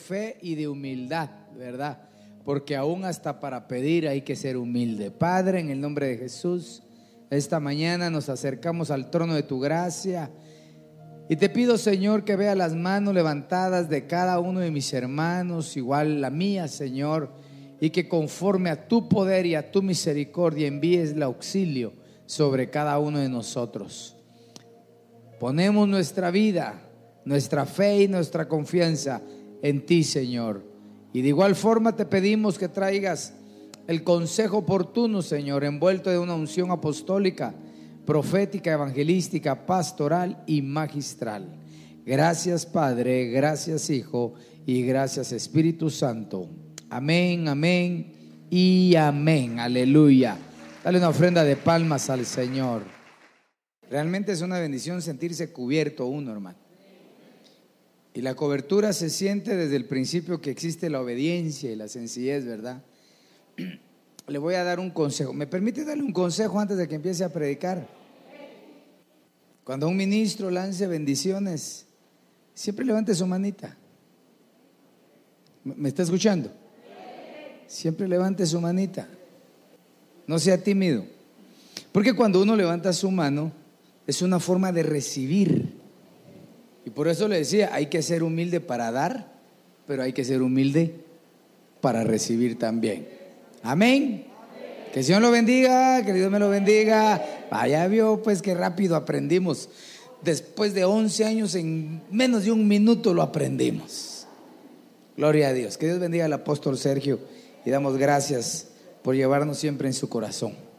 Fe 0.00 0.38
y 0.42 0.54
de 0.56 0.66
humildad, 0.66 1.30
¿verdad? 1.56 2.08
Porque 2.44 2.74
aún 2.74 3.04
hasta 3.04 3.38
para 3.38 3.68
pedir 3.68 4.08
hay 4.08 4.22
que 4.22 4.34
ser 4.34 4.56
humilde. 4.56 5.10
Padre, 5.10 5.60
en 5.60 5.70
el 5.70 5.80
nombre 5.80 6.08
de 6.08 6.16
Jesús, 6.16 6.82
esta 7.30 7.60
mañana 7.60 8.10
nos 8.10 8.28
acercamos 8.28 8.90
al 8.90 9.10
trono 9.10 9.34
de 9.34 9.44
tu 9.44 9.60
gracia 9.60 10.30
y 11.30 11.36
te 11.36 11.48
pido, 11.48 11.78
Señor, 11.78 12.24
que 12.24 12.34
vea 12.34 12.56
las 12.56 12.74
manos 12.74 13.14
levantadas 13.14 13.88
de 13.88 14.08
cada 14.08 14.40
uno 14.40 14.58
de 14.58 14.72
mis 14.72 14.92
hermanos, 14.92 15.76
igual 15.76 16.20
la 16.20 16.28
mía, 16.28 16.66
Señor, 16.66 17.30
y 17.80 17.90
que 17.90 18.08
conforme 18.08 18.68
a 18.68 18.88
tu 18.88 19.08
poder 19.08 19.46
y 19.46 19.54
a 19.54 19.70
tu 19.70 19.80
misericordia 19.80 20.66
envíes 20.66 21.12
el 21.12 21.22
auxilio 21.22 21.92
sobre 22.26 22.68
cada 22.68 22.98
uno 22.98 23.20
de 23.20 23.28
nosotros. 23.28 24.16
Ponemos 25.38 25.86
nuestra 25.86 26.32
vida, 26.32 26.82
nuestra 27.24 27.64
fe 27.64 28.02
y 28.02 28.08
nuestra 28.08 28.48
confianza 28.48 29.22
en 29.62 29.84
ti, 29.86 30.04
Señor. 30.04 30.64
Y 31.12 31.22
de 31.22 31.28
igual 31.28 31.54
forma 31.56 31.96
te 31.96 32.06
pedimos 32.06 32.58
que 32.58 32.68
traigas 32.68 33.34
el 33.86 34.04
consejo 34.04 34.58
oportuno, 34.58 35.22
Señor, 35.22 35.64
envuelto 35.64 36.10
de 36.10 36.18
una 36.18 36.34
unción 36.34 36.70
apostólica, 36.70 37.54
profética, 38.06 38.72
evangelística, 38.72 39.66
pastoral 39.66 40.42
y 40.46 40.62
magistral. 40.62 41.56
Gracias, 42.06 42.66
Padre, 42.66 43.30
gracias, 43.30 43.90
Hijo, 43.90 44.34
y 44.64 44.82
gracias, 44.82 45.32
Espíritu 45.32 45.90
Santo. 45.90 46.48
Amén, 46.88 47.48
amén 47.48 48.46
y 48.48 48.94
amén. 48.94 49.58
Aleluya. 49.58 50.36
Dale 50.84 50.98
una 50.98 51.08
ofrenda 51.08 51.42
de 51.42 51.56
palmas 51.56 52.08
al 52.10 52.24
Señor. 52.26 52.82
Realmente 53.90 54.30
es 54.30 54.40
una 54.40 54.60
bendición 54.60 55.02
sentirse 55.02 55.52
cubierto 55.52 56.06
uno, 56.06 56.30
hermano. 56.30 56.59
Y 58.12 58.22
la 58.22 58.34
cobertura 58.34 58.92
se 58.92 59.08
siente 59.08 59.56
desde 59.56 59.76
el 59.76 59.84
principio 59.84 60.40
que 60.40 60.50
existe 60.50 60.90
la 60.90 61.00
obediencia 61.00 61.70
y 61.70 61.76
la 61.76 61.88
sencillez, 61.88 62.44
¿verdad? 62.44 62.82
Le 64.26 64.38
voy 64.38 64.54
a 64.54 64.64
dar 64.64 64.80
un 64.80 64.90
consejo. 64.90 65.32
¿Me 65.32 65.46
permite 65.46 65.84
darle 65.84 66.02
un 66.02 66.12
consejo 66.12 66.58
antes 66.58 66.76
de 66.76 66.88
que 66.88 66.96
empiece 66.96 67.24
a 67.24 67.32
predicar? 67.32 67.86
Cuando 69.64 69.88
un 69.88 69.96
ministro 69.96 70.50
lance 70.50 70.86
bendiciones, 70.86 71.86
siempre 72.54 72.84
levante 72.84 73.14
su 73.14 73.26
manita. 73.26 73.76
¿Me 75.62 75.88
está 75.88 76.02
escuchando? 76.02 76.50
Siempre 77.66 78.08
levante 78.08 78.46
su 78.46 78.60
manita. 78.60 79.08
No 80.26 80.38
sea 80.38 80.62
tímido. 80.62 81.04
Porque 81.92 82.14
cuando 82.14 82.42
uno 82.42 82.56
levanta 82.56 82.92
su 82.92 83.10
mano, 83.10 83.52
es 84.06 84.22
una 84.22 84.40
forma 84.40 84.72
de 84.72 84.82
recibir. 84.82 85.69
Y 86.84 86.90
por 86.90 87.08
eso 87.08 87.28
le 87.28 87.38
decía, 87.38 87.70
hay 87.72 87.86
que 87.86 88.02
ser 88.02 88.22
humilde 88.22 88.60
para 88.60 88.90
dar, 88.90 89.32
pero 89.86 90.02
hay 90.02 90.12
que 90.12 90.24
ser 90.24 90.42
humilde 90.42 90.94
para 91.80 92.04
recibir 92.04 92.58
también. 92.58 93.08
Amén. 93.62 94.24
Que 94.92 95.00
el 95.00 95.04
Señor 95.04 95.22
lo 95.22 95.30
bendiga, 95.30 96.04
que 96.04 96.12
Dios 96.12 96.30
me 96.30 96.38
lo 96.38 96.48
bendiga. 96.48 97.24
Vaya 97.50 97.86
vio 97.86 98.22
pues 98.22 98.42
que 98.42 98.54
rápido 98.54 98.96
aprendimos. 98.96 99.68
Después 100.22 100.74
de 100.74 100.84
11 100.84 101.24
años, 101.24 101.54
en 101.54 102.02
menos 102.10 102.44
de 102.44 102.52
un 102.52 102.66
minuto 102.66 103.14
lo 103.14 103.22
aprendimos. 103.22 104.26
Gloria 105.16 105.48
a 105.48 105.52
Dios. 105.52 105.76
Que 105.76 105.86
Dios 105.86 105.98
bendiga 105.98 106.24
al 106.24 106.32
apóstol 106.32 106.76
Sergio 106.76 107.20
y 107.64 107.70
damos 107.70 107.96
gracias 107.96 108.68
por 109.02 109.14
llevarnos 109.14 109.58
siempre 109.58 109.88
en 109.88 109.94
su 109.94 110.08
corazón. 110.08 110.69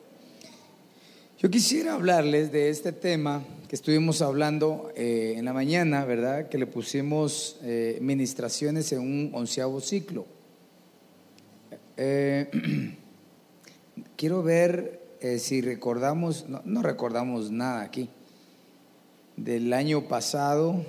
Yo 1.42 1.50
quisiera 1.50 1.96
hablarles 1.96 2.52
de 2.52 2.70
este 2.70 2.92
tema 2.92 3.44
que 3.68 3.76
estuvimos 3.76 4.22
hablando 4.22 4.94
eh, 4.96 5.34
en 5.38 5.46
la 5.46 5.54
mañana, 5.54 6.06
¿verdad? 6.06 6.50
Que 6.50 6.60
le 6.60 6.68
pusimos 6.68 7.58
eh, 7.64 7.98
ministraciones 8.00 8.92
en 8.92 9.00
un 9.00 9.32
onceavo 9.34 9.82
ciclo. 9.82 10.28
Eh, 11.98 12.48
quiero 14.16 14.44
ver 14.44 15.02
si 15.40 15.62
recordamos, 15.62 16.48
no, 16.48 16.62
no 16.64 16.84
recordamos 16.84 17.50
nada 17.50 17.82
aquí, 17.82 18.08
del 19.36 19.74
año 19.74 20.08
pasado. 20.08 20.86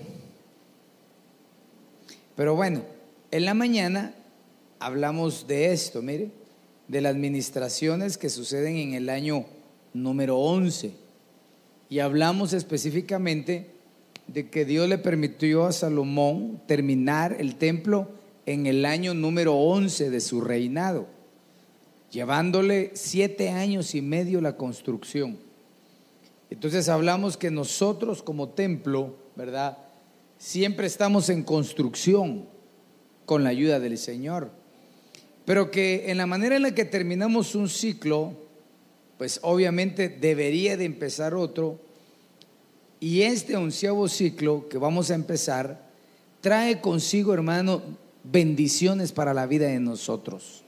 Pero 2.37 2.57
bueno, 2.57 2.83
en 3.31 3.47
la 3.47 3.55
mañana 3.55 4.15
hablamos 4.81 5.47
de 5.47 5.73
esto, 5.73 6.03
mire, 6.03 6.31
de 6.89 7.01
las 7.01 7.17
ministraciones 7.17 8.19
que 8.19 8.29
suceden 8.29 8.77
en 8.77 8.93
el 8.93 9.09
año 9.09 9.47
número 9.95 10.39
11. 10.39 10.93
Y 11.89 11.99
hablamos 11.99 12.53
específicamente 12.53 13.71
de 14.27 14.49
que 14.49 14.65
Dios 14.65 14.89
le 14.89 14.99
permitió 14.99 15.67
a 15.67 15.73
Salomón 15.73 16.61
terminar 16.67 17.37
el 17.39 17.57
templo 17.57 18.09
en 18.47 18.67
el 18.67 18.85
año 18.85 19.15
número 19.15 19.55
11 19.55 20.11
de 20.11 20.21
su 20.21 20.41
reinado, 20.41 21.07
llevándole 22.11 22.91
siete 22.95 23.51
años 23.51 23.95
y 23.95 24.03
medio 24.03 24.41
la 24.41 24.57
construcción. 24.57 25.37
Entonces 26.51 26.89
hablamos 26.89 27.37
que 27.37 27.51
nosotros 27.51 28.23
como 28.23 28.51
templo, 28.51 29.17
¿verdad? 29.37 29.79
Siempre 30.39 30.87
estamos 30.87 31.29
en 31.29 31.45
construcción 31.45 32.47
con 33.25 33.45
la 33.45 33.51
ayuda 33.51 33.81
del 33.81 33.97
Señor. 33.97 34.51
Pero 35.45 35.71
que 35.71 36.11
en 36.11 36.19
la 36.19 36.27
manera 36.27 36.57
en 36.57 36.63
la 36.63 36.75
que 36.75 36.85
terminamos 36.85 37.55
un 37.55 37.69
ciclo, 37.69 38.35
pues 39.23 39.39
obviamente 39.45 40.09
debería 40.09 40.77
de 40.77 40.85
empezar 40.85 41.33
otro. 41.33 41.79
Y 42.99 43.23
este 43.23 43.55
onceavo 43.55 44.09
ciclo 44.09 44.69
que 44.69 44.79
vamos 44.79 45.13
a 45.13 45.15
empezar 45.15 45.81
trae 46.41 46.81
consigo, 46.81 47.33
hermano, 47.33 47.83
bendiciones 48.25 49.13
para 49.13 49.33
la 49.33 49.47
vida 49.47 49.69
de 49.69 49.79
nosotros. 49.79 50.65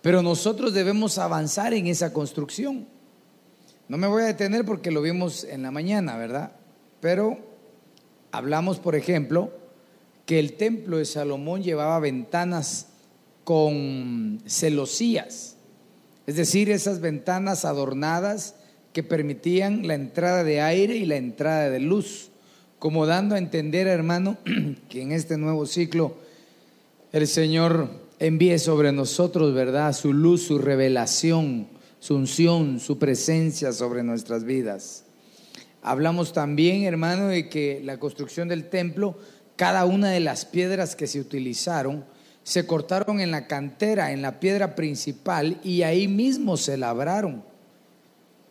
Pero 0.00 0.22
nosotros 0.22 0.72
debemos 0.72 1.18
avanzar 1.18 1.74
en 1.74 1.88
esa 1.88 2.14
construcción. 2.14 2.86
No 3.86 3.98
me 3.98 4.06
voy 4.06 4.22
a 4.22 4.28
detener 4.28 4.64
porque 4.64 4.90
lo 4.90 5.02
vimos 5.02 5.44
en 5.44 5.62
la 5.62 5.70
mañana, 5.70 6.16
¿verdad? 6.16 6.52
Pero 7.02 7.36
hablamos, 8.30 8.78
por 8.78 8.96
ejemplo, 8.96 9.52
que 10.24 10.38
el 10.38 10.54
templo 10.54 10.96
de 10.96 11.04
Salomón 11.04 11.62
llevaba 11.62 11.98
ventanas 11.98 12.86
con 13.44 14.42
celosías, 14.46 15.58
es 16.26 16.36
decir, 16.36 16.70
esas 16.70 17.00
ventanas 17.00 17.64
adornadas 17.64 18.54
que 18.92 19.02
permitían 19.02 19.86
la 19.86 19.94
entrada 19.94 20.44
de 20.44 20.60
aire 20.60 20.96
y 20.96 21.06
la 21.06 21.16
entrada 21.16 21.70
de 21.70 21.80
luz, 21.80 22.30
como 22.78 23.06
dando 23.06 23.34
a 23.34 23.38
entender, 23.38 23.86
hermano, 23.86 24.36
que 24.88 25.02
en 25.02 25.12
este 25.12 25.38
nuevo 25.38 25.66
ciclo 25.66 26.16
el 27.12 27.26
Señor 27.26 27.88
envíe 28.18 28.58
sobre 28.58 28.92
nosotros, 28.92 29.52
¿verdad? 29.52 29.92
Su 29.92 30.12
luz, 30.12 30.42
su 30.42 30.58
revelación, 30.58 31.66
su 31.98 32.14
unción, 32.14 32.80
su 32.80 32.98
presencia 32.98 33.72
sobre 33.72 34.02
nuestras 34.02 34.44
vidas. 34.44 35.04
Hablamos 35.82 36.32
también, 36.32 36.84
hermano, 36.84 37.26
de 37.26 37.48
que 37.48 37.80
la 37.84 37.98
construcción 37.98 38.46
del 38.48 38.68
templo, 38.68 39.18
cada 39.56 39.84
una 39.84 40.10
de 40.10 40.20
las 40.20 40.44
piedras 40.44 40.94
que 40.94 41.08
se 41.08 41.20
utilizaron, 41.20 42.04
se 42.44 42.66
cortaron 42.66 43.20
en 43.20 43.30
la 43.30 43.46
cantera, 43.46 44.12
en 44.12 44.22
la 44.22 44.40
piedra 44.40 44.74
principal, 44.74 45.58
y 45.62 45.82
ahí 45.82 46.08
mismo 46.08 46.56
se 46.56 46.76
labraron. 46.76 47.44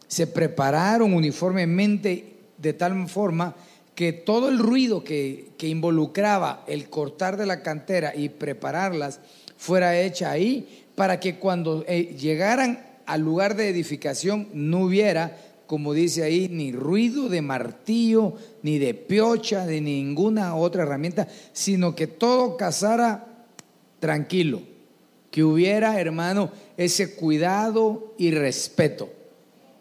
Se 0.07 0.27
prepararon 0.27 1.13
uniformemente 1.13 2.35
de 2.57 2.73
tal 2.73 3.07
forma 3.07 3.55
que 3.95 4.13
todo 4.13 4.49
el 4.49 4.59
ruido 4.59 5.03
que, 5.03 5.49
que 5.57 5.67
involucraba 5.67 6.63
el 6.67 6.89
cortar 6.89 7.37
de 7.37 7.45
la 7.45 7.61
cantera 7.61 8.15
y 8.15 8.29
prepararlas 8.29 9.19
fuera 9.57 9.99
hecha 9.99 10.31
ahí 10.31 10.85
para 10.95 11.19
que 11.19 11.35
cuando 11.37 11.83
eh, 11.87 12.15
llegaran 12.17 12.85
al 13.05 13.21
lugar 13.21 13.55
de 13.55 13.69
edificación 13.69 14.47
no 14.53 14.81
hubiera, 14.81 15.37
como 15.67 15.93
dice 15.93 16.23
ahí, 16.23 16.47
ni 16.49 16.71
ruido 16.71 17.29
de 17.29 17.41
martillo, 17.41 18.35
ni 18.63 18.79
de 18.79 18.93
piocha, 18.93 19.65
de 19.65 19.81
ninguna 19.81 20.55
otra 20.55 20.83
herramienta, 20.83 21.27
sino 21.53 21.95
que 21.95 22.07
todo 22.07 22.57
casara 22.57 23.30
tranquilo. 24.01 24.63
que 25.31 25.45
hubiera, 25.45 25.97
hermano, 26.01 26.51
ese 26.75 27.15
cuidado 27.15 28.13
y 28.17 28.31
respeto. 28.31 29.09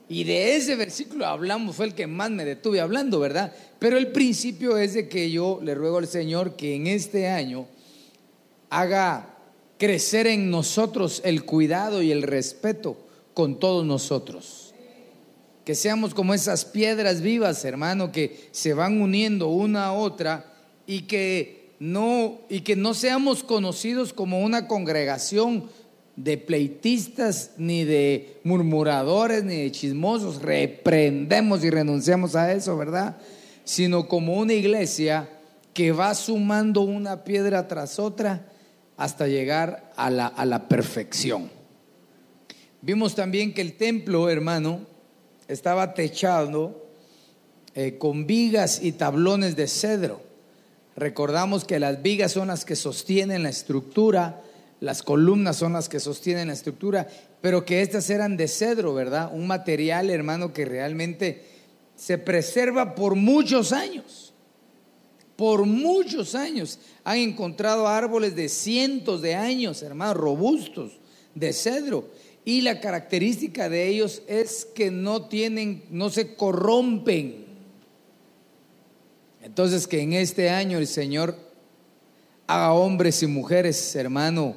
Y 0.09 0.23
de 0.23 0.55
ese 0.55 0.77
versículo 0.77 1.27
hablamos, 1.27 1.75
fue 1.75 1.87
el 1.87 1.95
que 1.95 2.07
más 2.07 2.31
me 2.31 2.45
detuve 2.45 2.81
hablando, 2.81 3.19
¿verdad? 3.19 3.53
Pero 3.81 3.99
el 3.99 4.13
principio 4.13 4.79
es 4.79 4.95
de 4.95 5.09
que 5.09 5.29
yo 5.29 5.59
le 5.61 5.75
ruego 5.75 5.99
al 5.99 6.07
Señor 6.07 6.55
que 6.55 6.77
en 6.77 6.87
este 6.87 7.27
año 7.27 7.67
haga 8.71 9.39
crecer 9.77 10.29
en 10.29 10.51
nosotros 10.51 11.21
el 11.25 11.45
cuidado 11.45 12.01
y 12.01 12.13
el 12.13 12.23
respeto 12.23 12.97
con 13.35 13.59
todos 13.59 13.85
nosotros. 13.85 14.75
Que 15.65 15.75
seamos 15.75 16.15
como 16.15 16.35
esas 16.35 16.65
piedras 16.65 17.23
vivas, 17.23 17.65
hermano, 17.65 18.13
que 18.13 18.49
se 18.53 18.75
van 18.75 19.01
uniendo 19.01 19.49
una 19.49 19.87
a 19.87 19.93
otra 19.93 20.55
y 20.87 21.03
que 21.03 21.60
no 21.81 22.43
y 22.49 22.61
que 22.61 22.77
no 22.77 22.95
seamos 22.95 23.43
conocidos 23.43 24.13
como 24.13 24.41
una 24.41 24.69
congregación 24.69 25.65
de 26.15 26.37
pleitistas, 26.37 27.53
ni 27.57 27.85
de 27.85 28.39
murmuradores, 28.45 29.43
ni 29.43 29.57
de 29.57 29.73
chismosos. 29.73 30.43
Reprendemos 30.43 31.65
y 31.65 31.71
renunciamos 31.71 32.37
a 32.37 32.53
eso, 32.53 32.77
¿verdad? 32.77 33.17
Sino 33.65 34.07
como 34.07 34.37
una 34.37 34.53
iglesia 34.53 35.29
que 35.73 35.93
va 35.93 36.15
sumando 36.15 36.83
una 36.83 37.25
piedra 37.25 37.67
tras 37.67 37.99
otra 37.99 38.47
hasta 38.99 39.27
llegar 39.27 39.93
a 39.97 40.11
la, 40.11 40.27
a 40.27 40.45
la 40.45 40.69
perfección. 40.69 41.51
Vimos 42.83 43.15
también 43.15 43.55
que 43.55 43.63
el 43.63 43.75
templo, 43.75 44.29
hermano, 44.29 44.81
estaba 45.49 45.95
techado 45.95 46.87
eh, 47.75 47.97
con 47.99 48.27
vigas 48.27 48.83
y 48.83 48.93
tablones 48.93 49.57
de 49.57 49.67
cedro. 49.69 50.30
Recordamos 51.01 51.65
que 51.65 51.81
las 51.81 52.01
vigas 52.01 52.31
son 52.31 52.49
las 52.49 52.65
que 52.65 52.77
sostienen 52.77 53.43
la 53.43 53.49
estructura 53.49 54.43
las 54.81 55.03
columnas 55.03 55.57
son 55.57 55.75
las 55.75 55.89
que 55.89 56.01
sostienen 56.01 56.49
la 56.49 56.55
estructura, 56.55 57.07
pero 57.43 57.65
que 57.65 57.83
estas 57.83 58.09
eran 58.09 58.39
de 58.39 58.49
cedro, 58.49 58.95
¿verdad? 58.95 59.31
Un 59.33 59.47
material, 59.47 60.09
hermano, 60.09 60.55
que 60.55 60.65
realmente 60.65 61.45
se 61.95 62.17
preserva 62.17 62.95
por 62.95 63.15
muchos 63.15 63.73
años. 63.73 64.33
Por 65.37 65.67
muchos 65.67 66.35
años. 66.35 66.79
Han 67.05 67.19
encontrado 67.19 67.87
árboles 67.87 68.35
de 68.35 68.49
cientos 68.49 69.21
de 69.21 69.35
años, 69.35 69.83
hermano, 69.83 70.15
robustos, 70.15 70.99
de 71.35 71.53
cedro. 71.53 72.09
Y 72.47 72.63
la 72.63 72.81
característica 72.81 73.69
de 73.69 73.87
ellos 73.87 74.23
es 74.27 74.65
que 74.65 74.91
no 74.91 75.27
tienen, 75.27 75.85
no 75.91 76.09
se 76.09 76.35
corrompen. 76.37 77.40
Entonces 79.43 79.87
que 79.87 80.01
en 80.01 80.13
este 80.13 80.51
año 80.51 80.79
el 80.79 80.87
Señor 80.87 81.37
haga 82.47 82.73
hombres 82.73 83.23
y 83.23 83.27
mujeres, 83.27 83.95
hermano, 83.97 84.57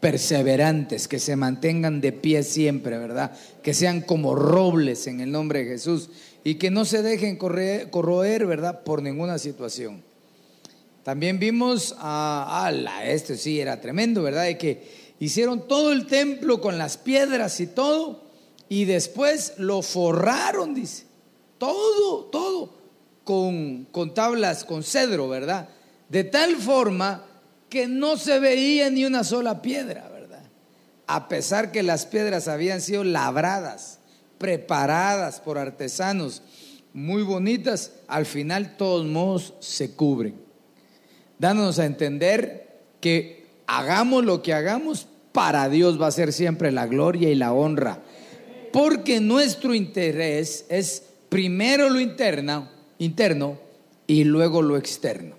perseverantes, 0.00 1.08
que 1.08 1.18
se 1.18 1.36
mantengan 1.36 2.00
de 2.00 2.12
pie 2.12 2.42
siempre, 2.42 2.98
¿verdad? 2.98 3.32
Que 3.62 3.74
sean 3.74 4.00
como 4.00 4.34
robles 4.34 5.06
en 5.06 5.20
el 5.20 5.32
nombre 5.32 5.60
de 5.60 5.70
Jesús 5.70 6.10
y 6.44 6.56
que 6.56 6.70
no 6.70 6.84
se 6.84 7.02
dejen 7.02 7.36
corroer, 7.36 8.46
¿verdad? 8.46 8.82
Por 8.84 9.02
ninguna 9.02 9.38
situación. 9.38 10.02
También 11.04 11.38
vimos 11.38 11.96
a, 11.98 12.66
ala, 12.66 13.06
esto 13.06 13.34
sí 13.34 13.60
era 13.60 13.80
tremendo, 13.80 14.22
¿verdad? 14.22 14.44
De 14.44 14.58
que 14.58 15.14
hicieron 15.18 15.66
todo 15.66 15.92
el 15.92 16.06
templo 16.06 16.60
con 16.60 16.78
las 16.78 16.96
piedras 16.96 17.60
y 17.60 17.66
todo 17.66 18.22
y 18.68 18.84
después 18.84 19.54
lo 19.58 19.82
forraron, 19.82 20.74
dice. 20.74 21.04
Todo, 21.58 22.24
todo 22.26 22.81
con, 23.24 23.84
con 23.90 24.14
tablas, 24.14 24.64
con 24.64 24.82
cedro, 24.82 25.28
¿verdad? 25.28 25.68
De 26.08 26.24
tal 26.24 26.56
forma 26.56 27.24
que 27.68 27.86
no 27.86 28.16
se 28.16 28.38
veía 28.38 28.90
ni 28.90 29.04
una 29.04 29.24
sola 29.24 29.62
piedra, 29.62 30.08
¿verdad? 30.08 30.42
A 31.06 31.28
pesar 31.28 31.72
que 31.72 31.82
las 31.82 32.06
piedras 32.06 32.48
habían 32.48 32.80
sido 32.80 33.04
labradas, 33.04 33.98
preparadas 34.38 35.40
por 35.40 35.56
artesanos, 35.58 36.42
muy 36.92 37.22
bonitas, 37.22 37.92
al 38.08 38.26
final 38.26 38.76
todos 38.76 39.06
modos 39.06 39.54
se 39.60 39.94
cubren, 39.94 40.34
dándonos 41.38 41.78
a 41.78 41.86
entender 41.86 42.80
que 43.00 43.46
hagamos 43.66 44.24
lo 44.24 44.42
que 44.42 44.52
hagamos, 44.52 45.06
para 45.32 45.70
Dios 45.70 46.00
va 46.00 46.08
a 46.08 46.12
ser 46.12 46.32
siempre 46.32 46.70
la 46.72 46.86
gloria 46.86 47.30
y 47.30 47.34
la 47.34 47.54
honra, 47.54 48.00
porque 48.72 49.20
nuestro 49.20 49.74
interés 49.74 50.66
es 50.68 51.02
primero 51.30 51.88
lo 51.88 52.00
interno, 52.00 52.68
interno 53.02 53.58
y 54.06 54.24
luego 54.24 54.62
lo 54.62 54.76
externo. 54.76 55.36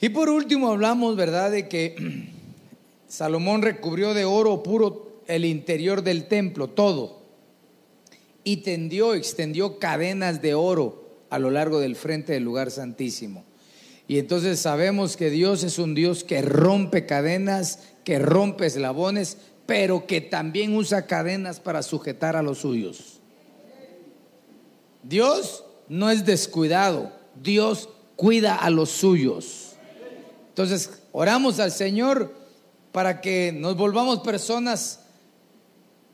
Y 0.00 0.08
por 0.10 0.28
último 0.28 0.70
hablamos, 0.70 1.16
¿verdad?, 1.16 1.50
de 1.50 1.68
que 1.68 2.28
Salomón 3.08 3.62
recubrió 3.62 4.14
de 4.14 4.24
oro 4.24 4.62
puro 4.62 5.22
el 5.26 5.44
interior 5.44 6.02
del 6.02 6.28
templo, 6.28 6.68
todo, 6.68 7.22
y 8.44 8.58
tendió, 8.58 9.14
extendió 9.14 9.78
cadenas 9.78 10.42
de 10.42 10.54
oro 10.54 11.06
a 11.30 11.38
lo 11.38 11.50
largo 11.50 11.80
del 11.80 11.96
frente 11.96 12.32
del 12.32 12.44
lugar 12.44 12.70
santísimo. 12.70 13.44
Y 14.08 14.18
entonces 14.18 14.60
sabemos 14.60 15.16
que 15.16 15.30
Dios 15.30 15.64
es 15.64 15.78
un 15.78 15.94
Dios 15.94 16.22
que 16.22 16.42
rompe 16.42 17.06
cadenas, 17.06 17.80
que 18.04 18.20
rompe 18.20 18.66
eslabones, 18.66 19.38
pero 19.66 20.06
que 20.06 20.20
también 20.20 20.76
usa 20.76 21.06
cadenas 21.06 21.58
para 21.58 21.82
sujetar 21.82 22.36
a 22.36 22.42
los 22.42 22.58
suyos. 22.58 23.20
Dios 25.02 25.65
no 25.88 26.10
es 26.10 26.24
descuidado, 26.24 27.12
Dios 27.42 27.88
cuida 28.16 28.56
a 28.56 28.70
los 28.70 28.90
suyos. 28.90 29.72
Entonces, 30.48 30.90
oramos 31.12 31.60
al 31.60 31.70
Señor 31.70 32.34
para 32.92 33.20
que 33.20 33.52
nos 33.52 33.76
volvamos 33.76 34.20
personas 34.20 35.00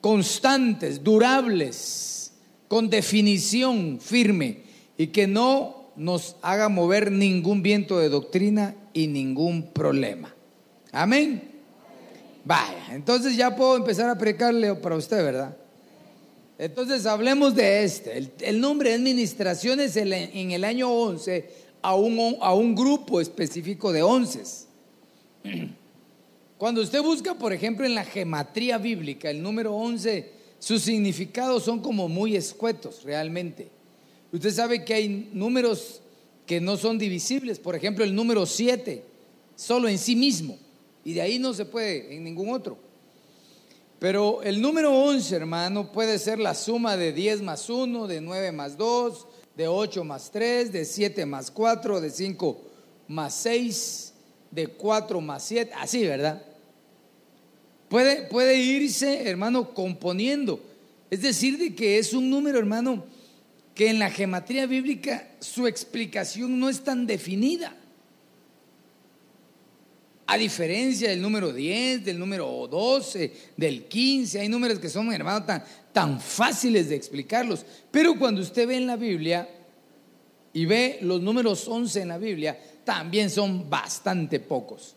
constantes, 0.00 1.02
durables, 1.04 2.32
con 2.68 2.90
definición 2.90 4.00
firme 4.00 4.64
y 4.96 5.08
que 5.08 5.26
no 5.26 5.92
nos 5.94 6.36
haga 6.42 6.68
mover 6.68 7.12
ningún 7.12 7.62
viento 7.62 7.98
de 7.98 8.08
doctrina 8.08 8.74
y 8.92 9.06
ningún 9.06 9.72
problema. 9.72 10.34
Amén. 10.90 11.50
Vaya, 12.44 12.86
entonces 12.90 13.36
ya 13.36 13.54
puedo 13.54 13.76
empezar 13.76 14.10
a 14.10 14.18
predicarle 14.18 14.74
para 14.74 14.96
usted, 14.96 15.22
¿verdad? 15.22 15.56
Entonces 16.58 17.06
hablemos 17.06 17.54
de 17.54 17.84
este. 17.84 18.30
El, 18.40 18.60
nombre 18.60 18.90
de 18.90 18.96
administraciones 18.96 19.96
en 19.96 20.50
el 20.50 20.64
año 20.64 20.90
11 20.90 21.62
a 21.82 21.94
un, 21.96 22.36
a 22.40 22.54
un 22.54 22.74
grupo 22.74 23.20
específico 23.20 23.92
de 23.92 24.02
onces. 24.02 24.68
Cuando 26.58 26.80
usted 26.80 27.02
busca, 27.02 27.34
por 27.34 27.52
ejemplo, 27.52 27.84
en 27.84 27.94
la 27.94 28.04
gematría 28.04 28.78
bíblica, 28.78 29.28
el 29.28 29.42
número 29.42 29.74
11, 29.74 30.30
sus 30.60 30.82
significados 30.82 31.64
son 31.64 31.80
como 31.80 32.08
muy 32.08 32.36
escuetos 32.36 33.02
realmente. 33.02 33.68
Usted 34.30 34.52
sabe 34.52 34.84
que 34.84 34.94
hay 34.94 35.28
números 35.32 36.00
que 36.46 36.60
no 36.60 36.76
son 36.76 36.98
divisibles, 36.98 37.58
por 37.58 37.74
ejemplo, 37.74 38.04
el 38.04 38.14
número 38.14 38.46
7, 38.46 39.02
solo 39.56 39.88
en 39.88 39.98
sí 39.98 40.14
mismo, 40.14 40.56
y 41.04 41.14
de 41.14 41.22
ahí 41.22 41.38
no 41.38 41.52
se 41.52 41.64
puede 41.64 42.14
en 42.14 42.22
ningún 42.22 42.50
otro. 42.50 42.78
Pero 44.02 44.42
el 44.42 44.60
número 44.60 44.92
11, 44.92 45.36
hermano, 45.36 45.92
puede 45.92 46.18
ser 46.18 46.40
la 46.40 46.56
suma 46.56 46.96
de 46.96 47.12
10 47.12 47.40
más 47.42 47.70
1, 47.70 48.08
de 48.08 48.20
9 48.20 48.50
más 48.50 48.76
2, 48.76 49.28
de 49.56 49.68
8 49.68 50.02
más 50.02 50.28
3, 50.32 50.72
de 50.72 50.84
7 50.84 51.24
más 51.24 51.52
4, 51.52 52.00
de 52.00 52.10
5 52.10 52.60
más 53.06 53.32
6, 53.32 54.12
de 54.50 54.66
4 54.66 55.20
más 55.20 55.44
7, 55.44 55.70
así, 55.78 56.04
¿verdad? 56.04 56.42
Puede, 57.88 58.22
puede 58.22 58.56
irse, 58.56 59.30
hermano, 59.30 59.72
componiendo. 59.72 60.58
Es 61.08 61.22
decir, 61.22 61.56
de 61.56 61.72
que 61.72 62.00
es 62.00 62.12
un 62.12 62.28
número, 62.28 62.58
hermano, 62.58 63.04
que 63.72 63.88
en 63.88 64.00
la 64.00 64.10
gematría 64.10 64.66
bíblica 64.66 65.30
su 65.38 65.68
explicación 65.68 66.58
no 66.58 66.68
es 66.68 66.82
tan 66.82 67.06
definida. 67.06 67.76
A 70.26 70.36
diferencia 70.36 71.10
del 71.10 71.20
número 71.20 71.52
10, 71.52 72.04
del 72.04 72.18
número 72.18 72.68
12, 72.70 73.32
del 73.56 73.84
15, 73.84 74.40
hay 74.40 74.48
números 74.48 74.78
que 74.78 74.88
son, 74.88 75.12
hermano, 75.12 75.44
tan, 75.44 75.64
tan 75.92 76.20
fáciles 76.20 76.88
de 76.88 76.96
explicarlos. 76.96 77.64
Pero 77.90 78.18
cuando 78.18 78.40
usted 78.40 78.66
ve 78.66 78.76
en 78.76 78.86
la 78.86 78.96
Biblia 78.96 79.48
y 80.52 80.64
ve 80.64 80.98
los 81.02 81.20
números 81.20 81.66
11 81.66 82.02
en 82.02 82.08
la 82.08 82.18
Biblia, 82.18 82.58
también 82.84 83.30
son 83.30 83.68
bastante 83.68 84.40
pocos. 84.40 84.94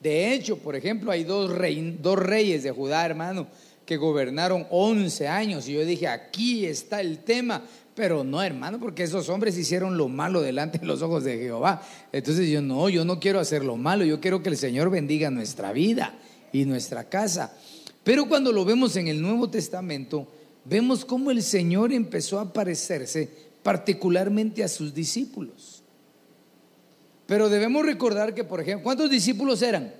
De 0.00 0.32
hecho, 0.32 0.58
por 0.58 0.76
ejemplo, 0.76 1.10
hay 1.10 1.24
dos, 1.24 1.50
dos 2.00 2.18
reyes 2.18 2.62
de 2.62 2.70
Judá, 2.70 3.04
hermano, 3.04 3.48
que 3.84 3.96
gobernaron 3.96 4.66
11 4.70 5.26
años. 5.26 5.68
Y 5.68 5.72
yo 5.72 5.84
dije, 5.84 6.06
aquí 6.06 6.66
está 6.66 7.00
el 7.00 7.20
tema. 7.20 7.64
Pero 7.98 8.22
no, 8.22 8.40
hermano, 8.40 8.78
porque 8.78 9.02
esos 9.02 9.28
hombres 9.28 9.58
hicieron 9.58 9.96
lo 9.96 10.06
malo 10.06 10.40
delante 10.40 10.78
de 10.78 10.86
los 10.86 11.02
ojos 11.02 11.24
de 11.24 11.36
Jehová. 11.36 11.82
Entonces 12.12 12.48
yo 12.48 12.62
no, 12.62 12.88
yo 12.88 13.04
no 13.04 13.18
quiero 13.18 13.40
hacer 13.40 13.64
lo 13.64 13.76
malo, 13.76 14.04
yo 14.04 14.20
quiero 14.20 14.40
que 14.40 14.50
el 14.50 14.56
Señor 14.56 14.88
bendiga 14.88 15.32
nuestra 15.32 15.72
vida 15.72 16.16
y 16.52 16.64
nuestra 16.64 17.08
casa. 17.08 17.52
Pero 18.04 18.28
cuando 18.28 18.52
lo 18.52 18.64
vemos 18.64 18.94
en 18.94 19.08
el 19.08 19.20
Nuevo 19.20 19.50
Testamento, 19.50 20.28
vemos 20.64 21.04
cómo 21.04 21.32
el 21.32 21.42
Señor 21.42 21.92
empezó 21.92 22.38
a 22.38 22.52
parecerse 22.52 23.28
particularmente 23.64 24.62
a 24.62 24.68
sus 24.68 24.94
discípulos. 24.94 25.82
Pero 27.26 27.48
debemos 27.48 27.84
recordar 27.84 28.32
que, 28.32 28.44
por 28.44 28.60
ejemplo, 28.60 28.84
¿cuántos 28.84 29.10
discípulos 29.10 29.60
eran? 29.60 29.92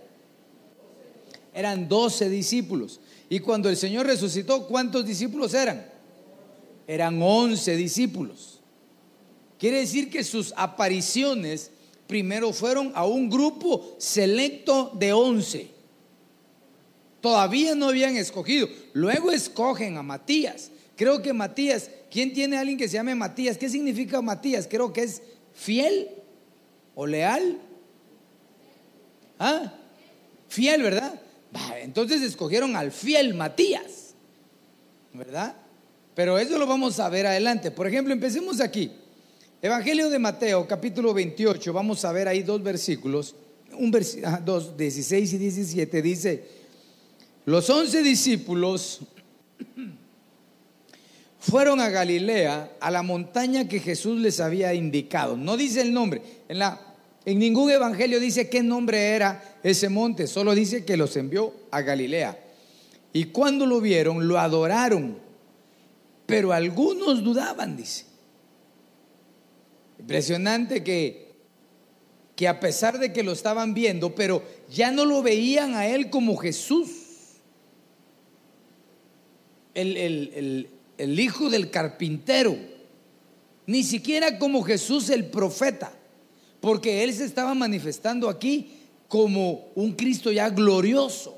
eran 1.53 1.89
doce 1.89 2.29
discípulos. 2.29 3.01
Y 3.29 3.41
cuando 3.41 3.69
el 3.69 3.77
Señor 3.77 4.07
resucitó, 4.07 4.69
¿cuántos 4.69 5.05
discípulos 5.05 5.53
eran? 5.53 5.98
Eran 6.89 7.23
once 7.23 7.77
discípulos. 7.77 8.61
Quiere 9.59 9.79
decir 9.79 10.11
que 10.11 10.25
sus 10.25 10.53
apariciones 10.57 11.71
primero 12.07 12.53
fueron 12.53 12.91
a 12.95 13.05
un 13.05 13.29
grupo 13.29 13.95
selecto 13.99 14.91
de 14.95 15.13
once. 15.13 15.71
Todavía 17.21 17.75
no 17.75 17.89
habían 17.89 18.17
escogido. 18.17 18.69
Luego 18.95 19.31
escogen 19.31 19.99
a 19.99 20.03
Matías. 20.03 20.71
Creo 20.97 21.21
que 21.21 21.33
Matías, 21.33 21.91
¿quién 22.11 22.33
tiene 22.33 22.57
a 22.57 22.61
alguien 22.61 22.79
que 22.79 22.89
se 22.89 22.95
llame 22.95 23.15
Matías? 23.15 23.59
¿Qué 23.59 23.69
significa 23.69 24.23
Matías? 24.23 24.67
Creo 24.69 24.93
que 24.93 25.03
es 25.03 25.23
fiel 25.53 26.09
o 26.95 27.07
leal. 27.07 27.59
¿Ah? 29.39 29.75
Fiel, 30.49 30.83
¿verdad? 30.83 31.21
entonces 31.81 32.23
escogieron 32.23 32.77
al 32.77 32.93
fiel 32.93 33.35
Matías, 33.35 34.15
¿verdad? 35.13 35.57
Pero 36.19 36.37
eso 36.37 36.59
lo 36.59 36.67
vamos 36.67 36.99
a 36.99 37.09
ver 37.09 37.29
adelante. 37.29 37.71
Por 37.71 37.87
ejemplo, 37.87 38.13
empecemos 38.13 38.61
aquí. 38.61 38.91
Evangelio 39.63 40.11
de 40.11 40.19
Mateo, 40.19 40.67
capítulo 40.67 41.15
28, 41.15 41.73
vamos 41.73 42.05
a 42.05 42.11
ver 42.11 42.27
ahí 42.27 42.43
dos 42.43 42.61
versículos, 42.61 43.37
un 43.79 43.93
versículo, 43.93 44.37
dos, 44.45 44.77
16 44.77 45.35
y 45.35 45.39
17, 45.39 46.03
dice, 46.03 46.45
los 47.45 47.71
once 47.71 48.03
discípulos 48.03 48.99
fueron 51.39 51.81
a 51.81 51.89
Galilea, 51.89 52.73
a 52.81 52.91
la 52.91 53.05
montaña 53.05 53.69
que 53.69 53.79
Jesús 53.79 54.19
les 54.21 54.41
había 54.41 54.75
indicado. 54.75 55.37
No 55.37 55.57
dice 55.57 55.83
el 55.83 55.93
nombre, 55.93 56.21
en, 56.49 56.59
la, 56.59 56.81
en 57.27 57.39
ningún 57.39 57.71
evangelio 57.71 58.19
dice 58.19 58.51
qué 58.51 58.61
nombre 58.61 59.11
era 59.11 59.57
ese 59.63 59.89
monte, 59.89 60.27
solo 60.27 60.57
dice 60.57 60.85
que 60.85 60.97
los 60.97 61.17
envió 61.17 61.55
a 61.71 61.81
Galilea. 61.81 62.37
Y 63.13 63.27
cuando 63.27 63.67
lo 63.67 63.81
vieron, 63.81 64.27
lo 64.27 64.41
adoraron, 64.41 65.28
pero 66.29 66.53
algunos 66.53 67.25
dudaban, 67.25 67.75
dice. 67.75 68.05
Impresionante 69.99 70.85
que, 70.85 71.33
que 72.37 72.47
a 72.47 72.61
pesar 72.61 72.99
de 72.99 73.15
que 73.15 73.23
lo 73.23 73.33
estaban 73.33 73.73
viendo, 73.73 74.15
pero 74.15 74.43
ya 74.71 74.91
no 74.91 75.07
lo 75.07 75.23
veían 75.23 75.75
a 75.75 75.87
él 75.87 76.11
como 76.11 76.37
Jesús, 76.37 76.91
el, 79.73 80.69
el 80.99 81.19
hijo 81.19 81.49
del 81.49 81.71
carpintero, 81.71 82.59
ni 83.65 83.83
siquiera 83.83 84.39
como 84.39 84.63
Jesús 84.63 85.09
el 85.09 85.31
profeta, 85.31 85.95
porque 86.61 87.05
él 87.05 87.15
se 87.15 87.25
estaba 87.25 87.55
manifestando 87.55 88.29
aquí 88.29 88.73
como 89.09 89.71
un 89.75 89.93
Cristo 89.93 90.31
ya 90.31 90.51
glorioso. 90.51 91.38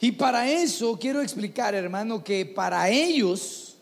Y 0.00 0.12
para 0.12 0.50
eso 0.50 0.98
quiero 0.98 1.22
explicar, 1.22 1.74
hermano, 1.74 2.22
que 2.22 2.46
para 2.46 2.88
ellos 2.88 3.76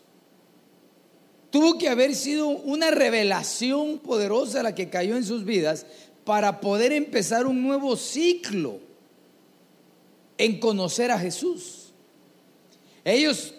tuvo 1.49 1.77
que 1.77 1.89
haber 1.89 2.15
sido 2.15 2.47
una 2.47 2.91
revelación 2.91 3.99
poderosa 3.99 4.63
la 4.63 4.73
que 4.75 4.89
cayó 4.89 5.15
en 5.15 5.23
sus 5.23 5.45
vidas 5.45 5.85
para 6.23 6.59
poder 6.59 6.91
empezar 6.91 7.45
un 7.45 7.61
nuevo 7.61 7.95
ciclo 7.95 8.79
en 10.37 10.59
conocer 10.59 11.11
a 11.11 11.19
Jesús. 11.19 11.93
Ellos 13.05 13.53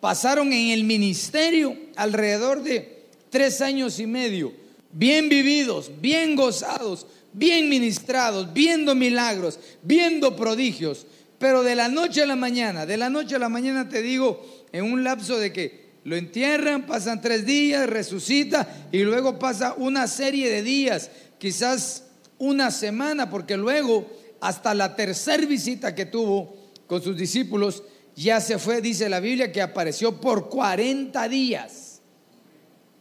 pasaron 0.00 0.52
en 0.52 0.70
el 0.70 0.84
ministerio 0.84 1.76
alrededor 1.96 2.62
de 2.62 3.04
tres 3.30 3.60
años 3.60 3.98
y 3.98 4.06
medio, 4.06 4.52
bien 4.92 5.28
vividos, 5.28 5.90
bien 6.00 6.36
gozados, 6.36 7.06
bien 7.32 7.68
ministrados, 7.68 8.52
viendo 8.52 8.94
milagros, 8.94 9.58
viendo 9.82 10.36
prodigios, 10.36 11.06
pero 11.42 11.64
de 11.64 11.74
la 11.74 11.88
noche 11.88 12.22
a 12.22 12.26
la 12.26 12.36
mañana, 12.36 12.86
de 12.86 12.96
la 12.96 13.10
noche 13.10 13.34
a 13.34 13.38
la 13.40 13.48
mañana 13.48 13.88
te 13.88 14.00
digo, 14.00 14.64
en 14.70 14.84
un 14.84 15.02
lapso 15.02 15.40
de 15.40 15.52
que 15.52 15.86
lo 16.04 16.14
entierran, 16.14 16.86
pasan 16.86 17.20
tres 17.20 17.44
días, 17.44 17.90
resucita 17.90 18.86
y 18.92 19.00
luego 19.00 19.40
pasa 19.40 19.74
una 19.76 20.06
serie 20.06 20.48
de 20.48 20.62
días, 20.62 21.10
quizás 21.38 22.04
una 22.38 22.70
semana, 22.70 23.28
porque 23.28 23.56
luego 23.56 24.08
hasta 24.40 24.72
la 24.72 24.94
tercera 24.94 25.44
visita 25.44 25.96
que 25.96 26.06
tuvo 26.06 26.54
con 26.86 27.02
sus 27.02 27.16
discípulos 27.16 27.82
ya 28.14 28.40
se 28.40 28.60
fue, 28.60 28.80
dice 28.80 29.08
la 29.08 29.18
Biblia, 29.18 29.50
que 29.50 29.62
apareció 29.62 30.20
por 30.20 30.48
40 30.48 31.28
días. 31.28 32.02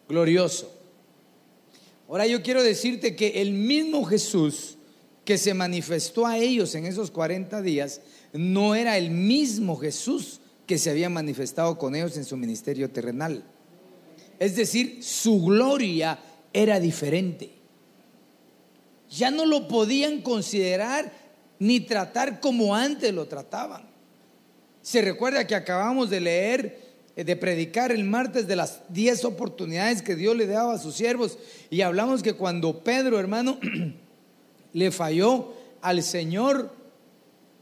Glorioso. 0.09 0.73
Ahora 2.09 2.25
yo 2.25 2.41
quiero 2.41 2.63
decirte 2.63 3.15
que 3.15 3.39
el 3.39 3.51
mismo 3.51 4.03
Jesús 4.03 4.79
que 5.25 5.37
se 5.37 5.53
manifestó 5.53 6.25
a 6.25 6.37
ellos 6.39 6.73
en 6.73 6.87
esos 6.87 7.11
40 7.11 7.61
días 7.61 8.01
no 8.33 8.75
era 8.75 8.97
el 8.97 9.09
mismo 9.11 9.77
Jesús 9.77 10.39
que 10.65 10.77
se 10.77 10.89
había 10.89 11.09
manifestado 11.09 11.77
con 11.77 11.95
ellos 11.95 12.15
en 12.17 12.25
su 12.25 12.37
ministerio 12.37 12.89
terrenal. 12.89 13.43
Es 14.39 14.55
decir, 14.55 15.03
su 15.03 15.41
gloria 15.43 16.19
era 16.53 16.79
diferente. 16.79 17.51
Ya 19.09 19.29
no 19.29 19.45
lo 19.45 19.67
podían 19.67 20.21
considerar 20.21 21.11
ni 21.59 21.81
tratar 21.81 22.39
como 22.39 22.75
antes 22.75 23.13
lo 23.13 23.27
trataban. 23.27 23.83
Se 24.81 25.01
recuerda 25.01 25.45
que 25.45 25.53
acabamos 25.53 26.09
de 26.09 26.21
leer, 26.21 26.79
eh, 27.15 27.23
de 27.23 27.35
predicar 27.35 27.91
el 27.91 28.03
martes 28.03 28.47
de 28.47 28.55
las 28.55 28.81
10 28.89 29.25
oportunidades 29.25 30.01
que 30.01 30.15
Dios 30.15 30.35
le 30.35 30.47
daba 30.47 30.73
a 30.73 30.79
sus 30.79 30.95
siervos 30.95 31.37
y 31.69 31.81
hablamos 31.81 32.23
que 32.23 32.33
cuando 32.33 32.83
Pedro, 32.83 33.19
hermano, 33.19 33.59
le 34.73 34.91
falló 34.91 35.53
al 35.81 36.01
Señor, 36.01 36.73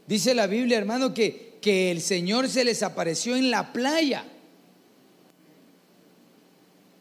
dice 0.06 0.34
la 0.34 0.46
Biblia, 0.46 0.78
hermano, 0.78 1.14
que 1.14 1.50
que 1.60 1.90
el 1.90 2.00
Señor 2.00 2.48
se 2.48 2.64
les 2.64 2.82
apareció 2.82 3.36
en 3.36 3.50
la 3.50 3.72
playa. 3.72 4.24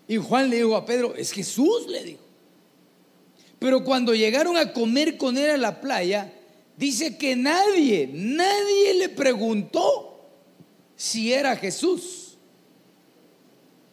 Y 0.08 0.18
Juan 0.18 0.50
le 0.50 0.58
dijo 0.58 0.76
a 0.76 0.86
Pedro, 0.86 1.16
es 1.16 1.32
Jesús, 1.32 1.88
le 1.88 2.04
dijo. 2.04 2.24
Pero 3.60 3.84
cuando 3.84 4.14
llegaron 4.16 4.58
a 4.58 4.74
comer 4.74 5.18
con 5.18 5.38
él 5.38 5.52
a 5.52 5.58
la 5.58 5.82
playa, 5.82 6.34
dice 6.78 7.18
que 7.18 7.36
nadie, 7.36 8.10
nadie 8.12 8.96
le 8.96 9.10
preguntó 9.10 10.20
si 10.96 11.32
era 11.32 11.56
Jesús. 11.56 12.38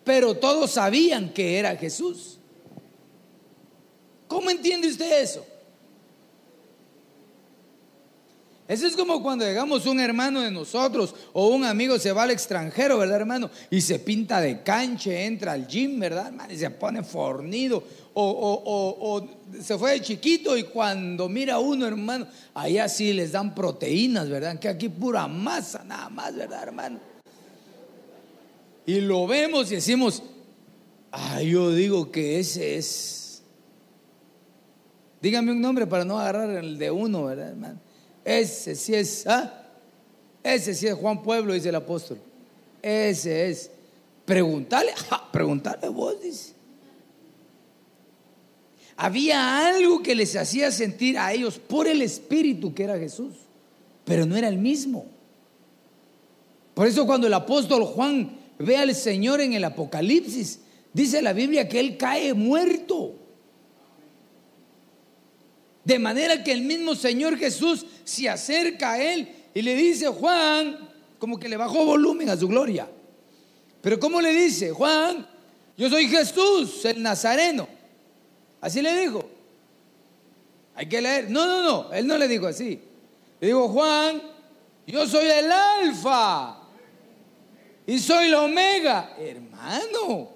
Pero 0.05 0.37
todos 0.37 0.73
sabían 0.73 1.33
que 1.33 1.59
era 1.59 1.77
Jesús. 1.77 2.39
¿Cómo 4.29 4.51
entiende 4.51 4.89
usted 4.89 5.23
eso? 5.23 5.45
Eso 8.69 8.89
es 8.89 8.97
como 8.97 9.23
cuando 9.23 9.45
llegamos 9.45 9.87
un 9.87 10.01
hermano 10.01 10.41
de 10.41 10.51
nosotros 10.51 11.15
o 11.33 11.49
un 11.49 11.65
amigo 11.65 12.01
se 12.01 12.11
va 12.11 12.25
al 12.25 12.33
extranjero, 12.33 12.99
¿verdad, 12.99 13.19
hermano? 13.19 13.49
Y 13.71 13.81
se 13.81 14.01
pinta 14.01 14.41
de 14.41 14.63
canche, 14.63 15.25
entra 15.25 15.53
al 15.53 15.69
gym, 15.69 16.01
¿verdad, 16.01 16.29
hermano? 16.29 16.53
Y 16.53 16.59
se 16.59 16.71
pone 16.71 17.05
fornido. 17.05 17.83
O, 18.19 19.29
se 19.61 19.79
fue 19.79 19.93
de 19.93 20.01
chiquito 20.01 20.57
y 20.57 20.65
cuando 20.65 21.29
mira 21.29 21.61
uno, 21.61 21.87
hermano, 21.87 22.27
allá 22.55 22.89
sí 22.89 23.13
les 23.13 23.33
dan 23.33 23.55
proteínas, 23.55 24.29
¿verdad? 24.29 24.59
Que 24.59 24.69
aquí 24.69 24.89
pura 24.89 25.29
masa, 25.29 25.85
nada 25.85 26.09
más, 26.09 26.35
¿verdad, 26.35 26.63
hermano? 26.65 26.99
Y 28.85 29.01
lo 29.01 29.29
vemos 29.29 29.71
y 29.71 29.77
decimos, 29.77 30.23
ah, 31.13 31.41
yo 31.41 31.71
digo 31.71 32.11
que 32.11 32.41
ese 32.41 32.79
es. 32.79 33.43
Dígame 35.21 35.53
un 35.53 35.61
nombre 35.61 35.87
para 35.87 36.05
no 36.05 36.19
agarrar 36.19 36.51
el 36.51 36.79
de 36.79 36.91
uno, 36.91 37.27
¿verdad, 37.27 37.51
hermano? 37.51 37.86
Ese 38.27 38.75
sí 38.75 38.93
es, 38.93 39.25
¿ah? 39.29 39.63
Ese 40.43 40.75
sí 40.75 40.89
es 40.89 40.95
Juan 40.95 41.23
Pueblo, 41.23 41.53
dice 41.53 41.69
el 41.69 41.77
apóstol. 41.77 42.19
Ese 42.83 43.49
es. 43.49 43.71
Preguntarle, 44.25 44.93
preguntarle 45.33 45.89
vos, 45.89 46.21
dice. 46.21 46.53
Había 48.97 49.69
algo 49.69 50.03
que 50.03 50.17
les 50.17 50.35
hacía 50.35 50.73
sentir 50.73 51.17
a 51.17 51.33
ellos 51.33 51.61
por 51.61 51.87
el 51.87 52.03
Espíritu 52.03 52.75
que 52.75 52.83
era 52.83 52.99
Jesús, 52.99 53.35
pero 54.05 54.27
no 54.27 54.37
era 54.37 54.49
el 54.49 54.59
mismo. 54.59 55.07
Por 56.75 56.89
eso 56.89 57.07
cuando 57.07 57.29
el 57.29 57.35
apóstol 57.35 57.85
Juan 57.85 58.37
ve 58.59 58.77
al 58.77 58.93
Señor 58.97 59.41
en 59.41 59.53
el 59.53 59.63
Apocalipsis, 59.63 60.59
dice 60.93 61.23
la 61.23 61.33
Biblia 61.33 61.69
que 61.69 61.79
él 61.79 61.97
cae 61.97 62.35
muerto. 62.35 63.15
De 65.87 66.01
manera 66.01 66.43
que 66.43 66.51
el 66.51 66.63
mismo 66.63 66.97
Señor 66.97 67.39
Jesús 67.39 67.87
se 68.03 68.29
acerca 68.29 68.95
a 68.95 69.01
él 69.01 69.29
y 69.55 69.63
le 69.63 69.77
dice, 69.77 70.09
Juan, 70.09 70.91
como 71.17 71.39
que 71.39 71.49
le 71.49 71.57
bajó 71.57 71.85
volumen 71.85 72.29
a 72.29 72.37
su 72.37 72.49
gloria. 72.49 72.91
Pero 73.83 74.01
¿cómo 74.01 74.21
le 74.21 74.33
dice? 74.33 74.73
Juan, 74.73 75.25
yo 75.77 75.89
soy 75.89 76.09
Jesús, 76.09 76.85
el 76.87 77.01
Nazareno. 77.01 77.69
Así 78.61 78.83
le 78.83 79.01
dijo. 79.01 79.31
Hay 80.75 80.89
que 80.89 81.01
leer. 81.01 81.31
No, 81.31 81.47
no, 81.47 81.63
no, 81.63 81.93
él 81.93 82.05
no 82.05 82.19
le 82.19 82.27
dijo 82.27 82.49
así. 82.49 82.81
Le 83.39 83.47
dijo, 83.47 83.69
Juan, 83.69 84.21
yo 84.89 85.07
soy 85.07 85.29
el 85.29 85.53
alfa 85.53 86.63
y 87.87 87.97
soy 88.01 88.29
la 88.29 88.43
omega. 88.43 89.15
Hermano, 89.21 90.31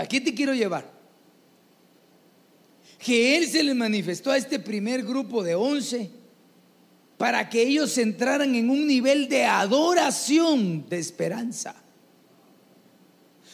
aquí 0.00 0.20
te 0.20 0.34
quiero 0.34 0.52
llevar. 0.52 0.97
Que 2.98 3.36
Él 3.36 3.46
se 3.46 3.62
les 3.62 3.76
manifestó 3.76 4.30
a 4.30 4.36
este 4.36 4.58
primer 4.58 5.04
grupo 5.04 5.42
de 5.42 5.54
once 5.54 6.10
para 7.16 7.48
que 7.48 7.62
ellos 7.62 7.96
entraran 7.98 8.54
en 8.54 8.70
un 8.70 8.86
nivel 8.86 9.28
de 9.28 9.44
adoración, 9.44 10.88
de 10.88 10.98
esperanza. 10.98 11.74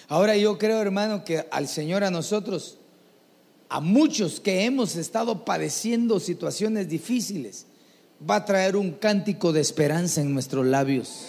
Ahora 0.08 0.36
yo 0.36 0.58
creo, 0.58 0.80
hermano, 0.80 1.24
que 1.24 1.46
al 1.50 1.66
Señor 1.66 2.04
a 2.04 2.10
nosotros, 2.10 2.78
a 3.70 3.80
muchos 3.80 4.38
que 4.38 4.64
hemos 4.64 4.96
estado 4.96 5.44
padeciendo 5.44 6.20
situaciones 6.20 6.88
difíciles, 6.88 7.66
va 8.28 8.36
a 8.36 8.44
traer 8.44 8.76
un 8.76 8.92
cántico 8.92 9.52
de 9.52 9.62
esperanza 9.62 10.20
en 10.20 10.32
nuestros 10.32 10.66
labios. 10.66 11.28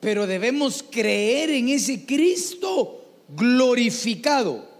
Pero 0.00 0.26
debemos 0.26 0.84
creer 0.88 1.50
en 1.50 1.68
ese 1.68 2.04
Cristo 2.04 3.04
glorificado 3.28 4.75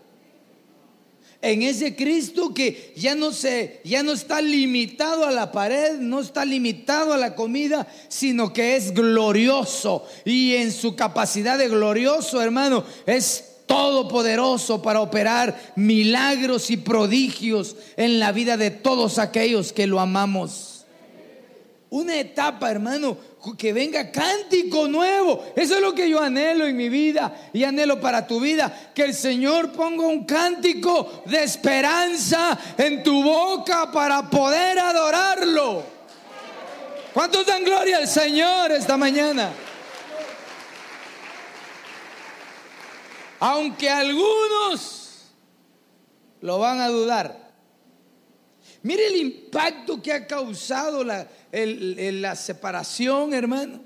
en 1.50 1.62
ese 1.62 1.94
Cristo 1.94 2.52
que 2.52 2.92
ya 2.96 3.14
no 3.14 3.32
se 3.32 3.80
ya 3.84 4.02
no 4.02 4.12
está 4.12 4.40
limitado 4.40 5.24
a 5.24 5.30
la 5.30 5.52
pared, 5.52 5.98
no 5.98 6.20
está 6.20 6.44
limitado 6.44 7.12
a 7.12 7.16
la 7.16 7.34
comida, 7.34 7.86
sino 8.08 8.52
que 8.52 8.76
es 8.76 8.92
glorioso 8.92 10.04
y 10.24 10.54
en 10.54 10.72
su 10.72 10.96
capacidad 10.96 11.58
de 11.58 11.68
glorioso, 11.68 12.42
hermano, 12.42 12.84
es 13.06 13.56
todopoderoso 13.66 14.82
para 14.82 15.00
operar 15.00 15.72
milagros 15.76 16.70
y 16.70 16.76
prodigios 16.76 17.76
en 17.96 18.18
la 18.18 18.32
vida 18.32 18.56
de 18.56 18.70
todos 18.70 19.18
aquellos 19.18 19.72
que 19.72 19.86
lo 19.86 20.00
amamos. 20.00 20.75
Una 21.88 22.16
etapa, 22.16 22.70
hermano, 22.70 23.16
que 23.56 23.72
venga 23.72 24.10
cántico 24.10 24.88
nuevo. 24.88 25.44
Eso 25.54 25.76
es 25.76 25.80
lo 25.80 25.94
que 25.94 26.10
yo 26.10 26.20
anhelo 26.20 26.66
en 26.66 26.76
mi 26.76 26.88
vida 26.88 27.50
y 27.52 27.62
anhelo 27.62 28.00
para 28.00 28.26
tu 28.26 28.40
vida. 28.40 28.90
Que 28.92 29.04
el 29.04 29.14
Señor 29.14 29.70
ponga 29.70 30.04
un 30.06 30.24
cántico 30.24 31.22
de 31.26 31.44
esperanza 31.44 32.58
en 32.76 33.04
tu 33.04 33.22
boca 33.22 33.92
para 33.92 34.28
poder 34.28 34.78
adorarlo. 34.78 35.84
¿Cuántos 37.14 37.46
dan 37.46 37.64
gloria 37.64 37.98
al 37.98 38.08
Señor 38.08 38.72
esta 38.72 38.96
mañana? 38.96 39.52
Aunque 43.38 43.88
algunos 43.88 45.30
lo 46.40 46.58
van 46.58 46.80
a 46.80 46.88
dudar. 46.88 47.45
Mire 48.86 49.08
el 49.08 49.16
impacto 49.16 50.00
que 50.00 50.12
ha 50.12 50.28
causado 50.28 51.02
la, 51.02 51.26
la 51.50 52.36
separación, 52.36 53.34
hermano. 53.34 53.80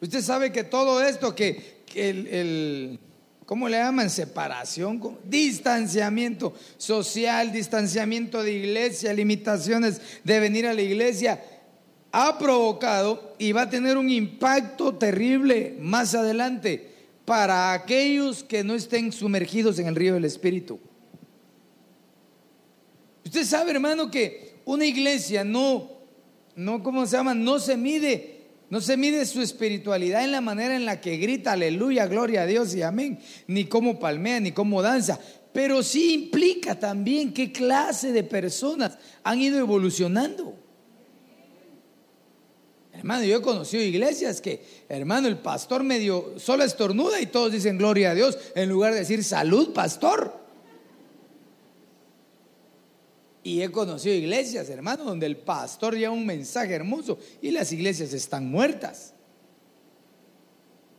Usted 0.00 0.22
sabe 0.22 0.52
que 0.52 0.62
todo 0.62 1.02
esto, 1.02 1.34
que, 1.34 1.82
el, 1.96 3.00
¿cómo 3.44 3.68
le 3.68 3.78
llaman? 3.78 4.08
Separación, 4.08 5.18
distanciamiento 5.24 6.54
social, 6.76 7.50
distanciamiento 7.50 8.40
de 8.40 8.52
iglesia, 8.52 9.12
limitaciones 9.12 10.00
de 10.22 10.38
venir 10.38 10.68
a 10.68 10.72
la 10.72 10.82
iglesia, 10.82 11.42
ha 12.12 12.38
provocado 12.38 13.34
y 13.36 13.50
va 13.50 13.62
a 13.62 13.70
tener 13.70 13.96
un 13.96 14.10
impacto 14.10 14.94
terrible 14.94 15.74
más 15.80 16.14
adelante 16.14 16.88
para 17.24 17.72
aquellos 17.72 18.44
que 18.44 18.62
no 18.62 18.74
estén 18.74 19.10
sumergidos 19.10 19.80
en 19.80 19.88
el 19.88 19.96
río 19.96 20.14
del 20.14 20.24
Espíritu. 20.24 20.78
Usted 23.24 23.44
sabe, 23.44 23.70
hermano, 23.70 24.10
que 24.10 24.54
una 24.64 24.84
iglesia 24.84 25.44
no, 25.44 25.90
no, 26.56 26.82
¿cómo 26.82 27.06
se 27.06 27.16
llama? 27.16 27.34
No 27.34 27.58
se 27.58 27.76
mide, 27.76 28.40
no 28.70 28.80
se 28.80 28.96
mide 28.96 29.24
su 29.26 29.40
espiritualidad 29.40 30.24
en 30.24 30.32
la 30.32 30.40
manera 30.40 30.76
en 30.76 30.84
la 30.84 31.00
que 31.00 31.16
grita 31.16 31.52
aleluya, 31.52 32.06
gloria 32.06 32.42
a 32.42 32.46
Dios 32.46 32.74
y 32.74 32.82
amén, 32.82 33.18
ni 33.46 33.64
cómo 33.64 33.98
palmea, 33.98 34.40
ni 34.40 34.52
cómo 34.52 34.82
danza. 34.82 35.18
Pero 35.52 35.82
sí 35.82 36.14
implica 36.14 36.78
también 36.78 37.32
qué 37.32 37.52
clase 37.52 38.12
de 38.12 38.24
personas 38.24 38.98
han 39.22 39.40
ido 39.40 39.58
evolucionando. 39.58 40.56
Hermano, 42.92 43.24
yo 43.24 43.38
he 43.38 43.42
conocido 43.42 43.82
iglesias 43.82 44.40
que, 44.40 44.62
hermano, 44.88 45.26
el 45.26 45.38
pastor 45.38 45.82
medio 45.82 46.34
solo 46.38 46.62
estornuda 46.62 47.20
y 47.20 47.26
todos 47.26 47.50
dicen 47.50 47.78
gloria 47.78 48.10
a 48.10 48.14
Dios 48.14 48.38
en 48.54 48.68
lugar 48.68 48.92
de 48.92 49.00
decir 49.00 49.24
salud, 49.24 49.72
pastor. 49.72 50.41
Y 53.44 53.62
he 53.62 53.70
conocido 53.70 54.14
iglesias, 54.14 54.68
hermano, 54.70 55.04
donde 55.04 55.26
el 55.26 55.36
pastor 55.36 55.96
lleva 55.96 56.12
un 56.12 56.24
mensaje 56.24 56.74
hermoso 56.74 57.18
y 57.40 57.50
las 57.50 57.72
iglesias 57.72 58.12
están 58.12 58.48
muertas. 58.48 59.14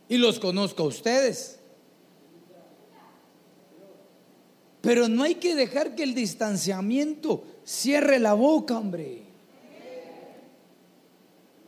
Y 0.08 0.18
los 0.18 0.38
conozco 0.38 0.82
a 0.82 0.86
ustedes. 0.86 1.58
Pero 4.82 5.08
no 5.08 5.22
hay 5.22 5.36
que 5.36 5.54
dejar 5.54 5.94
que 5.94 6.02
el 6.02 6.14
distanciamiento 6.14 7.44
cierre 7.64 8.18
la 8.18 8.34
boca, 8.34 8.78
hombre. 8.78 9.22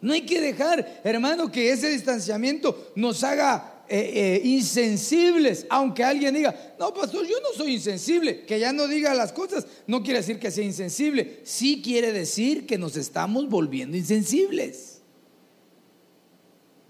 No 0.03 0.13
hay 0.13 0.27
que 0.27 0.41
dejar, 0.41 1.01
hermano, 1.03 1.51
que 1.51 1.71
ese 1.71 1.89
distanciamiento 1.89 2.93
nos 2.95 3.25
haga 3.25 3.76
eh, 3.89 4.13
eh, 4.15 4.41
insensibles, 4.45 5.67
aunque 5.69 6.03
alguien 6.03 6.35
diga, 6.35 6.75
no, 6.79 6.93
pastor, 6.93 7.27
yo 7.27 7.37
no 7.41 7.57
soy 7.57 7.75
insensible, 7.75 8.45
que 8.45 8.59
ya 8.59 8.73
no 8.73 8.89
diga 8.89 9.15
las 9.15 9.33
cosas, 9.33 9.67
no 9.87 10.03
quiere 10.03 10.21
decir 10.21 10.39
que 10.39 10.51
sea 10.51 10.65
insensible, 10.65 11.41
sí 11.45 11.81
quiere 11.83 12.13
decir 12.13 12.67
que 12.67 12.79
nos 12.79 12.97
estamos 12.97 13.49
volviendo 13.49 13.97
insensibles. 13.97 15.01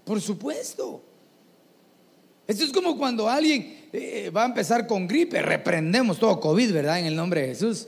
Por 0.03 0.21
supuesto. 0.21 1.03
Esto 2.47 2.63
es 2.63 2.71
como 2.71 2.97
cuando 2.97 3.27
alguien 3.27 3.89
eh, 3.91 4.31
va 4.35 4.43
a 4.43 4.47
empezar 4.47 4.87
con 4.87 5.05
gripe, 5.05 5.41
reprendemos 5.41 6.17
todo 6.17 6.39
COVID, 6.39 6.71
¿verdad? 6.71 6.99
En 6.99 7.05
el 7.05 7.15
nombre 7.15 7.41
de 7.41 7.47
Jesús 7.49 7.87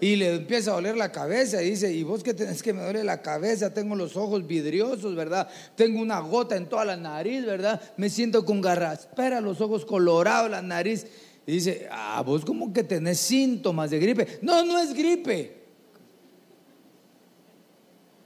y 0.00 0.16
le 0.16 0.34
empieza 0.34 0.72
a 0.72 0.74
doler 0.74 0.96
la 0.96 1.10
cabeza 1.10 1.62
y 1.62 1.70
dice, 1.70 1.92
¿y 1.92 2.02
vos 2.02 2.22
qué 2.22 2.34
tenés 2.34 2.62
que 2.62 2.72
me 2.72 2.82
duele 2.82 3.02
la 3.02 3.22
cabeza? 3.22 3.72
Tengo 3.72 3.94
los 3.94 4.16
ojos 4.16 4.46
vidriosos, 4.46 5.14
¿verdad? 5.14 5.48
Tengo 5.74 6.00
una 6.00 6.20
gota 6.20 6.56
en 6.56 6.68
toda 6.68 6.84
la 6.84 6.96
nariz, 6.96 7.46
¿verdad? 7.46 7.80
Me 7.96 8.10
siento 8.10 8.44
con 8.44 8.60
garraspera, 8.60 9.40
los 9.40 9.60
ojos 9.60 9.86
colorados, 9.86 10.50
la 10.50 10.60
nariz. 10.60 11.06
Y 11.46 11.52
dice, 11.52 11.88
ah, 11.90 12.22
vos 12.26 12.44
como 12.44 12.72
que 12.72 12.84
tenés 12.84 13.18
síntomas 13.18 13.90
de 13.90 13.98
gripe. 13.98 14.38
No, 14.42 14.64
no 14.64 14.78
es 14.78 14.92
gripe. 14.92 15.56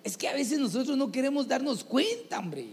Es 0.03 0.17
que 0.17 0.29
a 0.29 0.33
veces 0.33 0.59
nosotros 0.59 0.97
no 0.97 1.13
queremos 1.13 1.47
darnos 1.47 1.85
cuenta, 1.85 2.39
hombre. 2.39 2.67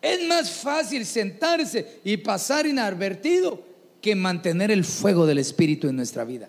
Es 0.00 0.24
más 0.28 0.50
fácil 0.50 1.04
sentarse 1.04 2.00
y 2.04 2.16
pasar 2.18 2.64
inadvertido 2.66 3.75
que 4.06 4.14
mantener 4.14 4.70
el 4.70 4.84
fuego 4.84 5.26
del 5.26 5.38
Espíritu 5.38 5.88
en 5.88 5.96
nuestra 5.96 6.24
vida. 6.24 6.46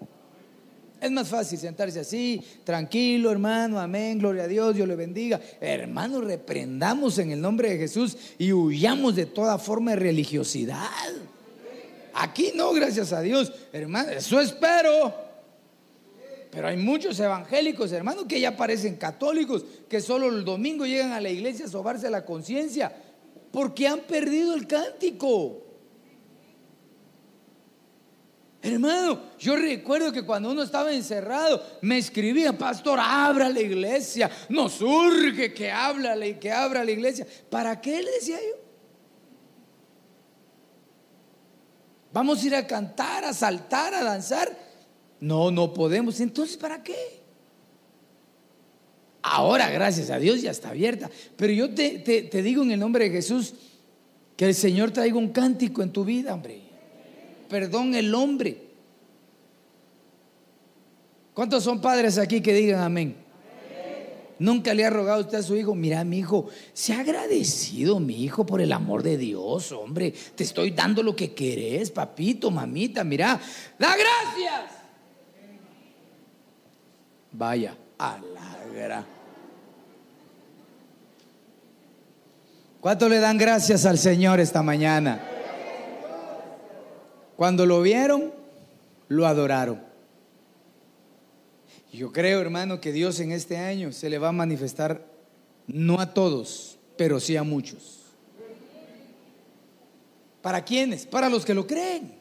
Es 1.01 1.09
más 1.09 1.27
fácil 1.27 1.57
sentarse 1.57 1.99
así, 1.99 2.39
tranquilo, 2.63 3.31
hermano, 3.31 3.79
amén, 3.79 4.19
gloria 4.19 4.43
a 4.43 4.47
Dios, 4.47 4.75
Dios 4.75 4.87
le 4.87 4.95
bendiga. 4.95 5.41
Hermano, 5.59 6.21
reprendamos 6.21 7.17
en 7.17 7.31
el 7.31 7.41
nombre 7.41 7.71
de 7.71 7.79
Jesús 7.79 8.15
y 8.37 8.53
huyamos 8.53 9.15
de 9.15 9.25
toda 9.25 9.57
forma 9.57 9.89
de 9.91 9.97
religiosidad. 9.97 10.85
Aquí 12.13 12.51
no, 12.53 12.73
gracias 12.73 13.11
a 13.11 13.21
Dios, 13.21 13.51
hermano, 13.73 14.11
eso 14.11 14.39
espero. 14.39 15.15
Pero 16.51 16.67
hay 16.67 16.77
muchos 16.77 17.19
evangélicos, 17.19 17.91
hermano, 17.91 18.27
que 18.27 18.39
ya 18.39 18.55
parecen 18.55 18.97
católicos, 18.97 19.65
que 19.89 19.99
solo 19.99 20.29
el 20.29 20.45
domingo 20.45 20.85
llegan 20.85 21.11
a 21.11 21.21
la 21.21 21.31
iglesia 21.31 21.65
a 21.65 21.69
sobarse 21.69 22.07
la 22.11 22.23
conciencia, 22.23 22.95
porque 23.51 23.87
han 23.87 24.01
perdido 24.01 24.53
el 24.53 24.67
cántico. 24.67 25.66
Hermano, 28.67 29.21
yo 29.39 29.55
recuerdo 29.55 30.11
que 30.11 30.23
cuando 30.23 30.51
uno 30.51 30.61
estaba 30.61 30.91
encerrado, 30.91 31.63
me 31.81 31.97
escribía, 31.97 32.57
pastor, 32.57 32.99
abra 33.01 33.49
la 33.49 33.61
iglesia, 33.61 34.29
nos 34.49 34.73
surge 34.73 35.53
que 35.53 35.71
habla, 35.71 36.17
que 36.37 36.51
abra 36.51 36.83
la 36.83 36.91
iglesia. 36.91 37.25
¿Para 37.49 37.79
qué 37.79 38.01
le 38.01 38.11
decía 38.11 38.37
yo? 38.37 38.57
Vamos 42.11 42.43
a 42.43 42.47
ir 42.47 42.55
a 42.55 42.67
cantar, 42.67 43.23
a 43.23 43.33
saltar, 43.33 43.93
a 43.93 44.03
danzar. 44.03 44.57
No, 45.21 45.49
no 45.49 45.73
podemos. 45.73 46.19
Entonces, 46.19 46.57
¿para 46.57 46.83
qué? 46.83 47.21
Ahora, 49.21 49.69
gracias 49.69 50.09
a 50.09 50.19
Dios, 50.19 50.41
ya 50.41 50.51
está 50.51 50.69
abierta. 50.69 51.09
Pero 51.37 51.53
yo 51.53 51.73
te, 51.73 51.99
te 51.99 52.41
digo 52.41 52.63
en 52.63 52.71
el 52.71 52.79
nombre 52.79 53.05
de 53.05 53.11
Jesús 53.11 53.53
que 54.35 54.45
el 54.45 54.55
Señor 54.55 54.91
traiga 54.91 55.17
un 55.17 55.29
cántico 55.29 55.81
en 55.81 55.93
tu 55.93 56.03
vida, 56.03 56.33
hombre 56.33 56.66
perdón 57.47 57.95
el 57.95 58.13
hombre. 58.13 58.67
¿Cuántos 61.33 61.63
son 61.63 61.81
padres 61.81 62.17
aquí 62.17 62.41
que 62.41 62.53
digan 62.53 62.81
amén? 62.81 63.15
Nunca 64.39 64.73
le 64.73 64.85
ha 64.85 64.89
rogado 64.89 65.21
usted 65.21 65.39
a 65.39 65.43
su 65.43 65.55
hijo, 65.55 65.73
mira 65.73 66.03
mi 66.03 66.19
hijo, 66.19 66.47
se 66.73 66.93
ha 66.93 66.99
agradecido 66.99 67.99
mi 67.99 68.23
hijo 68.23 68.45
por 68.45 68.61
el 68.61 68.71
amor 68.71 69.01
de 69.01 69.17
Dios, 69.17 69.71
hombre, 69.71 70.13
te 70.35 70.43
estoy 70.43 70.71
dando 70.71 71.01
lo 71.01 71.15
que 71.15 71.33
querés, 71.33 71.89
papito, 71.89 72.51
mamita, 72.51 73.03
mira, 73.03 73.39
da 73.79 73.95
gracias. 73.95 74.77
Vaya, 77.31 77.75
a 77.97 78.19
la 78.19 79.05
¿Cuánto 82.79 83.09
le 83.09 83.19
dan 83.19 83.37
gracias 83.37 83.85
al 83.85 83.97
Señor 83.97 84.39
esta 84.39 84.61
mañana? 84.61 85.36
Cuando 87.37 87.67
lo 87.67 87.83
vieron, 87.83 88.33
lo 89.09 89.27
adoraron. 89.27 89.79
Yo 91.93 92.11
creo, 92.11 92.41
hermano, 92.41 92.81
que 92.81 92.91
Dios 92.91 93.19
en 93.19 93.31
este 93.31 93.57
año 93.57 93.93
se 93.93 94.09
le 94.09 94.17
va 94.17 94.29
a 94.29 94.33
manifestar 94.33 95.05
no 95.67 95.99
a 95.99 96.15
todos, 96.15 96.79
pero 96.97 97.19
sí 97.19 97.37
a 97.37 97.43
muchos. 97.43 98.01
¿Para 100.41 100.65
quiénes? 100.65 101.05
Para 101.05 101.29
los 101.29 101.45
que 101.45 101.53
lo 101.53 101.67
creen. 101.67 102.15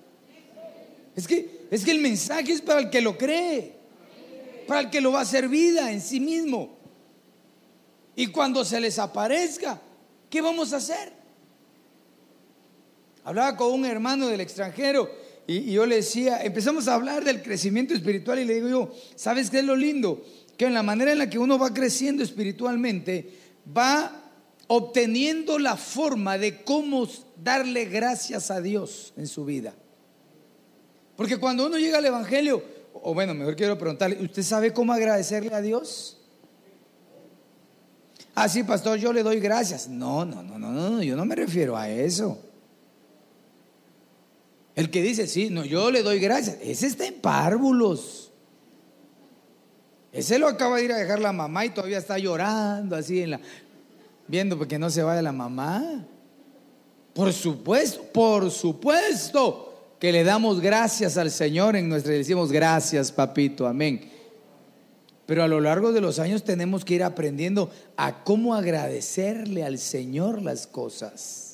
Es 1.15 1.27
que, 1.27 1.67
es 1.71 1.83
que 1.83 1.93
el 1.93 2.01
mensaje 2.01 2.53
es 2.53 2.61
para 2.61 2.81
el 2.81 2.91
que 2.91 3.01
lo 3.01 3.17
cree, 3.17 3.73
para 4.69 4.81
el 4.81 4.91
que 4.91 5.01
lo 5.01 5.13
va 5.13 5.21
a 5.21 5.23
hacer 5.23 5.49
vida 5.49 5.91
en 5.93 6.03
sí 6.03 6.21
mismo. 6.21 6.77
Y 8.15 8.27
cuando 8.27 8.67
se 8.67 8.81
les 8.81 8.99
aparezca, 8.99 9.81
¿qué 10.29 10.43
vamos 10.43 10.75
a 10.75 10.77
hacer? 10.77 11.16
Hablaba 13.27 13.57
con 13.57 13.73
un 13.73 13.85
hermano 13.85 14.29
del 14.29 14.41
extranjero 14.41 15.11
y, 15.49 15.73
yo 15.73 15.85
le 15.85 15.97
decía, 15.97 16.45
empezamos 16.45 16.87
a 16.87 16.95
hablar 16.95 17.25
del 17.25 17.43
crecimiento 17.43 17.93
espiritual 17.93 18.39
y 18.39 18.45
le 18.45 18.55
digo 18.55 18.69
yo, 18.69 18.95
¿sabes 19.17 19.51
qué 19.51 19.59
es 19.59 19.65
lo 19.65 19.75
lindo? 19.75 20.25
Que 20.57 20.67
en 20.67 20.75
la 20.75 20.85
manera 20.85 21.11
en 21.11 21.19
la 21.19 21.29
que 21.29 21.37
uno 21.37 21.59
va 21.59 21.75
creciendo 21.75 22.23
espiritualmente, 22.23 23.29
va 23.77 24.13
obteniendo 24.69 25.59
la 25.59 25.77
forma 25.77 26.39
de 26.39 26.63
cómo 26.63 27.09
darle 27.43 27.87
gracias 27.87 28.53
a 28.53 28.61
Dios 28.61 29.13
en 29.17 29.27
su 29.27 29.45
vida. 29.45 29.75
Porque 31.17 31.39
cuando 31.39 31.67
uno 31.67 31.79
llega 31.79 31.99
al 31.99 32.05
Evangelio, 32.05 32.63
o 32.93 33.13
bueno, 33.13 33.35
mejor 33.35 33.57
quiero 33.57 33.77
preguntarle, 33.77 34.23
¿usted 34.23 34.45
sabe 34.45 34.73
cómo 34.73 34.93
agradecerle 34.93 35.53
a 35.53 35.61
Dios? 35.61 36.19
Ah, 38.37 38.49
sí, 38.49 38.63
pastor, 38.63 39.01
yo 39.01 39.13
le 39.13 39.25
doy 39.25 39.41
gracias. 39.41 39.89
No, 39.89 40.25
no, 40.25 40.45
no, 40.45 40.61
no, 40.61 40.71
no, 40.71 41.03
yo 41.03 41.17
no 41.17 41.25
me 41.25 41.35
refiero 41.35 41.77
a 41.77 41.89
eso. 41.91 42.46
El 44.77 44.91
que 44.91 45.03
dice, 45.03 45.27
sí, 45.27 45.49
no, 45.51 45.65
yo 45.65 45.91
le 45.91 46.03
doy 46.03 46.21
gracias, 46.21 46.59
ese 46.63 46.87
está 46.87 47.07
en 47.07 47.15
párvulos. 47.15 48.31
Ese 50.13 50.39
lo 50.39 50.47
acaba 50.47 50.77
de 50.77 50.85
ir 50.85 50.93
a 50.93 50.99
dejar 50.99 51.19
la 51.19 51.33
mamá 51.33 51.65
y 51.65 51.71
todavía 51.71 51.99
está 51.99 52.19
llorando 52.19 52.95
así 52.95 53.23
en 53.23 53.33
la 53.33 53.41
viendo 54.29 54.59
porque 54.59 54.79
no 54.79 54.91
se 54.91 55.03
vaya 55.03 55.23
la 55.23 55.33
mamá. 55.33 56.07
Por 57.15 57.33
supuesto, 57.33 58.03
por 58.13 58.51
supuesto 58.51 59.95
que 59.99 60.13
le 60.13 60.25
damos 60.25 60.61
gracias 60.61 61.17
al 61.17 61.31
Señor 61.31 61.77
en 61.77 61.89
nuestra 61.89 62.15
y 62.15 62.19
decimos 62.19 62.53
gracias, 62.53 63.11
papito, 63.11 63.67
amén. 63.67 64.11
Pero 65.25 65.43
a 65.43 65.49
lo 65.49 65.61
largo 65.61 65.93
de 65.93 66.01
los 66.01 66.19
años 66.19 66.45
tenemos 66.45 66.85
que 66.85 66.95
ir 66.95 67.03
aprendiendo 67.03 67.71
a 67.97 68.23
cómo 68.25 68.55
agradecerle 68.55 69.65
al 69.65 69.79
Señor 69.79 70.43
las 70.43 70.67
cosas. 70.67 71.46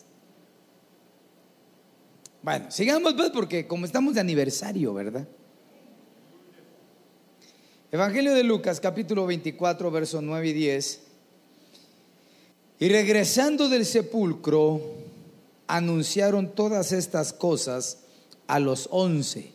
Bueno, 2.42 2.72
sigamos 2.72 3.14
pues 3.14 3.30
porque 3.30 3.68
como 3.68 3.86
estamos 3.86 4.14
de 4.14 4.20
aniversario, 4.20 4.92
¿verdad? 4.92 5.28
Evangelio 7.92 8.34
de 8.34 8.42
Lucas 8.42 8.80
capítulo 8.80 9.26
24, 9.26 9.90
versos 9.92 10.22
9 10.24 10.48
y 10.48 10.52
10. 10.52 11.00
Y 12.80 12.88
regresando 12.88 13.68
del 13.68 13.86
sepulcro, 13.86 14.80
anunciaron 15.68 16.52
todas 16.52 16.90
estas 16.90 17.32
cosas 17.32 17.98
a 18.48 18.58
los 18.58 18.88
once 18.90 19.52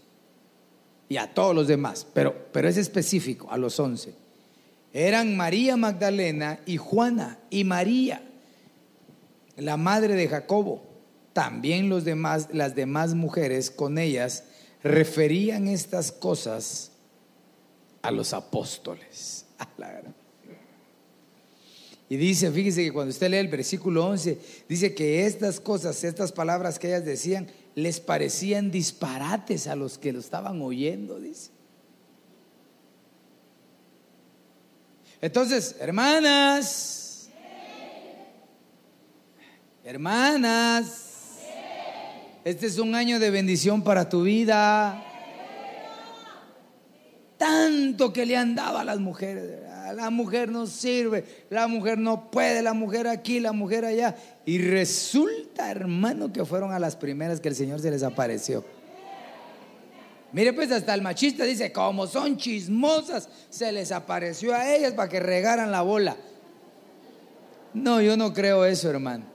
y 1.09 1.17
a 1.17 1.33
todos 1.33 1.53
los 1.53 1.67
demás, 1.67 2.07
pero, 2.13 2.47
pero 2.53 2.69
es 2.69 2.77
específico, 2.77 3.51
a 3.51 3.57
los 3.57 3.77
once. 3.81 4.13
Eran 4.93 5.35
María 5.35 5.75
Magdalena 5.75 6.61
y 6.65 6.77
Juana 6.77 7.37
y 7.49 7.65
María, 7.65 8.23
la 9.57 9.75
madre 9.75 10.15
de 10.15 10.29
Jacobo 10.29 10.86
también 11.37 11.87
las 11.87 12.73
demás 12.73 13.13
mujeres 13.13 13.69
con 13.69 13.99
ellas 13.99 14.45
referían 14.81 15.67
estas 15.67 16.11
cosas 16.11 16.89
a 18.01 18.09
los 18.09 18.33
apóstoles. 18.33 19.45
Y 22.09 22.15
dice, 22.15 22.49
fíjese 22.51 22.85
que 22.85 22.93
cuando 22.93 23.11
usted 23.11 23.29
lee 23.29 23.35
el 23.35 23.49
versículo 23.49 24.05
11, 24.07 24.39
dice 24.69 24.95
que 24.95 25.25
estas 25.25 25.59
cosas, 25.59 26.05
estas 26.05 26.31
palabras 26.31 26.79
que 26.79 26.87
ellas 26.87 27.03
decían, 27.03 27.47
les 27.75 27.99
parecían 27.99 28.71
disparates 28.71 29.67
a 29.67 29.75
los 29.75 29.97
que 29.97 30.13
lo 30.13 30.19
estaban 30.19 30.61
oyendo, 30.61 31.19
dice. 31.19 31.51
Entonces, 35.19 35.75
hermanas, 35.81 37.27
hermanas, 39.83 41.06
este 42.47 42.65
es 42.65 42.79
un 42.79 42.95
año 42.95 43.19
de 43.19 43.29
bendición 43.29 43.81
para 43.81 44.07
tu 44.07 44.23
vida. 44.23 45.03
Tanto 47.37 48.13
que 48.13 48.25
le 48.25 48.37
han 48.37 48.55
dado 48.55 48.77
a 48.77 48.85
las 48.85 48.99
mujeres. 48.99 49.59
La 49.93 50.09
mujer 50.09 50.49
no 50.49 50.65
sirve, 50.65 51.25
la 51.49 51.67
mujer 51.67 51.97
no 51.97 52.31
puede, 52.31 52.61
la 52.61 52.71
mujer 52.71 53.05
aquí, 53.09 53.41
la 53.41 53.51
mujer 53.51 53.83
allá. 53.83 54.15
Y 54.45 54.59
resulta, 54.59 55.69
hermano, 55.69 56.31
que 56.31 56.45
fueron 56.45 56.71
a 56.71 56.79
las 56.79 56.95
primeras 56.95 57.41
que 57.41 57.49
el 57.49 57.55
Señor 57.55 57.81
se 57.81 57.91
les 57.91 58.01
apareció. 58.01 58.63
Mire, 60.31 60.53
pues 60.53 60.71
hasta 60.71 60.93
el 60.93 61.01
machista 61.01 61.43
dice, 61.43 61.73
como 61.73 62.07
son 62.07 62.37
chismosas, 62.37 63.27
se 63.49 63.73
les 63.73 63.91
apareció 63.91 64.55
a 64.55 64.73
ellas 64.73 64.93
para 64.93 65.09
que 65.09 65.19
regaran 65.19 65.69
la 65.69 65.81
bola. 65.81 66.15
No, 67.73 68.01
yo 68.01 68.15
no 68.15 68.33
creo 68.33 68.63
eso, 68.63 68.89
hermano. 68.89 69.25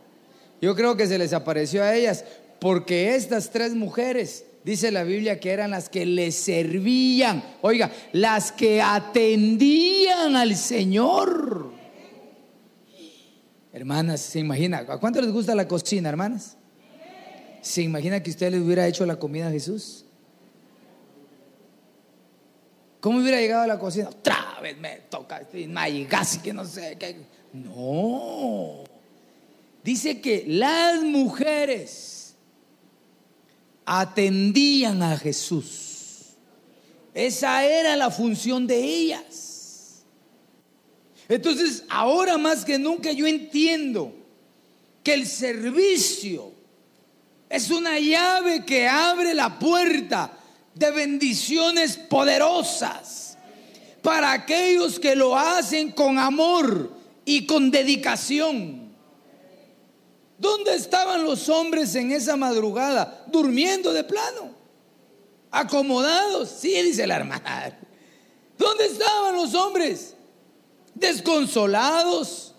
Yo 0.63 0.77
creo 0.77 0.97
que 0.97 1.09
se 1.09 1.19
les 1.19 1.33
apareció 1.33 1.83
a 1.83 1.93
ellas 1.93 2.25
porque 2.63 3.17
estas 3.17 3.51
tres 3.51 3.75
mujeres, 3.75 4.47
dice 4.63 4.93
la 4.93 5.03
Biblia, 5.03 5.41
que 5.41 5.51
eran 5.51 5.73
las 5.73 5.89
que 5.89 6.07
le 6.07 6.31
servían, 6.31 7.43
oiga, 7.61 7.91
las 8.13 8.53
que 8.53 8.81
atendían 8.81 10.37
al 10.37 10.55
Señor. 10.55 11.73
Hermanas, 13.73 14.21
¿se 14.21 14.39
imagina? 14.39 14.79
¿A 14.79 14.99
cuánto 14.99 15.21
les 15.21 15.33
gusta 15.33 15.57
la 15.57 15.67
cocina, 15.67 16.09
hermanas? 16.09 16.57
¿Se 17.63 17.83
imagina 17.83 18.23
que 18.23 18.31
usted 18.31 18.53
le 18.53 18.61
hubiera 18.61 18.87
hecho 18.87 19.05
la 19.07 19.17
comida 19.17 19.49
a 19.49 19.51
Jesús? 19.51 20.05
¿Cómo 23.01 23.19
hubiera 23.19 23.41
llegado 23.41 23.63
a 23.63 23.67
la 23.67 23.81
cocina? 23.81 24.09
Otra 24.09 24.61
vez 24.63 24.79
me 24.79 24.99
toca 25.11 25.41
casi 26.09 26.39
que 26.39 26.53
no 26.53 26.65
sé 26.65 26.97
qué. 26.97 27.27
No. 27.55 28.85
Dice 29.83 30.21
que 30.21 30.45
las 30.47 31.03
mujeres 31.03 32.21
atendían 33.85 35.03
a 35.03 35.17
Jesús. 35.17 36.37
Esa 37.15 37.65
era 37.65 37.97
la 37.97 38.11
función 38.11 38.67
de 38.67 38.83
ellas. 38.83 40.05
Entonces, 41.29 41.85
ahora 41.89 42.39
más 42.39 42.65
que 42.65 42.79
nunca 42.79 43.13
yo 43.13 43.27
entiendo 43.27 44.15
que 45.03 45.15
el 45.15 45.27
servicio 45.27 46.53
es 47.49 47.71
una 47.71 47.99
llave 47.99 48.65
que 48.65 48.89
abre 48.89 49.35
la 49.35 49.59
puerta 49.59 50.39
de 50.75 50.91
bendiciones 50.91 51.97
poderosas 51.97 53.37
para 54.01 54.33
aquellos 54.33 54.99
que 54.99 55.15
lo 55.15 55.37
hacen 55.37 55.93
con 55.93 56.19
amor 56.19 56.93
y 57.25 57.47
con 57.47 57.71
dedicación. 57.71 58.82
¿Dónde 60.43 60.75
estaban 60.75 61.23
los 61.23 61.49
hombres 61.49 61.95
en 61.95 62.11
esa 62.11 62.37
madrugada? 62.37 63.25
Durmiendo 63.29 63.93
de 63.93 64.03
plano. 64.03 64.51
Acomodados. 65.53 66.49
Sí, 66.49 66.75
dice 66.83 67.07
la 67.07 67.15
hermana. 67.15 67.79
¿Dónde 68.59 68.87
estaban 68.87 69.37
los 69.37 69.55
hombres? 69.55 70.17
Desconsolados. 70.97 72.57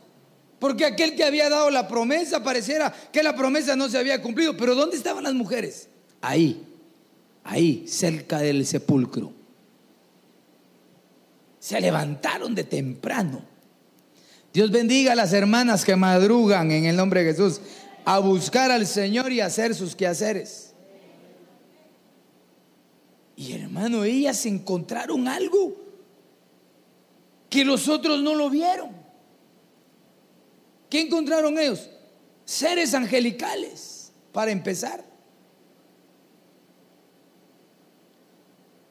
Porque 0.60 0.86
aquel 0.86 1.14
que 1.18 1.26
había 1.26 1.50
dado 1.50 1.70
la 1.72 1.90
promesa 1.90 2.42
pareciera 2.42 2.90
que 3.12 3.22
la 3.22 3.36
promesa 3.36 3.76
no 3.76 3.90
se 3.90 3.98
había 3.98 4.22
cumplido. 4.22 4.56
Pero 4.56 4.76
¿dónde 4.76 4.96
estaban 4.96 5.26
las 5.26 5.34
mujeres? 5.34 5.90
Ahí, 6.22 6.66
ahí, 7.44 7.86
cerca 7.86 8.40
del 8.40 8.66
sepulcro. 8.66 9.34
Se 11.60 11.82
levantaron 11.82 12.56
de 12.56 12.64
temprano 12.64 13.53
Dios 14.54 14.70
bendiga 14.70 15.14
a 15.14 15.16
las 15.16 15.34
hermanas 15.34 15.84
que 15.84 15.96
madrugan 15.96 16.70
en 16.72 16.86
el 16.86 16.96
nombre 16.96 17.24
de 17.24 17.32
Jesús 17.32 17.60
a 18.06 18.20
buscar 18.20 18.70
al 18.70 18.86
Señor 18.86 19.32
y 19.32 19.42
hacer 19.42 19.74
sus 19.74 19.96
quehaceres. 19.96 20.76
Y 23.36 23.54
hermano, 23.54 24.04
ellas 24.04 24.46
encontraron 24.46 25.28
algo 25.28 25.76
que 27.50 27.66
los 27.66 27.88
otros 27.88 28.22
no 28.22 28.36
lo 28.36 28.52
vieron. 28.52 28.92
¿Qué 30.88 31.02
encontraron 31.02 31.58
ellos? 31.58 31.90
Seres 32.46 32.94
angelicales, 32.94 34.12
para 34.32 34.52
empezar. 34.52 35.04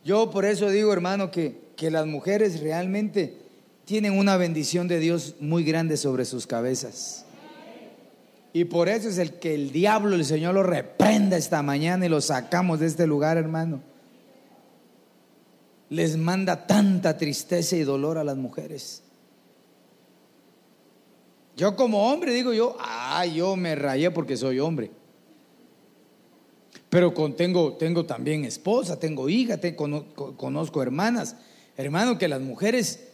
Yo 0.04 0.28
por 0.28 0.44
eso 0.44 0.68
digo, 0.70 0.92
hermano, 0.92 1.30
que, 1.30 1.72
que 1.76 1.88
las 1.92 2.06
mujeres 2.06 2.60
realmente 2.60 3.41
tienen 3.84 4.16
una 4.16 4.36
bendición 4.36 4.88
de 4.88 4.98
Dios 4.98 5.36
muy 5.40 5.64
grande 5.64 5.96
sobre 5.96 6.24
sus 6.24 6.46
cabezas. 6.46 7.24
Y 8.52 8.64
por 8.64 8.88
eso 8.88 9.08
es 9.08 9.18
el 9.18 9.34
que 9.34 9.54
el 9.54 9.72
diablo, 9.72 10.14
el 10.14 10.24
Señor 10.24 10.54
lo 10.54 10.62
reprenda 10.62 11.36
esta 11.36 11.62
mañana 11.62 12.04
y 12.04 12.08
lo 12.08 12.20
sacamos 12.20 12.80
de 12.80 12.86
este 12.86 13.06
lugar, 13.06 13.38
hermano. 13.38 13.80
Les 15.88 16.16
manda 16.16 16.66
tanta 16.66 17.16
tristeza 17.16 17.76
y 17.76 17.82
dolor 17.82 18.18
a 18.18 18.24
las 18.24 18.36
mujeres. 18.36 19.02
Yo 21.56 21.76
como 21.76 22.10
hombre 22.10 22.32
digo 22.32 22.52
yo, 22.52 22.76
ah, 22.80 23.24
yo 23.26 23.56
me 23.56 23.74
rayé 23.74 24.10
porque 24.10 24.36
soy 24.36 24.58
hombre. 24.58 24.90
Pero 26.88 27.14
con, 27.14 27.36
tengo, 27.36 27.74
tengo 27.74 28.04
también 28.04 28.44
esposa, 28.44 28.98
tengo 28.98 29.28
hija, 29.28 29.58
conozco 30.36 30.82
hermanas. 30.82 31.36
Hermano, 31.76 32.18
que 32.18 32.28
las 32.28 32.42
mujeres 32.42 33.11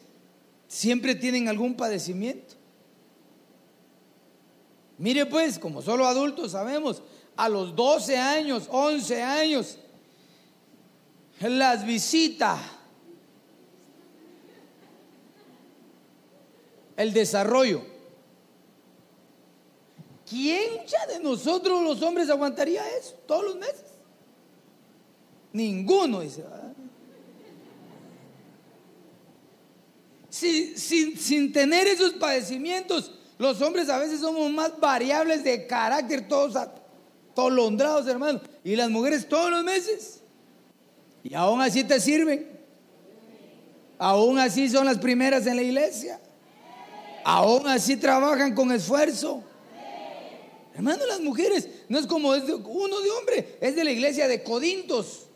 siempre 0.69 1.15
tienen 1.15 1.49
algún 1.49 1.75
padecimiento. 1.75 2.55
Mire 4.99 5.27
pues, 5.27 5.59
como 5.59 5.81
solo 5.83 6.07
adultos 6.07 6.53
sabemos, 6.53 7.03
a 7.37 7.49
los 7.49 7.75
12 7.75 8.17
años, 8.17 8.69
11 8.71 9.23
años, 9.23 9.79
las 11.41 11.87
visita 11.87 12.59
el 16.97 17.13
desarrollo. 17.13 17.83
¿Quién 20.29 20.85
ya 20.87 21.07
de 21.07 21.21
nosotros 21.21 21.83
los 21.83 22.03
hombres 22.03 22.29
aguantaría 22.29 22.83
eso 22.99 23.15
todos 23.27 23.45
los 23.45 23.57
meses? 23.57 23.85
Ninguno 25.53 26.21
dice. 26.21 26.45
Sin 30.38 31.53
tener 31.53 31.87
esos 31.87 32.12
padecimientos, 32.14 33.12
los 33.38 33.62
hombres 33.62 33.88
a 33.88 33.98
veces 33.98 34.20
somos 34.20 34.51
más 34.51 34.79
variables 34.81 35.44
de 35.44 35.66
carácter, 35.66 36.27
todos 36.27 36.57
atolondrados, 36.57 38.07
hermano. 38.09 38.40
Y 38.64 38.74
las 38.74 38.90
mujeres 38.90 39.29
todos 39.29 39.51
los 39.51 39.62
meses. 39.62 40.20
Y 41.22 41.35
aún 41.35 41.61
así 41.61 41.85
te 41.85 42.01
sirven. 42.01 42.59
Aún 43.96 44.38
así 44.38 44.68
son 44.68 44.87
las 44.87 44.98
primeras 44.98 45.46
en 45.46 45.57
la 45.57 45.62
iglesia. 45.62 46.20
Aún 47.24 47.66
así 47.68 47.96
trabajan 47.96 48.55
con 48.55 48.72
esfuerzo. 48.72 49.44
Hermano, 50.74 51.07
las 51.07 51.20
mujeres 51.20 51.68
no 51.88 51.98
es 51.98 52.07
como 52.07 52.31
uno 52.31 53.01
de 53.01 53.11
hombre, 53.11 53.59
es 53.61 53.74
de 53.74 53.85
la 53.85 53.90
iglesia 53.90 54.29
de 54.29 54.42
Codintos. 54.42 55.28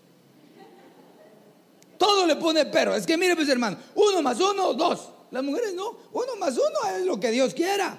Todo 2.03 2.27
le 2.27 2.35
pone 2.35 2.67
pero. 2.67 2.97
Es 2.97 3.07
que 3.07 3.17
mire, 3.17 3.37
pues 3.37 3.49
hermano, 3.49 3.77
uno 3.95 4.23
más 4.23 4.41
uno, 4.41 4.75
dos. 4.75 5.09
Las 5.31 5.45
mujeres 5.45 5.73
no, 5.73 5.97
uno 6.13 6.35
más 6.37 6.55
uno 6.55 6.97
es 6.97 7.07
lo 7.07 7.21
que 7.21 7.31
Dios 7.31 7.55
quiera. 7.55 7.97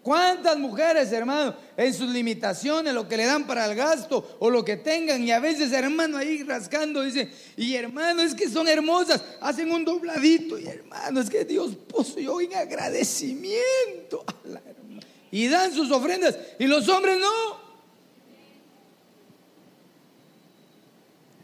¿Cuántas 0.00 0.56
mujeres, 0.58 1.10
hermano, 1.10 1.56
en 1.76 1.92
sus 1.92 2.08
limitaciones, 2.08 2.94
lo 2.94 3.08
que 3.08 3.16
le 3.16 3.24
dan 3.24 3.48
para 3.48 3.66
el 3.66 3.74
gasto 3.74 4.36
o 4.38 4.48
lo 4.48 4.64
que 4.64 4.76
tengan, 4.76 5.24
y 5.24 5.32
a 5.32 5.40
veces, 5.40 5.72
hermano, 5.72 6.18
ahí 6.18 6.44
rascando, 6.44 7.02
dicen, 7.02 7.32
y 7.56 7.74
hermano, 7.74 8.22
es 8.22 8.32
que 8.32 8.48
son 8.48 8.68
hermosas, 8.68 9.24
hacen 9.40 9.72
un 9.72 9.84
dobladito, 9.84 10.56
y 10.56 10.68
hermano, 10.68 11.20
es 11.20 11.28
que 11.28 11.44
Dios 11.44 11.72
puso 11.88 12.20
yo 12.20 12.40
en 12.40 12.54
agradecimiento 12.54 14.24
a 14.24 14.48
la 14.48 14.60
hermana. 14.60 15.02
Y 15.32 15.48
dan 15.48 15.72
sus 15.72 15.90
ofrendas, 15.90 16.36
y 16.60 16.66
los 16.66 16.88
hombres 16.88 17.18
no. 17.18 17.61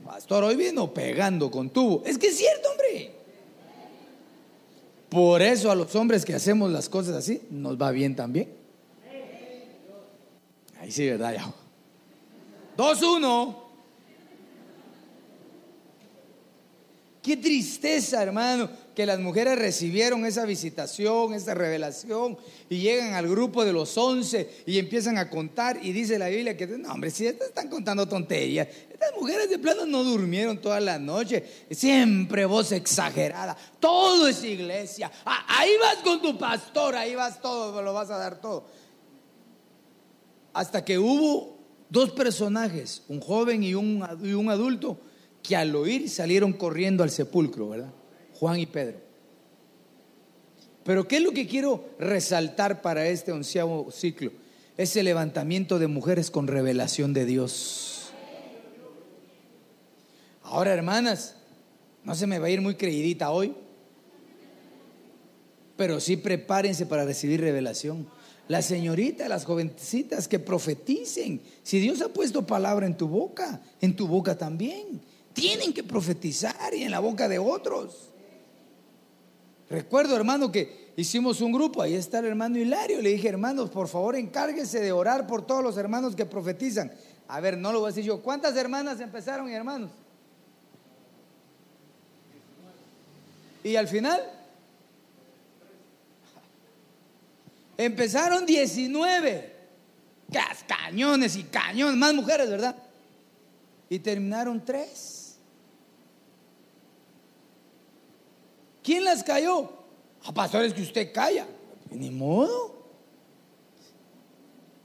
Pastor, 0.08 0.42
hoy 0.42 0.56
vino 0.56 0.94
pegando 0.94 1.50
con 1.50 1.68
tubo. 1.68 2.02
Es 2.06 2.16
que 2.16 2.28
es 2.28 2.38
cierto, 2.38 2.70
hombre. 2.70 3.10
Por 5.10 5.42
eso 5.42 5.70
a 5.70 5.74
los 5.74 5.94
hombres 5.96 6.24
que 6.24 6.34
hacemos 6.34 6.72
las 6.72 6.88
cosas 6.88 7.14
así, 7.14 7.42
nos 7.50 7.76
va 7.76 7.90
bien 7.90 8.16
también. 8.16 8.50
Ahí 10.80 10.90
sí, 10.90 11.06
¿verdad? 11.10 11.34
Ya. 11.34 11.52
2-1. 12.78 13.67
Qué 17.28 17.36
tristeza, 17.36 18.22
hermano, 18.22 18.70
que 18.94 19.04
las 19.04 19.20
mujeres 19.20 19.58
recibieron 19.58 20.24
esa 20.24 20.46
visitación, 20.46 21.34
esa 21.34 21.52
revelación, 21.52 22.38
y 22.70 22.78
llegan 22.78 23.12
al 23.12 23.28
grupo 23.28 23.66
de 23.66 23.74
los 23.74 23.98
once 23.98 24.62
y 24.64 24.78
empiezan 24.78 25.18
a 25.18 25.28
contar, 25.28 25.78
y 25.82 25.92
dice 25.92 26.18
la 26.18 26.28
Biblia 26.28 26.56
que, 26.56 26.66
no, 26.66 26.90
hombre, 26.90 27.10
si 27.10 27.26
están 27.26 27.68
contando 27.68 28.08
tonterías, 28.08 28.68
estas 28.90 29.10
mujeres 29.14 29.50
de 29.50 29.58
plano 29.58 29.84
no 29.84 30.04
durmieron 30.04 30.58
toda 30.58 30.80
la 30.80 30.98
noche, 30.98 31.44
siempre 31.70 32.46
voz 32.46 32.72
exagerada, 32.72 33.54
todo 33.78 34.26
es 34.26 34.42
iglesia, 34.42 35.12
ah, 35.26 35.44
ahí 35.48 35.72
vas 35.78 35.96
con 35.96 36.22
tu 36.22 36.38
pastor, 36.38 36.94
ahí 36.94 37.14
vas 37.14 37.42
todo, 37.42 37.82
lo 37.82 37.92
vas 37.92 38.08
a 38.10 38.16
dar 38.16 38.40
todo. 38.40 38.64
Hasta 40.54 40.82
que 40.82 40.98
hubo 40.98 41.58
dos 41.90 42.10
personajes, 42.12 43.02
un 43.06 43.20
joven 43.20 43.62
y 43.62 43.74
un 43.74 44.48
adulto, 44.48 44.98
que 45.48 45.56
al 45.56 45.74
oír 45.74 46.10
salieron 46.10 46.52
corriendo 46.52 47.02
al 47.02 47.10
sepulcro, 47.10 47.70
¿verdad? 47.70 47.90
Juan 48.34 48.60
y 48.60 48.66
Pedro. 48.66 48.98
Pero 50.84 51.08
¿qué 51.08 51.16
es 51.16 51.22
lo 51.22 51.32
que 51.32 51.46
quiero 51.46 51.88
resaltar 51.98 52.82
para 52.82 53.08
este 53.08 53.32
onceavo 53.32 53.90
ciclo? 53.90 54.30
Ese 54.76 55.02
levantamiento 55.02 55.78
de 55.78 55.86
mujeres 55.86 56.30
con 56.30 56.48
revelación 56.48 57.14
de 57.14 57.24
Dios. 57.24 58.10
Ahora, 60.42 60.74
hermanas, 60.74 61.36
no 62.04 62.14
se 62.14 62.26
me 62.26 62.38
va 62.38 62.48
a 62.48 62.50
ir 62.50 62.60
muy 62.60 62.74
creidita 62.74 63.30
hoy, 63.30 63.54
pero 65.78 65.98
sí 65.98 66.18
prepárense 66.18 66.84
para 66.84 67.06
recibir 67.06 67.40
revelación. 67.40 68.06
Las 68.48 68.66
señoritas, 68.66 69.30
las 69.30 69.46
jovencitas 69.46 70.28
que 70.28 70.38
profeticen. 70.38 71.40
Si 71.62 71.80
Dios 71.80 72.02
ha 72.02 72.12
puesto 72.12 72.46
palabra 72.46 72.86
en 72.86 72.98
tu 72.98 73.08
boca, 73.08 73.62
en 73.80 73.96
tu 73.96 74.06
boca 74.06 74.36
también. 74.36 75.00
Tienen 75.38 75.72
que 75.72 75.84
profetizar 75.84 76.74
y 76.74 76.82
en 76.82 76.90
la 76.90 76.98
boca 76.98 77.28
de 77.28 77.38
otros. 77.38 78.10
Recuerdo, 79.70 80.16
hermano, 80.16 80.50
que 80.50 80.92
hicimos 80.96 81.40
un 81.40 81.52
grupo, 81.52 81.80
ahí 81.80 81.94
está 81.94 82.18
el 82.18 82.26
hermano 82.26 82.58
Hilario. 82.58 83.00
Le 83.00 83.10
dije, 83.10 83.28
hermanos, 83.28 83.70
por 83.70 83.86
favor, 83.86 84.16
encárguese 84.16 84.80
de 84.80 84.90
orar 84.90 85.26
por 85.26 85.46
todos 85.46 85.62
los 85.62 85.76
hermanos 85.76 86.16
que 86.16 86.26
profetizan. 86.26 86.90
A 87.28 87.40
ver, 87.40 87.56
no 87.56 87.70
lo 87.70 87.80
voy 87.80 87.88
a 87.88 87.90
decir 87.92 88.04
yo. 88.04 88.20
¿Cuántas 88.20 88.56
hermanas 88.56 88.98
empezaron, 88.98 89.48
hermanos? 89.50 89.90
Y 93.62 93.76
al 93.76 93.86
final, 93.86 94.20
empezaron 97.76 98.44
19. 98.44 99.56
Cañones 100.66 101.36
y 101.36 101.44
cañones, 101.44 101.96
más 101.96 102.12
mujeres, 102.14 102.50
¿verdad? 102.50 102.74
Y 103.88 103.98
terminaron 103.98 104.64
tres. 104.64 105.27
¿Quién 108.88 109.04
las 109.04 109.22
cayó? 109.22 109.70
A 110.24 110.32
pastores 110.32 110.72
que 110.72 110.80
usted 110.80 111.12
calla. 111.12 111.46
Ni 111.90 112.08
modo. 112.08 112.86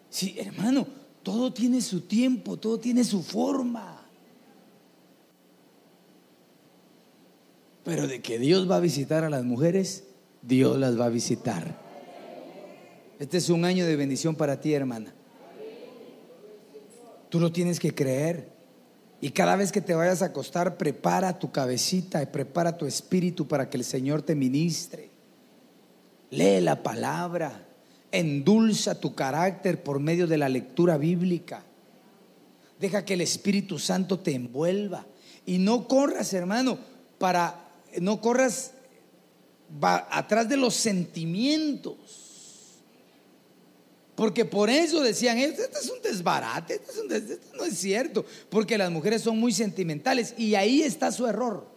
Sí, 0.09 0.35
hermano, 0.37 0.85
todo 1.23 1.53
tiene 1.53 1.79
su 1.79 2.01
tiempo, 2.01 2.57
todo 2.57 2.77
tiene 2.77 3.05
su 3.05 3.23
forma. 3.23 4.05
Pero 7.85 8.05
de 8.05 8.21
que 8.21 8.39
Dios 8.39 8.69
va 8.69 8.75
a 8.75 8.79
visitar 8.81 9.23
a 9.23 9.29
las 9.29 9.45
mujeres, 9.45 10.03
Dios 10.41 10.77
las 10.77 10.99
va 10.99 11.05
a 11.05 11.09
visitar. 11.09 11.79
Este 13.19 13.37
es 13.37 13.47
un 13.47 13.63
año 13.63 13.85
de 13.85 13.95
bendición 13.95 14.35
para 14.35 14.59
ti, 14.59 14.73
hermana. 14.73 15.13
Tú 17.29 17.39
lo 17.39 17.53
tienes 17.53 17.79
que 17.79 17.95
creer. 17.95 18.52
Y 19.23 19.31
cada 19.31 19.55
vez 19.55 19.71
que 19.71 19.79
te 19.79 19.95
vayas 19.95 20.21
a 20.21 20.25
acostar, 20.25 20.75
prepara 20.75 21.39
tu 21.39 21.49
cabecita 21.49 22.21
y 22.21 22.25
prepara 22.25 22.77
tu 22.77 22.85
espíritu 22.85 23.47
para 23.47 23.69
que 23.69 23.77
el 23.77 23.85
Señor 23.85 24.21
te 24.21 24.35
ministre. 24.35 25.11
Lee 26.29 26.59
la 26.59 26.83
palabra, 26.83 27.65
endulza 28.11 28.99
tu 28.99 29.15
carácter 29.15 29.81
por 29.81 30.01
medio 30.01 30.27
de 30.27 30.37
la 30.37 30.49
lectura 30.49 30.97
bíblica. 30.97 31.63
Deja 32.81 33.05
que 33.05 33.13
el 33.13 33.21
Espíritu 33.21 33.79
Santo 33.79 34.19
te 34.19 34.35
envuelva. 34.35 35.05
Y 35.45 35.57
no 35.57 35.87
corras, 35.87 36.33
hermano, 36.33 36.77
para, 37.17 37.69
no 38.01 38.19
corras 38.19 38.73
atrás 39.79 40.49
de 40.49 40.57
los 40.57 40.73
sentimientos. 40.73 42.22
Porque 44.23 44.45
por 44.45 44.69
eso 44.69 45.01
decían, 45.01 45.37
este, 45.37 45.63
es 45.63 45.89
un 45.89 46.01
desbarate, 46.01 46.75
este, 46.75 47.39
no 47.57 47.65
es 47.65 47.77
cierto, 47.77 48.25
porque 48.49 48.77
las 48.77 48.89
mujeres 48.89 49.21
son 49.21 49.37
muy 49.37 49.51
sentimentales 49.51 50.33
y 50.37 50.55
ahí 50.55 50.81
está 50.81 51.11
su 51.11 51.27
error. 51.27 51.67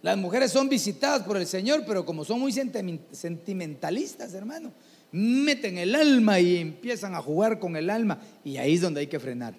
Las 0.00 0.16
mujeres 0.16 0.52
son 0.52 0.68
visitadas 0.68 1.24
por 1.24 1.36
el 1.36 1.48
Señor, 1.48 1.82
pero 1.84 2.06
como 2.06 2.24
son 2.24 2.38
muy 2.38 2.52
sentimentalistas, 2.52 4.32
hermano, 4.32 4.72
meten 5.10 5.76
el 5.76 5.96
alma 5.96 6.38
y 6.38 6.58
empiezan 6.58 7.16
a 7.16 7.20
jugar 7.20 7.58
con 7.58 7.74
el 7.74 7.90
alma 7.90 8.20
y 8.44 8.58
ahí 8.58 8.74
es 8.74 8.80
donde 8.80 9.00
hay 9.00 9.08
que 9.08 9.18
frenar. 9.18 9.54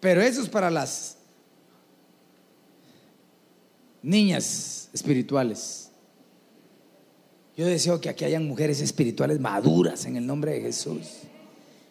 Pero 0.00 0.20
eso 0.20 0.42
es 0.42 0.48
para 0.48 0.68
las 0.68 1.16
niñas 4.02 4.90
espirituales 4.92 5.91
Yo 7.56 7.66
deseo 7.66 8.00
que 8.00 8.08
aquí 8.08 8.24
hayan 8.24 8.46
mujeres 8.46 8.80
espirituales 8.80 9.38
maduras 9.38 10.06
en 10.06 10.16
el 10.16 10.26
nombre 10.26 10.52
de 10.52 10.60
Jesús. 10.62 11.20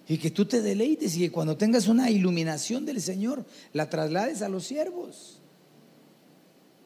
Y 0.07 0.17
que 0.17 0.31
tú 0.31 0.45
te 0.45 0.61
deleites 0.61 1.15
y 1.15 1.19
que 1.19 1.31
cuando 1.31 1.55
tengas 1.55 1.87
una 1.87 2.09
iluminación 2.09 2.85
del 2.85 2.99
Señor, 3.01 3.45
la 3.71 3.89
traslades 3.89 4.41
a 4.41 4.49
los 4.49 4.65
siervos. 4.65 5.39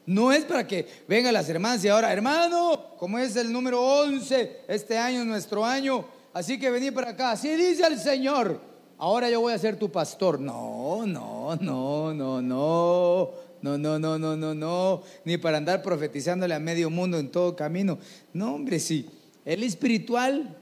No 0.05 0.31
es 0.31 0.45
para 0.45 0.67
que 0.67 0.87
vengan 1.07 1.33
las 1.33 1.49
hermanas 1.49 1.83
y 1.83 1.87
ahora, 1.87 2.13
hermano, 2.13 2.95
como 2.99 3.17
es 3.17 3.35
el 3.35 3.51
número 3.51 3.81
11, 3.81 4.61
este 4.67 4.97
año 4.97 5.21
es 5.21 5.25
nuestro 5.25 5.65
año, 5.65 6.05
así 6.33 6.59
que 6.59 6.69
vení 6.69 6.91
para 6.91 7.11
acá. 7.11 7.31
Así 7.31 7.49
dice 7.55 7.87
el 7.87 7.97
Señor, 7.97 8.61
ahora 8.97 9.29
yo 9.29 9.41
voy 9.41 9.53
a 9.53 9.57
ser 9.57 9.77
tu 9.77 9.89
pastor. 9.89 10.39
No, 10.39 11.05
no, 11.07 11.55
no, 11.55 12.13
no, 12.13 12.41
no. 12.41 13.31
No, 13.65 13.79
no, 13.79 13.97
no, 13.97 14.19
no, 14.19 14.37
no, 14.37 14.53
no. 14.53 15.01
Ni 15.23 15.37
para 15.37 15.57
andar 15.57 15.81
profetizándole 15.81 16.53
a 16.53 16.59
medio 16.59 16.91
mundo 16.91 17.17
en 17.17 17.31
todo 17.31 17.55
camino. 17.55 17.97
No, 18.31 18.53
hombre, 18.53 18.79
sí. 18.79 19.09
El 19.43 19.63
espiritual, 19.63 20.55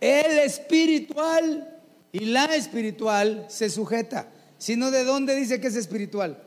el 0.00 0.38
espiritual 0.38 1.78
y 2.10 2.24
la 2.24 2.46
espiritual 2.56 3.44
se 3.50 3.68
sujeta. 3.68 4.30
Sino 4.56 4.90
de 4.90 5.04
dónde 5.04 5.36
dice 5.36 5.60
que 5.60 5.66
es 5.66 5.76
espiritual. 5.76 6.42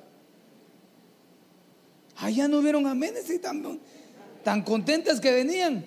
Allá 2.16 2.48
no 2.48 2.64
vieron 2.64 2.88
aménes 2.88 3.30
y 3.30 3.38
tan, 3.38 3.80
tan 4.44 4.64
contentas 4.64 5.22
que 5.22 5.32
venían. 5.32 5.86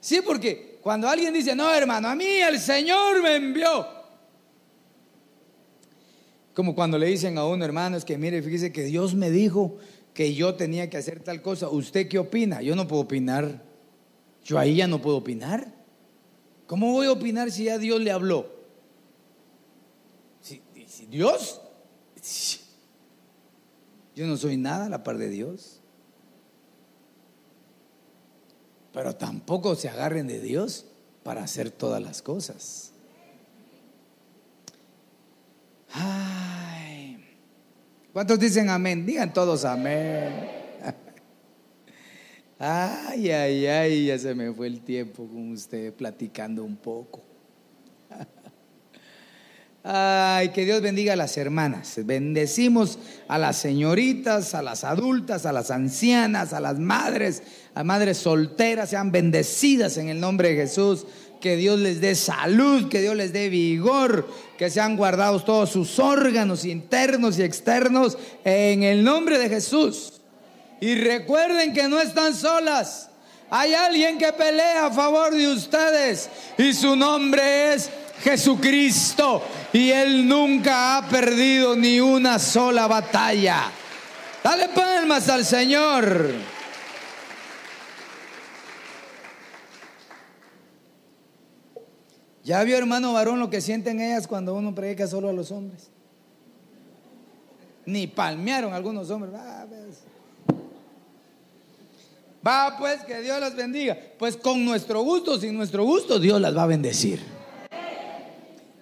Sí, 0.00 0.20
porque 0.24 0.78
cuando 0.80 1.08
alguien 1.08 1.34
dice, 1.34 1.56
no, 1.56 1.74
hermano, 1.74 2.06
a 2.06 2.14
mí 2.14 2.26
el 2.26 2.60
Señor 2.60 3.20
me 3.20 3.34
envió. 3.34 4.03
Como 6.54 6.76
cuando 6.76 6.98
le 6.98 7.06
dicen 7.06 7.36
a 7.36 7.46
uno, 7.46 7.64
hermano, 7.64 7.96
es 7.96 8.04
que 8.04 8.16
mire, 8.16 8.40
fíjese 8.40 8.72
que 8.72 8.84
Dios 8.84 9.14
me 9.14 9.30
dijo 9.30 9.76
que 10.14 10.34
yo 10.34 10.54
tenía 10.54 10.88
que 10.88 10.96
hacer 10.96 11.20
tal 11.20 11.42
cosa. 11.42 11.68
¿Usted 11.68 12.08
qué 12.08 12.18
opina? 12.18 12.62
Yo 12.62 12.76
no 12.76 12.86
puedo 12.86 13.02
opinar. 13.02 13.60
Yo 14.44 14.58
ahí 14.58 14.76
ya 14.76 14.86
no 14.86 15.02
puedo 15.02 15.16
opinar. 15.16 15.74
¿Cómo 16.68 16.92
voy 16.92 17.06
a 17.06 17.12
opinar 17.12 17.50
si 17.50 17.64
ya 17.64 17.76
Dios 17.78 18.00
le 18.00 18.12
habló? 18.12 18.48
Si, 20.40 20.62
si 20.86 21.06
Dios, 21.06 21.60
yo 24.14 24.26
no 24.26 24.36
soy 24.36 24.56
nada 24.56 24.86
a 24.86 24.88
la 24.88 25.02
par 25.02 25.18
de 25.18 25.28
Dios. 25.28 25.80
Pero 28.92 29.16
tampoco 29.16 29.74
se 29.74 29.88
agarren 29.88 30.28
de 30.28 30.40
Dios 30.40 30.86
para 31.24 31.42
hacer 31.42 31.72
todas 31.72 32.00
las 32.00 32.22
cosas. 32.22 32.93
Ay. 35.94 37.24
¿Cuántos 38.12 38.38
dicen 38.38 38.68
amén? 38.68 39.06
Digan 39.06 39.32
todos 39.32 39.64
amén. 39.64 40.62
Ay, 42.58 43.30
ay, 43.30 43.66
ay, 43.66 44.06
ya 44.06 44.18
se 44.18 44.34
me 44.34 44.52
fue 44.52 44.68
el 44.68 44.80
tiempo 44.80 45.26
con 45.26 45.52
usted 45.52 45.92
platicando 45.92 46.64
un 46.64 46.76
poco. 46.76 47.22
Ay, 49.86 50.48
que 50.48 50.64
Dios 50.64 50.80
bendiga 50.80 51.12
a 51.12 51.16
las 51.16 51.36
hermanas. 51.36 52.00
Bendecimos 52.04 52.98
a 53.28 53.36
las 53.36 53.56
señoritas, 53.56 54.54
a 54.54 54.62
las 54.62 54.82
adultas, 54.82 55.44
a 55.44 55.52
las 55.52 55.70
ancianas, 55.70 56.54
a 56.54 56.60
las 56.60 56.78
madres, 56.78 57.42
a 57.74 57.84
madres 57.84 58.16
solteras, 58.16 58.88
sean 58.88 59.12
bendecidas 59.12 59.98
en 59.98 60.08
el 60.08 60.20
nombre 60.20 60.50
de 60.50 60.56
Jesús. 60.56 61.06
Que 61.44 61.56
Dios 61.56 61.78
les 61.78 62.00
dé 62.00 62.14
salud, 62.14 62.88
que 62.88 63.02
Dios 63.02 63.14
les 63.14 63.30
dé 63.30 63.50
vigor, 63.50 64.26
que 64.56 64.70
sean 64.70 64.96
guardados 64.96 65.44
todos 65.44 65.68
sus 65.68 65.98
órganos 65.98 66.64
internos 66.64 67.38
y 67.38 67.42
externos 67.42 68.16
en 68.46 68.82
el 68.82 69.04
nombre 69.04 69.38
de 69.38 69.50
Jesús. 69.50 70.22
Y 70.80 70.94
recuerden 70.94 71.74
que 71.74 71.86
no 71.86 72.00
están 72.00 72.34
solas. 72.34 73.10
Hay 73.50 73.74
alguien 73.74 74.16
que 74.16 74.32
pelea 74.32 74.86
a 74.86 74.90
favor 74.90 75.34
de 75.34 75.48
ustedes 75.48 76.30
y 76.56 76.72
su 76.72 76.96
nombre 76.96 77.74
es 77.74 77.90
Jesucristo 78.22 79.42
y 79.70 79.90
Él 79.90 80.26
nunca 80.26 80.96
ha 80.96 81.08
perdido 81.10 81.76
ni 81.76 82.00
una 82.00 82.38
sola 82.38 82.86
batalla. 82.86 83.70
Dale 84.42 84.70
palmas 84.70 85.28
al 85.28 85.44
Señor. 85.44 86.53
¿Ya 92.44 92.62
vio 92.62 92.76
hermano 92.76 93.14
varón 93.14 93.40
lo 93.40 93.48
que 93.48 93.62
sienten 93.62 94.00
ellas 94.00 94.26
cuando 94.26 94.54
uno 94.54 94.74
predica 94.74 95.06
solo 95.06 95.30
a 95.30 95.32
los 95.32 95.50
hombres? 95.50 95.88
Ni 97.86 98.06
palmearon 98.06 98.74
algunos 98.74 99.08
hombres. 99.08 99.32
Va, 99.32 99.66
pues. 99.66 100.00
Va 102.46 102.76
pues 102.78 103.02
que 103.04 103.22
Dios 103.22 103.40
las 103.40 103.56
bendiga. 103.56 103.96
Pues 104.18 104.36
con 104.36 104.62
nuestro 104.62 105.02
gusto, 105.02 105.40
sin 105.40 105.54
nuestro 105.54 105.84
gusto, 105.84 106.18
Dios 106.18 106.38
las 106.38 106.54
va 106.54 106.64
a 106.64 106.66
bendecir. 106.66 107.20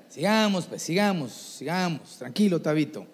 Sigamos, 0.09 0.67
pues, 0.67 0.83
sigamos, 0.83 1.31
sigamos. 1.31 2.17
Tranquilo, 2.19 2.61
Tabito. 2.61 3.07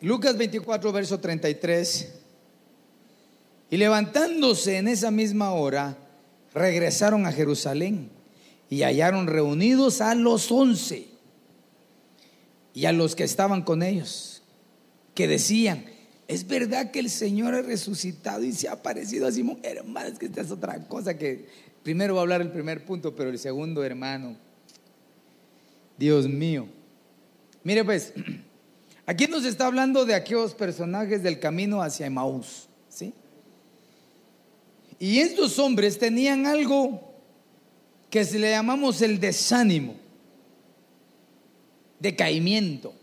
Lucas 0.00 0.38
24, 0.38 0.90
verso 0.90 1.20
33. 1.20 2.14
Y 3.68 3.76
levantándose 3.76 4.78
en 4.78 4.88
esa 4.88 5.10
misma 5.10 5.52
hora, 5.52 5.98
regresaron 6.54 7.26
a 7.26 7.32
Jerusalén 7.32 8.13
y 8.74 8.82
hallaron 8.82 9.28
reunidos 9.28 10.00
a 10.00 10.16
los 10.16 10.50
once 10.50 11.06
y 12.72 12.86
a 12.86 12.92
los 12.92 13.14
que 13.14 13.22
estaban 13.22 13.62
con 13.62 13.84
ellos, 13.84 14.42
que 15.14 15.28
decían, 15.28 15.84
es 16.26 16.48
verdad 16.48 16.90
que 16.90 16.98
el 16.98 17.08
Señor 17.08 17.54
ha 17.54 17.62
resucitado 17.62 18.42
y 18.42 18.50
se 18.50 18.66
ha 18.66 18.72
aparecido 18.72 19.28
a 19.28 19.32
Simón. 19.32 19.60
Hermano, 19.62 20.08
es 20.08 20.18
que 20.18 20.26
esta 20.26 20.40
es 20.40 20.50
otra 20.50 20.88
cosa 20.88 21.16
que 21.16 21.46
primero 21.84 22.14
va 22.16 22.22
a 22.22 22.22
hablar 22.22 22.40
el 22.40 22.50
primer 22.50 22.84
punto, 22.84 23.14
pero 23.14 23.30
el 23.30 23.38
segundo, 23.38 23.84
hermano, 23.84 24.36
Dios 25.96 26.26
mío. 26.28 26.66
Mire 27.62 27.84
pues, 27.84 28.12
aquí 29.06 29.28
nos 29.28 29.44
está 29.44 29.66
hablando 29.66 30.04
de 30.04 30.14
aquellos 30.14 30.52
personajes 30.52 31.22
del 31.22 31.38
camino 31.38 31.80
hacia 31.80 32.06
Emaús, 32.06 32.68
¿sí? 32.88 33.14
Y 34.98 35.20
estos 35.20 35.60
hombres 35.60 35.96
tenían 35.96 36.46
algo 36.46 37.13
que 38.14 38.24
se 38.24 38.38
le 38.38 38.48
llamamos 38.48 39.02
el 39.02 39.18
desánimo, 39.18 39.96
decaimiento. 41.98 42.94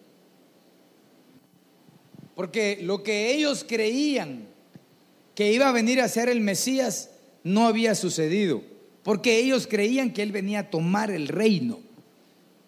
Porque 2.34 2.80
lo 2.82 3.04
que 3.04 3.34
ellos 3.34 3.66
creían 3.68 4.48
que 5.36 5.52
iba 5.52 5.68
a 5.68 5.74
venir 5.74 6.00
a 6.00 6.08
ser 6.08 6.30
el 6.30 6.40
Mesías 6.40 7.10
no 7.44 7.68
había 7.68 7.94
sucedido. 7.94 8.64
Porque 9.04 9.38
ellos 9.38 9.68
creían 9.68 10.14
que 10.14 10.22
Él 10.24 10.32
venía 10.32 10.60
a 10.60 10.70
tomar 10.70 11.12
el 11.12 11.28
reino. 11.28 11.80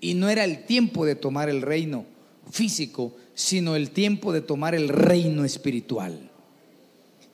Y 0.01 0.15
no 0.15 0.27
era 0.27 0.43
el 0.43 0.65
tiempo 0.65 1.05
de 1.05 1.15
tomar 1.15 1.47
el 1.47 1.61
reino 1.61 2.05
físico, 2.51 3.15
sino 3.35 3.77
el 3.77 3.91
tiempo 3.91 4.33
de 4.33 4.41
tomar 4.41 4.75
el 4.75 4.89
reino 4.89 5.45
espiritual. 5.45 6.29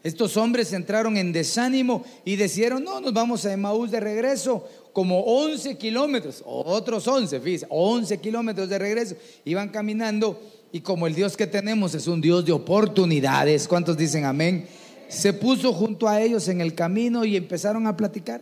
Estos 0.01 0.37
hombres 0.37 0.71
entraron 0.71 1.17
en 1.17 1.33
desánimo 1.33 2.05
y 2.23 2.37
decidieron, 2.37 2.83
no, 2.83 3.01
nos 3.01 3.13
vamos 3.13 3.45
a 3.45 3.51
Emaús 3.51 3.91
de 3.91 3.99
regreso, 3.99 4.65
como 4.93 5.19
11 5.21 5.77
kilómetros, 5.77 6.41
otros 6.45 7.05
11, 7.07 7.39
fíjense, 7.41 7.67
11 7.69 8.17
kilómetros 8.19 8.69
de 8.69 8.79
regreso. 8.79 9.15
Iban 9.43 9.69
caminando 9.69 10.41
y 10.71 10.81
como 10.81 11.05
el 11.05 11.15
Dios 11.15 11.35
que 11.35 11.47
tenemos 11.47 11.95
es 11.95 12.07
un 12.07 12.21
Dios 12.21 12.45
de 12.45 12.53
oportunidades, 12.53 13.67
¿cuántos 13.67 13.97
dicen 13.97 14.23
amén? 14.23 14.67
Se 15.09 15.33
puso 15.33 15.73
junto 15.73 16.07
a 16.07 16.21
ellos 16.21 16.47
en 16.47 16.61
el 16.61 16.75
camino 16.75 17.25
y 17.25 17.35
empezaron 17.35 17.85
a 17.85 17.97
platicar. 17.97 18.41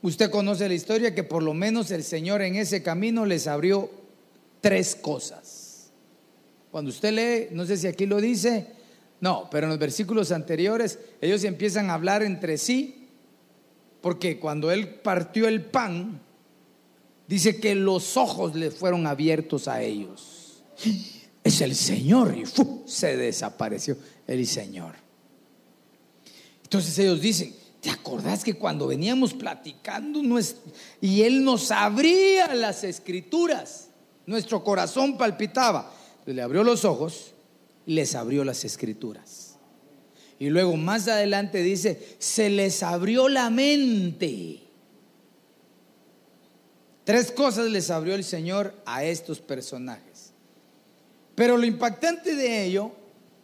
Usted 0.00 0.30
conoce 0.30 0.66
la 0.66 0.74
historia 0.74 1.14
que 1.14 1.22
por 1.22 1.44
lo 1.44 1.54
menos 1.54 1.92
el 1.92 2.02
Señor 2.02 2.42
en 2.42 2.56
ese 2.56 2.82
camino 2.82 3.24
les 3.24 3.46
abrió 3.46 3.88
tres 4.60 4.96
cosas. 4.96 5.90
Cuando 6.72 6.90
usted 6.90 7.12
lee, 7.12 7.54
no 7.54 7.66
sé 7.66 7.76
si 7.76 7.86
aquí 7.86 8.06
lo 8.06 8.20
dice, 8.20 8.66
no, 9.22 9.48
pero 9.52 9.66
en 9.66 9.70
los 9.70 9.78
versículos 9.78 10.32
anteriores 10.32 10.98
ellos 11.20 11.44
empiezan 11.44 11.90
a 11.90 11.94
hablar 11.94 12.24
entre 12.24 12.58
sí, 12.58 13.06
porque 14.00 14.40
cuando 14.40 14.72
Él 14.72 14.96
partió 14.96 15.46
el 15.46 15.64
pan, 15.64 16.20
dice 17.28 17.60
que 17.60 17.76
los 17.76 18.16
ojos 18.16 18.56
le 18.56 18.72
fueron 18.72 19.06
abiertos 19.06 19.68
a 19.68 19.80
ellos. 19.80 20.64
Es 21.44 21.60
el 21.60 21.74
Señor 21.74 22.36
y 22.38 22.44
se 22.86 23.16
desapareció 23.16 23.96
el 24.28 24.46
Señor. 24.46 24.94
Entonces 26.62 26.96
ellos 27.00 27.20
dicen, 27.20 27.52
¿Te 27.80 27.90
acordás 27.90 28.44
que 28.44 28.54
cuando 28.54 28.86
veníamos 28.86 29.34
platicando 29.34 30.20
y 31.00 31.22
Él 31.22 31.42
nos 31.42 31.72
abría 31.72 32.54
las 32.54 32.84
escrituras, 32.84 33.88
nuestro 34.24 34.62
corazón 34.62 35.18
palpitaba? 35.18 35.92
le 36.26 36.40
abrió 36.40 36.62
los 36.62 36.84
ojos 36.84 37.31
les 37.86 38.14
abrió 38.14 38.44
las 38.44 38.64
escrituras. 38.64 39.56
Y 40.38 40.50
luego 40.50 40.76
más 40.76 41.06
adelante 41.08 41.62
dice, 41.62 42.16
se 42.18 42.50
les 42.50 42.82
abrió 42.82 43.28
la 43.28 43.48
mente. 43.50 44.60
Tres 47.04 47.30
cosas 47.30 47.70
les 47.70 47.90
abrió 47.90 48.14
el 48.14 48.24
Señor 48.24 48.74
a 48.84 49.04
estos 49.04 49.40
personajes. 49.40 50.32
Pero 51.34 51.56
lo 51.56 51.64
impactante 51.64 52.34
de 52.34 52.64
ello 52.64 52.92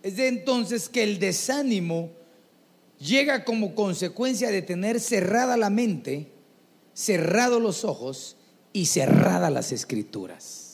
es 0.03 0.17
de 0.17 0.29
entonces 0.29 0.89
que 0.89 1.03
el 1.03 1.19
desánimo 1.19 2.11
llega 2.99 3.45
como 3.45 3.75
consecuencia 3.75 4.51
de 4.51 4.63
tener 4.63 5.01
cerrada 5.01 5.57
la 5.57 5.71
mente, 5.71 6.33
cerrados 6.95 7.63
los 7.63 7.85
ojos 7.85 8.37
y 8.73 8.87
cerradas 8.87 9.53
las 9.53 9.73
escrituras. 9.73 10.68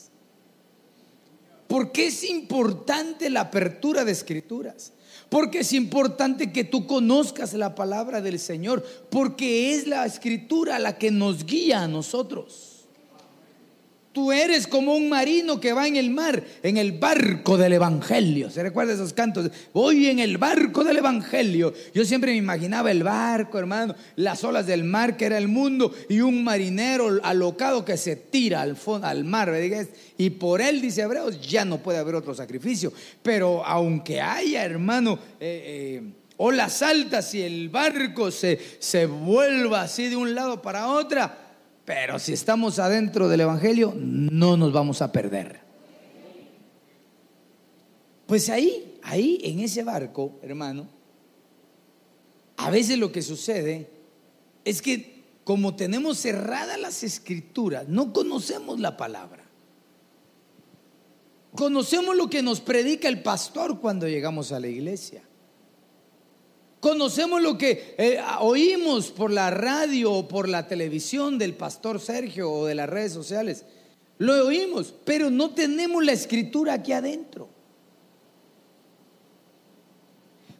¿Por 1.66 1.92
qué 1.92 2.06
es 2.08 2.24
importante 2.24 3.30
la 3.30 3.42
apertura 3.42 4.04
de 4.04 4.12
escrituras? 4.12 4.92
Porque 5.28 5.60
es 5.60 5.72
importante 5.72 6.52
que 6.52 6.64
tú 6.64 6.86
conozcas 6.86 7.54
la 7.54 7.74
palabra 7.74 8.20
del 8.20 8.38
Señor, 8.38 8.84
porque 9.10 9.74
es 9.74 9.86
la 9.86 10.04
escritura 10.04 10.78
la 10.78 10.98
que 10.98 11.10
nos 11.10 11.46
guía 11.46 11.82
a 11.82 11.88
nosotros. 11.88 12.73
Tú 14.14 14.30
eres 14.30 14.68
como 14.68 14.94
un 14.94 15.08
marino 15.08 15.60
que 15.60 15.72
va 15.72 15.88
en 15.88 15.96
el 15.96 16.08
mar, 16.10 16.44
en 16.62 16.76
el 16.76 16.92
barco 16.92 17.56
del 17.56 17.72
Evangelio. 17.72 18.48
¿Se 18.48 18.62
recuerda 18.62 18.92
esos 18.92 19.12
cantos? 19.12 19.50
Voy 19.72 20.06
en 20.06 20.20
el 20.20 20.38
barco 20.38 20.84
del 20.84 20.98
Evangelio. 20.98 21.74
Yo 21.92 22.04
siempre 22.04 22.30
me 22.30 22.36
imaginaba 22.36 22.92
el 22.92 23.02
barco, 23.02 23.58
hermano, 23.58 23.96
las 24.14 24.44
olas 24.44 24.68
del 24.68 24.84
mar 24.84 25.16
que 25.16 25.24
era 25.24 25.36
el 25.36 25.48
mundo 25.48 25.92
y 26.08 26.20
un 26.20 26.44
marinero 26.44 27.18
alocado 27.24 27.84
que 27.84 27.96
se 27.96 28.14
tira 28.14 28.60
al, 28.60 28.76
fondo, 28.76 29.08
al 29.08 29.24
mar. 29.24 29.52
Y 30.16 30.30
por 30.30 30.60
él, 30.60 30.80
dice 30.80 31.02
Hebreos, 31.02 31.40
ya 31.40 31.64
no 31.64 31.78
puede 31.78 31.98
haber 31.98 32.14
otro 32.14 32.36
sacrificio. 32.36 32.92
Pero 33.20 33.66
aunque 33.66 34.20
haya, 34.20 34.64
hermano, 34.64 35.18
eh, 35.40 36.00
eh, 36.00 36.12
olas 36.36 36.82
altas 36.82 37.34
y 37.34 37.42
el 37.42 37.68
barco 37.68 38.30
se, 38.30 38.60
se 38.78 39.06
vuelva 39.06 39.82
así 39.82 40.08
de 40.08 40.14
un 40.14 40.36
lado 40.36 40.62
para 40.62 40.86
otra, 40.86 41.43
pero 41.84 42.18
si 42.18 42.32
estamos 42.32 42.78
adentro 42.78 43.28
del 43.28 43.42
Evangelio, 43.42 43.94
no 43.96 44.56
nos 44.56 44.72
vamos 44.72 45.02
a 45.02 45.12
perder. 45.12 45.60
Pues 48.26 48.48
ahí, 48.48 48.98
ahí 49.02 49.38
en 49.44 49.60
ese 49.60 49.84
barco, 49.84 50.38
hermano, 50.42 50.88
a 52.56 52.70
veces 52.70 52.98
lo 52.98 53.12
que 53.12 53.20
sucede 53.20 53.90
es 54.64 54.80
que 54.80 55.14
como 55.44 55.76
tenemos 55.76 56.18
cerradas 56.18 56.80
las 56.80 57.02
escrituras, 57.02 57.86
no 57.86 58.14
conocemos 58.14 58.80
la 58.80 58.96
palabra. 58.96 59.44
Conocemos 61.54 62.16
lo 62.16 62.30
que 62.30 62.42
nos 62.42 62.60
predica 62.60 63.08
el 63.08 63.22
pastor 63.22 63.78
cuando 63.78 64.08
llegamos 64.08 64.52
a 64.52 64.58
la 64.58 64.68
iglesia. 64.68 65.22
Conocemos 66.84 67.40
lo 67.40 67.56
que 67.56 67.94
eh, 67.96 68.20
oímos 68.40 69.10
por 69.10 69.30
la 69.30 69.48
radio 69.48 70.12
o 70.12 70.28
por 70.28 70.50
la 70.50 70.68
televisión 70.68 71.38
del 71.38 71.54
pastor 71.54 71.98
Sergio 71.98 72.52
o 72.52 72.66
de 72.66 72.74
las 72.74 72.90
redes 72.90 73.10
sociales. 73.14 73.64
Lo 74.18 74.48
oímos, 74.48 74.92
pero 75.02 75.30
no 75.30 75.54
tenemos 75.54 76.04
la 76.04 76.12
escritura 76.12 76.74
aquí 76.74 76.92
adentro. 76.92 77.48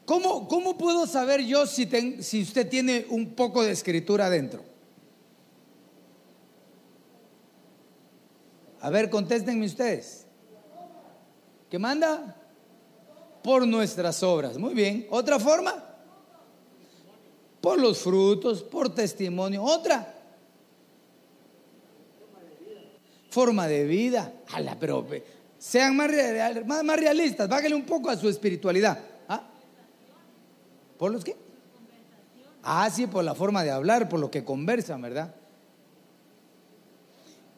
¿Cómo, 0.07 0.49
cómo 0.49 0.79
puedo 0.79 1.07
saber 1.07 1.45
yo 1.45 1.67
si, 1.67 1.87
si 2.23 2.41
usted 2.41 2.71
tiene 2.71 3.05
un 3.11 3.35
poco 3.35 3.63
de 3.63 3.73
escritura 3.73 4.25
adentro? 4.25 4.65
A 8.81 8.89
ver, 8.89 9.11
contéstenme 9.11 9.67
ustedes. 9.67 10.25
¿Qué 11.69 11.79
manda? 11.79 12.41
Por 13.43 13.67
nuestras 13.67 14.23
obras. 14.23 14.57
Muy 14.57 14.73
bien. 14.73 15.07
¿Otra 15.11 15.39
forma? 15.39 15.91
Por 17.65 17.81
los 17.81 17.97
frutos, 18.01 18.63
por 18.63 18.95
testimonio. 18.95 19.63
Otra. 19.63 20.15
Forma 23.31 23.67
de 23.67 23.87
vida. 23.87 24.35
Ala, 24.53 24.77
pero 24.79 25.07
sean 25.59 25.97
más, 25.97 26.11
más, 26.67 27.01
realistas, 27.01 27.49
bájale 27.49 27.75
un 27.75 27.87
poco 27.87 28.11
a 28.11 28.19
su 28.19 28.29
espiritualidad. 28.29 28.99
¿Ah? 29.27 29.49
¿Por 30.99 31.11
los 31.11 31.25
qué? 31.25 31.37
Ah, 32.63 32.91
sí, 32.91 33.07
por 33.07 33.25
la 33.25 33.35
forma 33.35 33.65
de 33.65 33.71
hablar, 33.71 34.11
por 34.11 34.21
lo 34.21 34.31
que 34.31 34.45
conversan, 34.45 35.01
¿verdad? 35.01 35.35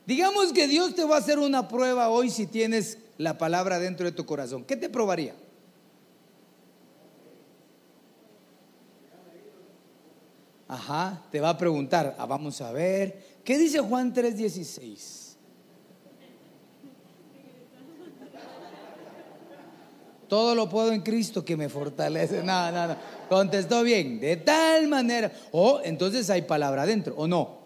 Digamos 0.07 0.52
que 0.52 0.68
Dios 0.68 0.94
te 0.94 1.02
va 1.02 1.16
a 1.16 1.18
hacer 1.18 1.40
una 1.40 1.66
prueba 1.66 2.11
hoy 2.11 2.30
si 2.30 2.46
tienes 2.46 2.98
la 3.18 3.38
palabra 3.38 3.80
dentro 3.80 4.07
de 4.07 4.12
tu 4.12 4.24
corazón. 4.24 4.62
¿Qué 4.62 4.76
te 4.76 4.88
probaría? 4.88 5.34
Ajá, 10.68 11.22
te 11.30 11.40
va 11.40 11.50
a 11.50 11.58
preguntar, 11.58 12.16
ah, 12.18 12.26
vamos 12.26 12.60
a 12.60 12.72
ver, 12.72 13.38
¿qué 13.44 13.56
dice 13.56 13.80
Juan 13.80 14.12
3:16? 14.12 15.26
Todo 20.28 20.56
lo 20.56 20.68
puedo 20.68 20.92
en 20.92 21.02
Cristo 21.02 21.44
que 21.44 21.56
me 21.56 21.68
fortalece. 21.68 22.42
Nada, 22.42 22.72
nada. 22.72 22.98
Contestó 23.28 23.84
bien. 23.84 24.18
De 24.18 24.36
tal 24.36 24.88
manera. 24.88 25.30
O 25.52 25.80
entonces 25.84 26.28
hay 26.30 26.42
palabra 26.42 26.82
adentro, 26.82 27.14
¿o 27.16 27.28
no? 27.28 27.58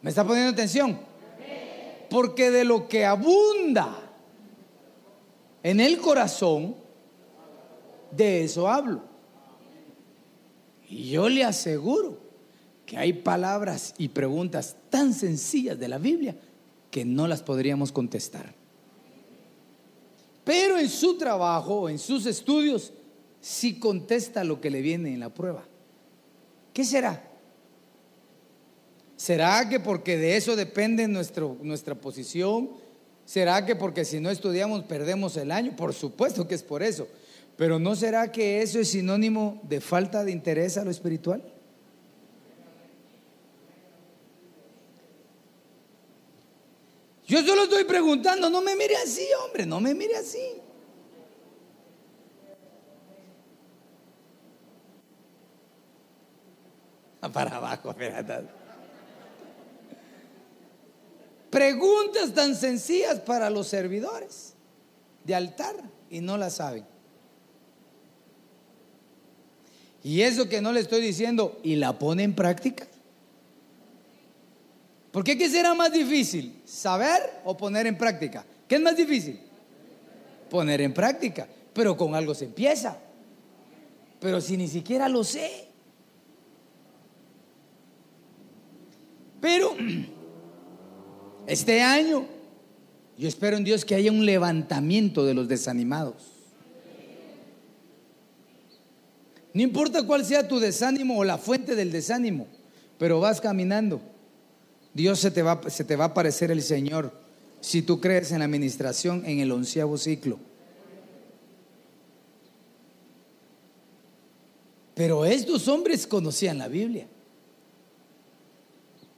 ¿Me 0.00 0.10
está 0.10 0.24
poniendo 0.24 0.52
atención? 0.52 0.98
Porque 2.08 2.50
de 2.50 2.64
lo 2.64 2.88
que 2.88 3.04
abunda 3.04 3.96
en 5.62 5.80
el 5.80 5.98
corazón, 5.98 6.76
de 8.10 8.44
eso 8.44 8.68
hablo. 8.68 9.13
Y 10.88 11.10
yo 11.10 11.28
le 11.28 11.44
aseguro 11.44 12.18
que 12.86 12.98
hay 12.98 13.12
palabras 13.12 13.94
y 13.98 14.08
preguntas 14.08 14.76
tan 14.90 15.14
sencillas 15.14 15.78
de 15.78 15.88
la 15.88 15.98
Biblia 15.98 16.36
que 16.90 17.04
no 17.04 17.26
las 17.26 17.42
podríamos 17.42 17.92
contestar. 17.92 18.54
Pero 20.44 20.78
en 20.78 20.88
su 20.88 21.16
trabajo, 21.16 21.88
en 21.88 21.98
sus 21.98 22.26
estudios, 22.26 22.92
sí 23.40 23.78
contesta 23.78 24.44
lo 24.44 24.60
que 24.60 24.70
le 24.70 24.82
viene 24.82 25.12
en 25.12 25.20
la 25.20 25.32
prueba. 25.32 25.64
¿Qué 26.72 26.84
será? 26.84 27.30
¿Será 29.16 29.68
que 29.68 29.80
porque 29.80 30.18
de 30.18 30.36
eso 30.36 30.54
depende 30.54 31.08
nuestra 31.08 31.94
posición? 31.94 32.70
¿Será 33.24 33.64
que 33.64 33.74
porque 33.74 34.04
si 34.04 34.20
no 34.20 34.28
estudiamos 34.28 34.84
perdemos 34.84 35.36
el 35.38 35.50
año? 35.50 35.74
Por 35.74 35.94
supuesto 35.94 36.46
que 36.46 36.54
es 36.54 36.62
por 36.62 36.82
eso. 36.82 37.08
Pero 37.56 37.78
¿no 37.78 37.94
será 37.94 38.32
que 38.32 38.62
eso 38.62 38.80
es 38.80 38.90
sinónimo 38.90 39.60
de 39.62 39.80
falta 39.80 40.24
de 40.24 40.32
interés 40.32 40.76
a 40.76 40.84
lo 40.84 40.90
espiritual? 40.90 41.42
Yo 47.26 47.42
solo 47.42 47.62
estoy 47.64 47.84
preguntando, 47.84 48.50
no 48.50 48.60
me 48.60 48.76
mire 48.76 48.96
así, 48.96 49.26
hombre, 49.44 49.64
no 49.64 49.80
me 49.80 49.94
mire 49.94 50.16
así. 50.16 50.60
Para 57.32 57.56
abajo, 57.56 57.94
Preguntas 61.50 62.34
tan 62.34 62.54
sencillas 62.54 63.20
para 63.20 63.48
los 63.48 63.68
servidores 63.68 64.54
de 65.24 65.34
altar 65.34 65.76
y 66.10 66.20
no 66.20 66.36
las 66.36 66.54
saben. 66.54 66.93
Y 70.04 70.20
eso 70.20 70.50
que 70.50 70.60
no 70.60 70.70
le 70.70 70.80
estoy 70.80 71.00
diciendo, 71.00 71.58
¿y 71.64 71.76
la 71.76 71.98
pone 71.98 72.22
en 72.24 72.34
práctica? 72.34 72.86
¿Por 75.10 75.24
qué 75.24 75.38
qué 75.38 75.48
será 75.48 75.72
más 75.72 75.90
difícil? 75.92 76.60
¿Saber 76.66 77.40
o 77.42 77.56
poner 77.56 77.86
en 77.86 77.96
práctica? 77.96 78.44
¿Qué 78.68 78.74
es 78.74 78.80
más 78.82 78.96
difícil? 78.96 79.40
Poner 80.50 80.82
en 80.82 80.92
práctica. 80.92 81.48
Pero 81.72 81.96
con 81.96 82.14
algo 82.14 82.34
se 82.34 82.44
empieza. 82.44 82.98
Pero 84.20 84.42
si 84.42 84.58
ni 84.58 84.68
siquiera 84.68 85.08
lo 85.08 85.24
sé. 85.24 85.68
Pero 89.40 89.74
este 91.46 91.80
año 91.80 92.26
yo 93.16 93.26
espero 93.26 93.56
en 93.56 93.64
Dios 93.64 93.86
que 93.86 93.94
haya 93.94 94.12
un 94.12 94.26
levantamiento 94.26 95.24
de 95.24 95.32
los 95.32 95.48
desanimados. 95.48 96.33
No 99.54 99.62
importa 99.62 100.04
cuál 100.04 100.24
sea 100.24 100.46
tu 100.46 100.58
desánimo 100.58 101.16
o 101.16 101.24
la 101.24 101.38
fuente 101.38 101.76
del 101.76 101.92
desánimo, 101.92 102.48
pero 102.98 103.20
vas 103.20 103.40
caminando. 103.40 104.02
Dios 104.92 105.20
se 105.20 105.30
te 105.30 105.42
va, 105.42 105.60
se 105.70 105.84
te 105.84 105.96
va 105.96 106.04
a 106.04 106.08
aparecer 106.08 106.50
el 106.50 106.60
Señor 106.60 107.12
si 107.60 107.80
tú 107.80 108.00
crees 108.00 108.32
en 108.32 108.40
la 108.40 108.44
administración 108.44 109.22
en 109.24 109.38
el 109.38 109.52
onceavo 109.52 109.96
ciclo. 109.96 110.38
Pero 114.94 115.24
estos 115.24 115.68
hombres 115.68 116.06
conocían 116.06 116.58
la 116.58 116.68
Biblia. 116.68 117.06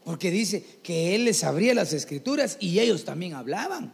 Porque 0.05 0.31
dice 0.31 0.65
que 0.83 1.15
Él 1.15 1.25
les 1.25 1.45
abría 1.45 1.75
las 1.75 1.93
escrituras 1.93 2.59
y 2.61 2.79
ellos 2.79 3.05
también 3.05 3.35
hablaban. 3.35 3.93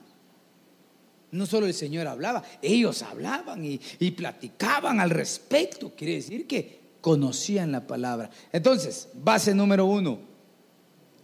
No 1.33 1.47
solo 1.47 1.66
el 1.66 1.72
Señor 1.72 2.07
hablaba, 2.07 2.43
ellos 2.61 3.03
hablaban 3.03 3.64
y, 3.64 3.78
platicaban 4.11 5.01
al 5.01 5.09
respecto. 5.09 5.93
Quiere 5.97 6.16
decir 6.16 6.47
que 6.47 6.80
conocían 7.01 7.72
la 7.72 7.87
palabra. 7.87 8.30
Entonces, 8.53 9.09
base 9.14 9.55
número 9.55 9.87
uno, 9.87 10.18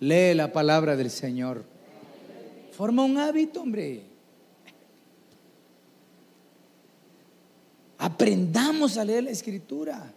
lee 0.00 0.32
la 0.34 0.50
palabra 0.50 0.96
del 0.96 1.10
Señor. 1.10 1.62
Forma 2.72 3.04
un 3.04 3.18
hábito, 3.18 3.60
hombre. 3.60 4.02
Aprendamos 7.98 8.96
a 8.96 9.04
leer 9.04 9.24
la 9.24 9.30
escritura. 9.30 10.10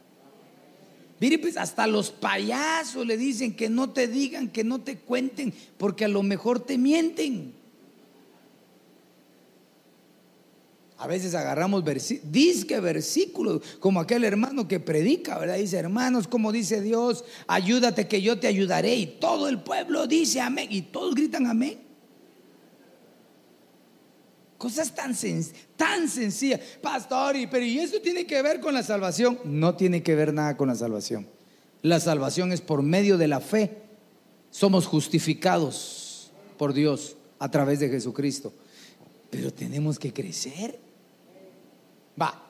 Mire, 1.19 1.37
pues 1.37 1.57
hasta 1.57 1.85
los 1.85 2.11
payasos 2.11 3.05
le 3.05 3.17
dicen 3.17 3.57
que 3.57 3.69
no 3.69 3.89
te 3.89 4.07
digan, 4.07 4.47
que 4.47 4.63
no 4.63 4.79
te 4.79 4.99
cuenten, 4.99 5.53
porque 5.77 6.05
a 6.05 6.07
lo 6.07 6.23
mejor 6.23 6.61
te 6.61 6.77
mienten. 6.77 7.60
A 11.01 11.07
veces 11.07 11.33
agarramos 11.33 11.83
disque 12.25 12.79
versículos, 12.79 13.63
como 13.79 13.99
aquel 13.99 14.23
hermano 14.23 14.67
que 14.67 14.79
predica, 14.79 15.39
¿verdad? 15.39 15.55
Dice, 15.55 15.77
hermanos, 15.77 16.27
como 16.27 16.51
dice 16.51 16.79
Dios, 16.79 17.25
ayúdate 17.47 18.07
que 18.07 18.21
yo 18.21 18.39
te 18.39 18.45
ayudaré. 18.45 18.95
Y 18.95 19.07
todo 19.07 19.47
el 19.47 19.63
pueblo 19.63 20.05
dice 20.05 20.39
amén. 20.41 20.67
Y 20.69 20.83
todos 20.83 21.15
gritan 21.15 21.47
amén. 21.47 21.79
Cosas 24.59 24.93
tan, 24.93 25.15
tan 25.75 26.07
sencillas. 26.07 26.59
Pastor, 26.83 27.35
pero 27.49 27.65
¿y 27.65 27.79
eso 27.79 27.99
tiene 27.99 28.27
que 28.27 28.39
ver 28.43 28.59
con 28.59 28.75
la 28.75 28.83
salvación? 28.83 29.39
No 29.43 29.75
tiene 29.75 30.03
que 30.03 30.13
ver 30.13 30.35
nada 30.35 30.55
con 30.55 30.67
la 30.67 30.75
salvación. 30.75 31.25
La 31.81 31.99
salvación 31.99 32.51
es 32.51 32.61
por 32.61 32.83
medio 32.83 33.17
de 33.17 33.27
la 33.27 33.39
fe. 33.39 33.75
Somos 34.51 34.85
justificados 34.85 36.31
por 36.59 36.73
Dios 36.73 37.15
a 37.39 37.49
través 37.49 37.79
de 37.79 37.89
Jesucristo. 37.89 38.53
Pero 39.31 39.51
tenemos 39.51 39.97
que 39.97 40.13
crecer. 40.13 40.90
Va. 42.19 42.47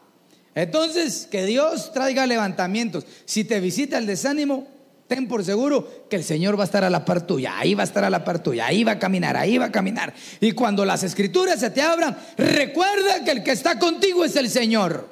Entonces, 0.53 1.27
que 1.29 1.45
Dios 1.45 1.91
traiga 1.93 2.25
levantamientos. 2.25 3.05
Si 3.25 3.43
te 3.43 3.59
visita 3.59 3.97
el 3.97 4.05
desánimo, 4.05 4.67
ten 5.07 5.27
por 5.27 5.43
seguro 5.43 6.07
que 6.09 6.15
el 6.15 6.23
Señor 6.23 6.57
va 6.57 6.63
a 6.63 6.65
estar 6.65 6.83
a 6.83 6.89
la 6.89 7.03
par 7.03 7.25
tuya, 7.25 7.57
ahí 7.57 7.73
va 7.73 7.83
a 7.83 7.85
estar 7.85 8.03
a 8.03 8.09
la 8.09 8.23
par 8.23 8.41
tuya, 8.41 8.67
ahí 8.67 8.83
va 8.83 8.93
a 8.93 8.99
caminar, 8.99 9.37
ahí 9.37 9.57
va 9.57 9.65
a 9.65 9.71
caminar. 9.71 10.13
Y 10.39 10.51
cuando 10.53 10.85
las 10.85 11.03
escrituras 11.03 11.59
se 11.59 11.69
te 11.69 11.81
abran, 11.81 12.17
recuerda 12.37 13.23
que 13.23 13.31
el 13.31 13.43
que 13.43 13.51
está 13.51 13.77
contigo 13.79 14.23
es 14.23 14.35
el 14.35 14.49
Señor. 14.49 15.09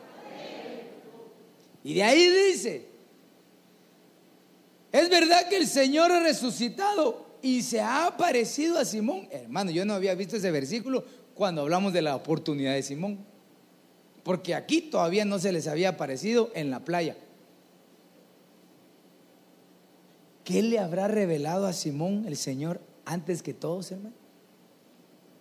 Y 1.84 1.96
de 1.96 2.04
ahí 2.04 2.30
dice, 2.52 2.88
es 4.92 5.10
verdad 5.10 5.48
que 5.50 5.58
el 5.58 5.68
Señor 5.68 6.12
ha 6.12 6.20
resucitado 6.20 7.38
y 7.42 7.62
se 7.62 7.80
ha 7.80 8.08
aparecido 8.08 8.78
a 8.80 8.86
Simón. 8.86 9.28
Hermano, 9.32 9.72
yo 9.72 9.86
no 9.86 9.94
había 9.94 10.16
visto 10.16 10.36
ese 10.36 10.52
versículo 10.52 11.06
cuando 11.34 11.62
hablamos 11.62 11.94
de 11.94 12.02
la 12.02 12.16
oportunidad 12.16 12.74
de 12.74 12.84
Simón. 12.84 13.29
Porque 14.24 14.56
aquí 14.56 14.82
todavía 14.82 15.26
no 15.26 15.40
se 15.40 15.52
les 15.52 15.68
había 15.68 15.90
aparecido 15.90 16.52
en 16.54 16.70
la 16.70 16.84
playa. 16.86 17.18
¿Qué 20.44 20.62
le 20.62 20.80
habrá 20.80 21.08
revelado 21.08 21.68
a 21.68 21.74
Simón 21.74 22.26
el 22.28 22.36
Señor 22.36 22.82
antes 23.06 23.44
que 23.44 23.54
todos, 23.54 23.92
hermano? 23.92 24.16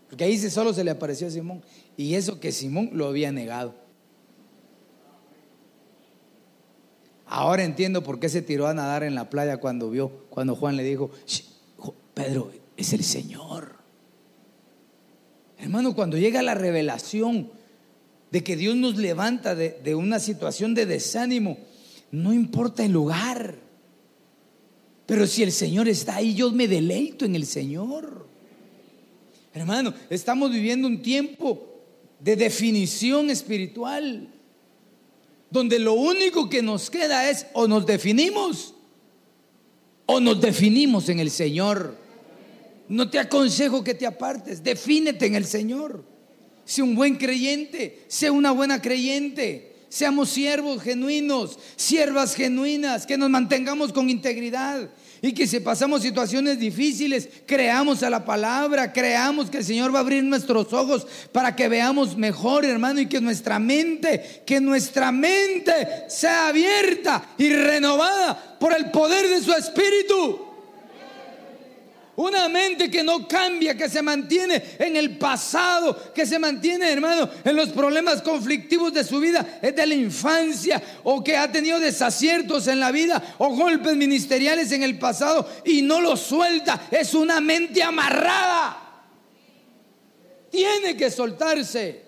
Porque 0.08 0.24
ahí 0.24 0.38
solo 0.38 0.72
se 0.72 0.84
le 0.84 0.90
apareció 0.90 1.26
a 1.26 1.30
Simón. 1.30 1.62
Y 1.96 2.14
eso 2.14 2.40
que 2.40 2.52
Simón 2.52 2.90
lo 2.92 3.06
había 3.06 3.32
negado. 3.32 3.74
Ahora 7.26 7.64
entiendo 7.64 8.02
por 8.02 8.20
qué 8.20 8.28
se 8.30 8.40
tiró 8.40 8.66
a 8.66 8.74
nadar 8.74 9.02
en 9.02 9.14
la 9.14 9.28
playa 9.28 9.58
cuando 9.58 9.90
vio, 9.90 10.26
cuando 10.30 10.56
Juan 10.56 10.76
le 10.76 10.82
dijo, 10.82 11.10
Pedro, 12.14 12.50
es 12.76 12.92
el 12.94 13.04
Señor. 13.04 13.76
Hermano, 15.58 15.94
cuando 15.94 16.16
llega 16.16 16.42
la 16.42 16.54
revelación 16.54 17.50
de 18.30 18.44
que 18.44 18.56
Dios 18.56 18.76
nos 18.76 18.96
levanta 18.96 19.54
de, 19.54 19.94
una 19.94 20.20
situación 20.20 20.74
de 20.74 20.86
desánimo, 20.86 21.58
no 22.10 22.32
importa 22.32 22.84
el 22.84 22.92
lugar. 22.92 23.56
Pero 25.06 25.26
si 25.26 25.42
el 25.42 25.52
Señor 25.52 25.88
está 25.88 26.16
ahí, 26.16 26.34
yo 26.34 26.50
me 26.52 26.68
deleito 26.68 27.24
en 27.24 27.34
el 27.34 27.46
Señor. 27.46 28.26
Hermano, 29.54 29.94
estamos 30.10 30.52
viviendo 30.52 30.86
un 30.86 31.00
tiempo 31.00 31.66
de 32.20 32.36
definición 32.36 33.30
espiritual, 33.30 34.28
donde 35.50 35.78
lo 35.78 35.94
único 35.94 36.50
que 36.50 36.62
nos 36.62 36.90
queda 36.90 37.30
es 37.30 37.46
o 37.54 37.66
nos 37.66 37.86
definimos 37.86 38.74
o 40.04 40.20
nos 40.20 40.40
definimos 40.40 41.08
en 41.08 41.20
el 41.20 41.30
Señor. 41.30 41.96
No 42.88 43.08
te 43.08 43.18
aconsejo 43.18 43.82
que 43.82 43.94
te 43.94 44.06
apartes, 44.06 44.62
defínete 44.62 45.26
en 45.26 45.34
el 45.34 45.46
Señor. 45.46 46.04
Sé 46.68 46.82
un 46.82 46.94
buen 46.94 47.16
creyente, 47.16 48.04
sé 48.08 48.30
una 48.30 48.50
buena 48.50 48.82
creyente. 48.82 49.72
Seamos 49.88 50.28
siervos 50.28 50.82
genuinos, 50.82 51.58
siervas 51.76 52.34
genuinas, 52.34 53.06
que 53.06 53.16
nos 53.16 53.30
mantengamos 53.30 53.90
con 53.90 54.10
integridad 54.10 54.90
y 55.22 55.32
que 55.32 55.46
si 55.46 55.60
pasamos 55.60 56.02
situaciones 56.02 56.58
difíciles, 56.58 57.26
creamos 57.46 58.02
a 58.02 58.10
la 58.10 58.22
palabra, 58.22 58.92
creamos 58.92 59.48
que 59.48 59.56
el 59.56 59.64
Señor 59.64 59.94
va 59.94 60.00
a 60.00 60.02
abrir 60.02 60.22
nuestros 60.22 60.70
ojos 60.74 61.06
para 61.32 61.56
que 61.56 61.70
veamos 61.70 62.18
mejor, 62.18 62.66
hermano, 62.66 63.00
y 63.00 63.06
que 63.06 63.22
nuestra 63.22 63.58
mente, 63.58 64.42
que 64.44 64.60
nuestra 64.60 65.10
mente 65.10 65.72
sea 66.10 66.48
abierta 66.48 67.30
y 67.38 67.48
renovada 67.48 68.58
por 68.60 68.76
el 68.76 68.90
poder 68.90 69.26
de 69.26 69.40
su 69.40 69.54
Espíritu. 69.54 70.47
Una 72.18 72.48
mente 72.48 72.90
que 72.90 73.04
no 73.04 73.28
cambia, 73.28 73.76
que 73.76 73.88
se 73.88 74.02
mantiene 74.02 74.60
en 74.80 74.96
el 74.96 75.18
pasado, 75.18 76.12
que 76.12 76.26
se 76.26 76.36
mantiene, 76.36 76.90
hermano, 76.90 77.30
en 77.44 77.54
los 77.54 77.68
problemas 77.68 78.22
conflictivos 78.22 78.92
de 78.92 79.04
su 79.04 79.20
vida, 79.20 79.60
es 79.62 79.76
de 79.76 79.86
la 79.86 79.94
infancia, 79.94 80.82
o 81.04 81.22
que 81.22 81.36
ha 81.36 81.52
tenido 81.52 81.78
desaciertos 81.78 82.66
en 82.66 82.80
la 82.80 82.90
vida, 82.90 83.36
o 83.38 83.50
golpes 83.50 83.94
ministeriales 83.94 84.72
en 84.72 84.82
el 84.82 84.98
pasado 84.98 85.48
y 85.64 85.82
no 85.82 86.00
lo 86.00 86.16
suelta. 86.16 86.88
Es 86.90 87.14
una 87.14 87.40
mente 87.40 87.84
amarrada. 87.84 89.04
Tiene 90.50 90.96
que 90.96 91.12
soltarse. 91.12 92.02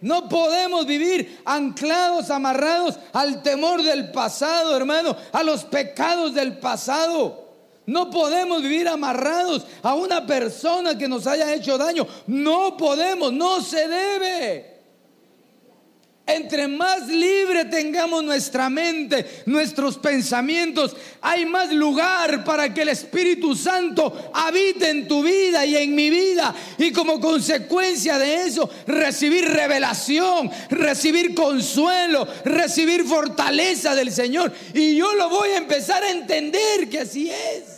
No 0.00 0.26
podemos 0.26 0.86
vivir 0.86 1.42
anclados, 1.44 2.30
amarrados 2.30 2.98
al 3.12 3.42
temor 3.42 3.82
del 3.82 4.10
pasado, 4.10 4.74
hermano, 4.74 5.14
a 5.32 5.42
los 5.42 5.64
pecados 5.64 6.32
del 6.32 6.56
pasado. 6.56 7.45
No 7.86 8.10
podemos 8.10 8.62
vivir 8.62 8.88
amarrados 8.88 9.64
a 9.82 9.94
una 9.94 10.26
persona 10.26 10.98
que 10.98 11.08
nos 11.08 11.26
haya 11.26 11.54
hecho 11.54 11.78
daño. 11.78 12.06
No 12.26 12.76
podemos, 12.76 13.32
no 13.32 13.60
se 13.60 13.86
debe. 13.86 14.76
Entre 16.28 16.66
más 16.66 17.06
libre 17.06 17.66
tengamos 17.66 18.24
nuestra 18.24 18.68
mente, 18.68 19.44
nuestros 19.46 19.96
pensamientos, 19.96 20.96
hay 21.20 21.46
más 21.46 21.72
lugar 21.72 22.42
para 22.42 22.74
que 22.74 22.82
el 22.82 22.88
Espíritu 22.88 23.54
Santo 23.54 24.30
habite 24.34 24.90
en 24.90 25.06
tu 25.06 25.22
vida 25.22 25.64
y 25.64 25.76
en 25.76 25.94
mi 25.94 26.10
vida. 26.10 26.52
Y 26.78 26.90
como 26.90 27.20
consecuencia 27.20 28.18
de 28.18 28.42
eso, 28.42 28.68
recibir 28.88 29.44
revelación, 29.44 30.50
recibir 30.68 31.32
consuelo, 31.32 32.26
recibir 32.44 33.04
fortaleza 33.04 33.94
del 33.94 34.10
Señor. 34.10 34.52
Y 34.74 34.96
yo 34.96 35.14
lo 35.14 35.28
voy 35.28 35.50
a 35.50 35.58
empezar 35.58 36.02
a 36.02 36.10
entender 36.10 36.88
que 36.90 36.98
así 36.98 37.30
es. 37.30 37.75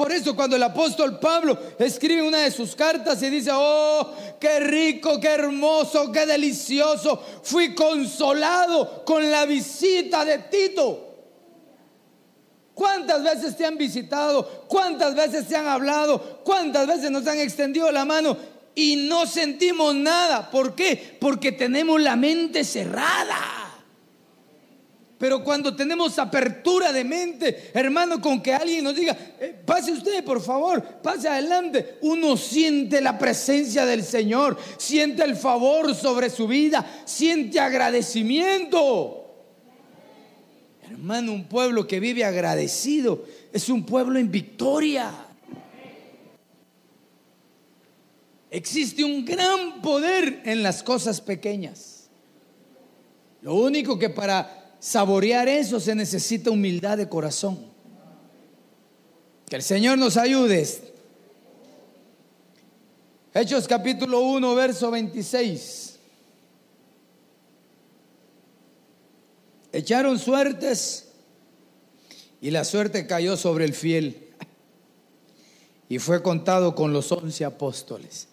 Por 0.00 0.12
eso 0.12 0.34
cuando 0.34 0.56
el 0.56 0.62
apóstol 0.62 1.18
Pablo 1.18 1.58
escribe 1.78 2.22
una 2.22 2.38
de 2.38 2.50
sus 2.50 2.74
cartas 2.74 3.22
y 3.22 3.28
dice, 3.28 3.50
oh, 3.52 4.14
qué 4.40 4.58
rico, 4.58 5.20
qué 5.20 5.28
hermoso, 5.28 6.10
qué 6.10 6.24
delicioso, 6.24 7.22
fui 7.42 7.74
consolado 7.74 9.04
con 9.04 9.30
la 9.30 9.44
visita 9.44 10.24
de 10.24 10.38
Tito. 10.38 11.16
¿Cuántas 12.72 13.22
veces 13.22 13.54
te 13.54 13.66
han 13.66 13.76
visitado? 13.76 14.64
¿Cuántas 14.66 15.14
veces 15.14 15.46
te 15.46 15.54
han 15.54 15.68
hablado? 15.68 16.40
¿Cuántas 16.44 16.86
veces 16.86 17.10
nos 17.10 17.26
han 17.26 17.38
extendido 17.38 17.92
la 17.92 18.06
mano? 18.06 18.38
Y 18.74 19.06
no 19.06 19.26
sentimos 19.26 19.94
nada. 19.94 20.50
¿Por 20.50 20.74
qué? 20.74 21.18
Porque 21.20 21.52
tenemos 21.52 22.00
la 22.00 22.16
mente 22.16 22.64
cerrada. 22.64 23.59
Pero 25.20 25.44
cuando 25.44 25.76
tenemos 25.76 26.18
apertura 26.18 26.94
de 26.94 27.04
mente, 27.04 27.72
hermano, 27.74 28.22
con 28.22 28.42
que 28.42 28.54
alguien 28.54 28.82
nos 28.82 28.96
diga, 28.96 29.14
eh, 29.38 29.54
pase 29.66 29.92
usted, 29.92 30.24
por 30.24 30.40
favor, 30.40 30.82
pase 30.82 31.28
adelante, 31.28 31.98
uno 32.00 32.38
siente 32.38 33.02
la 33.02 33.18
presencia 33.18 33.84
del 33.84 34.02
Señor, 34.02 34.56
siente 34.78 35.22
el 35.22 35.36
favor 35.36 35.94
sobre 35.94 36.30
su 36.30 36.48
vida, 36.48 37.02
siente 37.04 37.60
agradecimiento. 37.60 39.26
Hermano, 40.90 41.32
un 41.34 41.44
pueblo 41.44 41.86
que 41.86 42.00
vive 42.00 42.24
agradecido 42.24 43.22
es 43.52 43.68
un 43.68 43.84
pueblo 43.84 44.18
en 44.18 44.30
victoria. 44.30 45.12
Existe 48.50 49.04
un 49.04 49.26
gran 49.26 49.82
poder 49.82 50.40
en 50.46 50.62
las 50.62 50.82
cosas 50.82 51.20
pequeñas. 51.20 52.08
Lo 53.42 53.54
único 53.56 53.98
que 53.98 54.08
para 54.08 54.59
saborear 54.80 55.46
eso 55.48 55.78
se 55.78 55.94
necesita 55.94 56.50
humildad 56.50 56.98
de 56.98 57.08
corazón. 57.08 57.70
Que 59.48 59.56
el 59.56 59.62
Señor 59.62 59.98
nos 59.98 60.16
ayude. 60.16 60.66
Hechos 63.34 63.68
capítulo 63.68 64.20
1, 64.20 64.54
verso 64.54 64.90
26. 64.90 65.98
Echaron 69.72 70.18
suertes 70.18 71.08
y 72.40 72.50
la 72.50 72.64
suerte 72.64 73.06
cayó 73.06 73.36
sobre 73.36 73.64
el 73.66 73.74
fiel 73.74 74.30
y 75.88 75.98
fue 75.98 76.22
contado 76.22 76.74
con 76.74 76.92
los 76.92 77.12
once 77.12 77.44
apóstoles. 77.44 78.28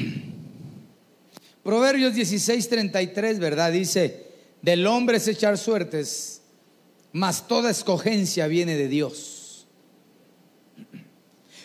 Proverbios 1.63 2.13
16, 2.13 2.69
33, 2.69 3.39
¿verdad? 3.39 3.71
Dice, 3.71 4.32
del 4.63 4.87
hombre 4.87 5.17
es 5.17 5.27
echar 5.27 5.57
suertes, 5.57 6.41
mas 7.11 7.47
toda 7.47 7.69
escogencia 7.69 8.47
viene 8.47 8.75
de 8.75 8.87
Dios. 8.87 9.67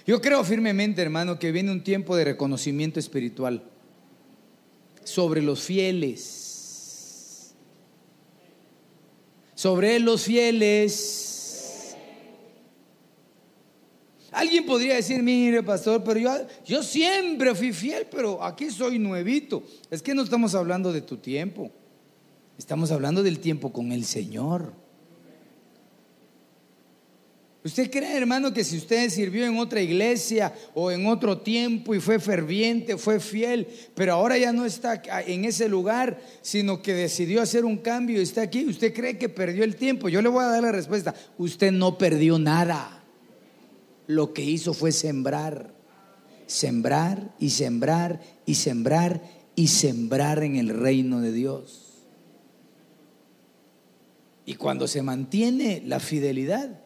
Yo 0.05 0.21
creo 0.21 0.43
firmemente, 0.43 1.01
hermano, 1.01 1.39
que 1.39 1.53
viene 1.53 1.71
un 1.71 1.85
tiempo 1.85 2.17
de 2.17 2.25
reconocimiento 2.25 2.99
espiritual 2.99 3.63
sobre 5.05 5.41
los 5.41 5.63
fieles. 5.63 7.55
Sobre 9.55 10.01
los 10.01 10.25
fieles. 10.25 11.95
Alguien 14.33 14.67
podría 14.67 14.97
decir, 14.97 15.23
mire, 15.23 15.63
pastor, 15.63 16.03
pero 16.03 16.19
yo, 16.19 16.33
yo 16.67 16.83
siempre 16.83 17.55
fui 17.55 17.73
fiel, 17.73 18.09
pero 18.11 18.43
aquí 18.43 18.71
soy 18.71 18.99
nuevito. 18.99 19.63
Es 19.89 20.03
que 20.03 20.15
no 20.15 20.23
estamos 20.23 20.57
hablando 20.57 20.93
de 20.93 21.03
tu 21.03 21.19
tiempo. 21.19 21.71
Estamos 22.59 22.91
hablando 22.91 23.23
del 23.23 23.39
tiempo 23.39 23.73
con 23.73 23.93
el 23.93 24.05
Señor. 24.05 24.73
¿Usted 27.65 27.91
cree, 27.91 28.17
hermano, 28.17 28.53
que 28.53 28.65
si 28.65 28.79
usted 28.79 29.11
sirvió 29.11 29.45
en 29.47 29.59
otra 29.59 29.81
iglesia 29.81 30.53
o 30.75 30.91
en 30.91 31.07
otro 31.07 31.39
tiempo 31.39 31.95
y 31.95 32.01
fue 32.01 32.19
ferviente, 32.19 32.97
fue 32.97 33.21
fiel, 33.21 33.69
pero 33.95 34.15
ahora 34.15 34.39
ya 34.39 34.53
no 34.53 34.65
está 34.65 35.03
en 35.27 35.45
ese 35.45 35.69
lugar, 35.69 36.21
sino 36.41 36.83
que 36.83 36.95
decidió 36.95 37.43
hacer 37.43 37.65
un 37.65 37.79
cambio 37.79 38.19
y 38.19 38.23
está 38.23 38.43
aquí, 38.43 38.65
¿usted 38.67 38.95
cree 38.95 39.19
que 39.19 39.29
perdió 39.29 39.65
el 39.65 39.77
tiempo? 39.77 40.09
Yo 40.09 40.23
le 40.23 40.29
voy 40.29 40.43
a 40.43 40.49
dar 40.49 40.63
la 40.63 40.73
respuesta. 40.73 41.15
Usted 41.37 41.73
no 41.73 41.99
perdió 41.99 42.39
nada. 42.39 43.05
Lo 44.07 44.33
que 44.33 44.43
hizo 44.43 44.73
fue 44.73 44.91
sembrar. 44.91 45.75
Sembrar 46.47 47.35
y 47.39 47.51
sembrar 47.51 48.21
y 48.47 48.55
sembrar 48.55 49.21
y 49.55 49.69
sembrar 49.69 50.43
en 50.43 50.57
el 50.57 50.71
reino 50.71 51.21
de 51.21 51.33
Dios. 51.33 51.88
Y 54.49 54.55
cuando 54.55 54.89
se 54.89 55.03
mantiene 55.03 55.83
la 55.85 56.01
fidelidad, 56.01 56.81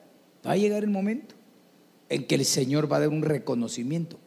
Va 0.47 0.53
a 0.53 0.57
llegar 0.57 0.83
el 0.83 0.91
momento 0.91 1.35
en 2.09 2.27
que 2.27 2.35
el 2.35 2.45
Señor 2.45 2.91
va 2.91 2.97
a 2.97 3.01
dar 3.01 3.09
un 3.09 3.23
reconocimiento. 3.23 4.19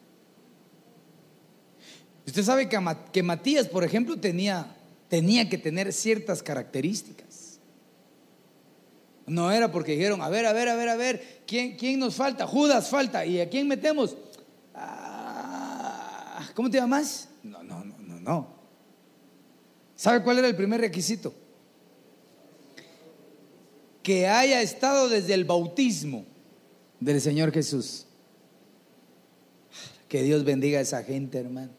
Usted 2.26 2.42
sabe 2.42 2.68
que, 2.68 3.22
Matías, 3.22 3.68
por 3.68 3.84
ejemplo, 3.84 4.16
tenía, 4.16 4.74
tenía 5.08 5.48
que 5.48 5.58
tener 5.58 5.92
ciertas 5.92 6.42
características. 6.42 7.60
No 9.26 9.52
era 9.52 9.70
porque 9.70 9.92
dijeron, 9.92 10.22
a 10.22 10.28
ver, 10.28 10.46
a 10.46 10.52
ver, 10.52 10.68
a 10.68 10.76
ver, 10.76 10.88
a 10.88 10.96
ver, 10.96 11.42
¿quién, 11.46 11.76
quién 11.76 12.00
nos 12.00 12.14
falta? 12.14 12.46
Judas 12.46 12.88
falta. 12.88 13.26
¿Y 13.26 13.40
a 13.40 13.48
quién 13.48 13.68
metemos? 13.68 14.16
Ah, 14.74 16.48
¿Cómo 16.54 16.70
te 16.70 16.78
llamas? 16.78 17.28
No, 17.42 17.62
no, 17.62 17.84
no, 17.84 17.98
no, 17.98 18.20
no. 18.20 18.56
¿Sabe 19.94 20.22
cuál 20.22 20.38
era 20.38 20.48
el 20.48 20.56
primer 20.56 20.80
requisito? 20.80 21.34
Que 24.06 24.28
haya 24.28 24.62
estado 24.62 25.08
desde 25.08 25.34
el 25.34 25.44
bautismo 25.44 26.24
del 27.00 27.20
Señor 27.20 27.50
Jesús. 27.50 28.06
Que 30.06 30.22
Dios 30.22 30.44
bendiga 30.44 30.78
a 30.78 30.82
esa 30.82 31.02
gente, 31.02 31.38
hermano. 31.38 31.72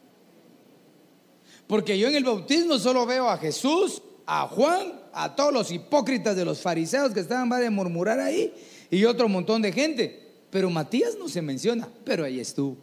Porque 1.66 1.98
yo 1.98 2.06
en 2.06 2.16
el 2.16 2.24
bautismo 2.24 2.78
solo 2.78 3.06
veo 3.06 3.30
a 3.30 3.38
Jesús, 3.38 4.02
a 4.26 4.46
Juan, 4.46 5.00
a 5.14 5.34
todos 5.34 5.54
los 5.54 5.72
hipócritas 5.72 6.36
de 6.36 6.44
los 6.44 6.60
fariseos 6.60 7.14
que 7.14 7.20
estaban 7.20 7.50
va 7.50 7.60
de 7.60 7.70
murmurar 7.70 8.20
ahí 8.20 8.52
y 8.90 9.06
otro 9.06 9.26
montón 9.26 9.62
de 9.62 9.72
gente. 9.72 10.22
Pero 10.50 10.68
Matías 10.68 11.16
no 11.18 11.30
se 11.30 11.40
menciona, 11.40 11.88
pero 12.04 12.26
ahí 12.26 12.40
estuvo. 12.40 12.76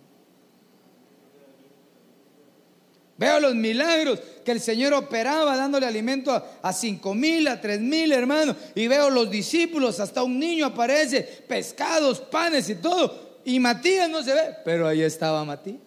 Veo 3.18 3.39
los 3.39 3.55
milagros 3.55 4.20
que 4.43 4.51
el 4.51 4.59
Señor 4.59 4.93
operaba 4.93 5.55
dándole 5.55 5.86
alimento 5.86 6.32
a, 6.61 6.74
cinco 6.74 7.13
mil, 7.13 7.47
a 7.47 7.61
tres 7.61 7.80
mil 7.80 8.11
hermanos. 8.11 8.57
Y 8.76 8.88
veo 8.88 9.09
los 9.09 9.30
discípulos, 9.32 9.99
hasta 9.99 10.22
un 10.24 10.38
niño 10.38 10.66
aparece, 10.66 11.22
pescados, 11.47 12.20
panes 12.20 12.70
y 12.70 12.76
todo. 12.76 13.39
Y 13.45 13.59
Matías 13.59 14.09
no 14.09 14.22
se 14.22 14.34
ve, 14.34 14.55
pero 14.66 14.88
ahí 14.88 15.01
estaba 15.01 15.45
Matías. 15.45 15.80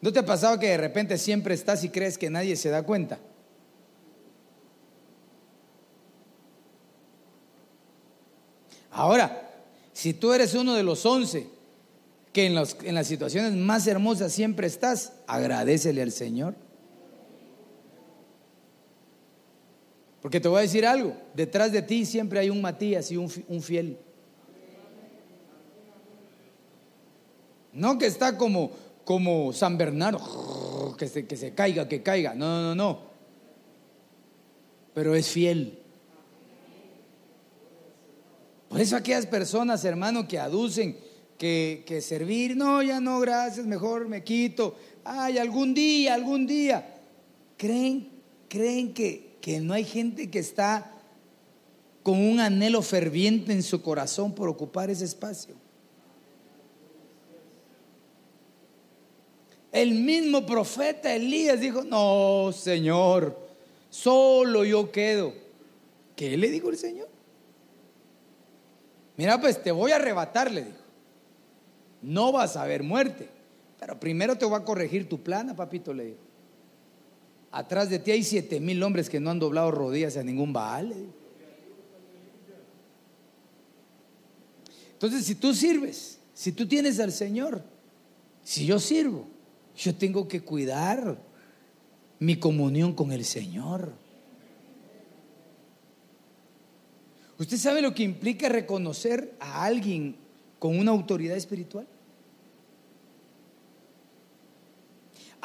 ¿No 0.00 0.12
te 0.12 0.20
ha 0.20 0.26
pasado 0.26 0.58
que 0.58 0.68
de 0.68 0.76
repente 0.76 1.18
siempre 1.18 1.54
estás 1.54 1.84
y 1.84 1.90
crees 1.90 2.16
que 2.16 2.30
nadie 2.30 2.56
se 2.56 2.70
da 2.70 2.82
cuenta? 2.82 3.18
Ahora, 8.92 9.52
si 9.92 10.14
tú 10.14 10.32
eres 10.32 10.54
uno 10.54 10.74
de 10.74 10.82
los 10.82 11.04
once 11.04 11.55
que 12.36 12.44
en, 12.44 12.58
en 12.82 12.94
las 12.94 13.06
situaciones 13.06 13.54
más 13.54 13.86
hermosas 13.86 14.30
siempre 14.30 14.66
estás, 14.66 15.14
agradecele 15.26 16.02
al 16.02 16.12
Señor. 16.12 16.54
Porque 20.20 20.38
te 20.38 20.46
voy 20.46 20.58
a 20.58 20.60
decir 20.60 20.84
algo, 20.84 21.16
detrás 21.32 21.72
de 21.72 21.80
ti 21.80 22.04
siempre 22.04 22.38
hay 22.38 22.50
un 22.50 22.60
Matías 22.60 23.10
y 23.10 23.16
un, 23.16 23.32
un 23.48 23.62
fiel. 23.62 23.98
No 27.72 27.96
que 27.96 28.04
está 28.04 28.36
como, 28.36 28.70
como 29.06 29.54
San 29.54 29.78
Bernardo, 29.78 30.94
que 30.98 31.08
se, 31.08 31.26
que 31.26 31.38
se 31.38 31.54
caiga, 31.54 31.88
que 31.88 32.02
caiga. 32.02 32.34
No, 32.34 32.60
no, 32.60 32.74
no. 32.74 32.98
Pero 34.92 35.14
es 35.14 35.26
fiel. 35.26 35.78
Por 38.68 38.78
eso 38.78 38.94
aquellas 38.94 39.24
personas, 39.24 39.82
hermano, 39.86 40.28
que 40.28 40.38
aducen 40.38 41.05
que, 41.38 42.00
servir, 42.02 42.56
no, 42.56 42.82
ya 42.82 43.00
no, 43.00 43.20
gracias, 43.20 43.66
mejor 43.66 44.08
me 44.08 44.24
quito, 44.24 44.76
ay, 45.04 45.38
algún 45.38 45.74
día, 45.74 46.14
algún 46.14 46.46
día. 46.46 46.94
¿Creen, 47.56 48.08
creen 48.48 48.92
que, 48.94 49.36
que 49.40 49.60
no 49.60 49.74
hay 49.74 49.84
gente 49.84 50.30
que 50.30 50.38
está 50.38 50.92
con 52.02 52.18
un 52.18 52.40
anhelo 52.40 52.82
ferviente 52.82 53.52
en 53.52 53.62
su 53.62 53.82
corazón 53.82 54.34
por 54.34 54.48
ocupar 54.48 54.90
ese 54.90 55.04
espacio? 55.04 55.54
El 59.72 59.94
mismo 59.94 60.46
profeta 60.46 61.14
Elías 61.14 61.60
dijo, 61.60 61.84
no, 61.84 62.50
Señor, 62.52 63.38
solo 63.90 64.64
yo 64.64 64.90
quedo. 64.90 65.34
¿Qué 66.14 66.34
le 66.34 66.50
dijo 66.50 66.70
el 66.70 66.78
Señor? 66.78 67.08
Mira, 69.18 69.38
pues 69.38 69.62
te 69.62 69.70
voy 69.70 69.92
a 69.92 69.96
arrebatar, 69.96 70.50
le 70.50 70.64
dijo 70.64 70.85
no 72.06 72.30
vas 72.30 72.56
a 72.56 72.64
ver 72.64 72.84
muerte. 72.84 73.28
Pero 73.80 73.98
primero 73.98 74.38
te 74.38 74.44
voy 74.44 74.54
a 74.54 74.64
corregir 74.64 75.08
tu 75.08 75.22
plana, 75.22 75.56
papito, 75.56 75.92
le 75.92 76.04
dijo. 76.04 76.20
Atrás 77.50 77.90
de 77.90 77.98
ti 77.98 78.12
hay 78.12 78.22
siete 78.22 78.60
mil 78.60 78.82
hombres 78.82 79.10
que 79.10 79.18
no 79.18 79.30
han 79.30 79.40
doblado 79.40 79.70
rodillas 79.72 80.16
a 80.16 80.22
ningún 80.22 80.52
Baal. 80.52 80.94
Entonces, 84.92 85.24
si 85.24 85.34
tú 85.34 85.52
sirves, 85.52 86.18
si 86.32 86.52
tú 86.52 86.66
tienes 86.66 87.00
al 87.00 87.12
Señor, 87.12 87.62
si 88.44 88.66
yo 88.66 88.78
sirvo, 88.78 89.26
yo 89.76 89.94
tengo 89.94 90.28
que 90.28 90.42
cuidar 90.42 91.18
mi 92.20 92.36
comunión 92.36 92.94
con 92.94 93.10
el 93.10 93.24
Señor. 93.24 93.92
¿Usted 97.38 97.56
sabe 97.56 97.82
lo 97.82 97.94
que 97.94 98.04
implica 98.04 98.48
reconocer 98.48 99.34
a 99.40 99.64
alguien 99.64 100.16
con 100.58 100.78
una 100.78 100.92
autoridad 100.92 101.36
espiritual? 101.36 101.86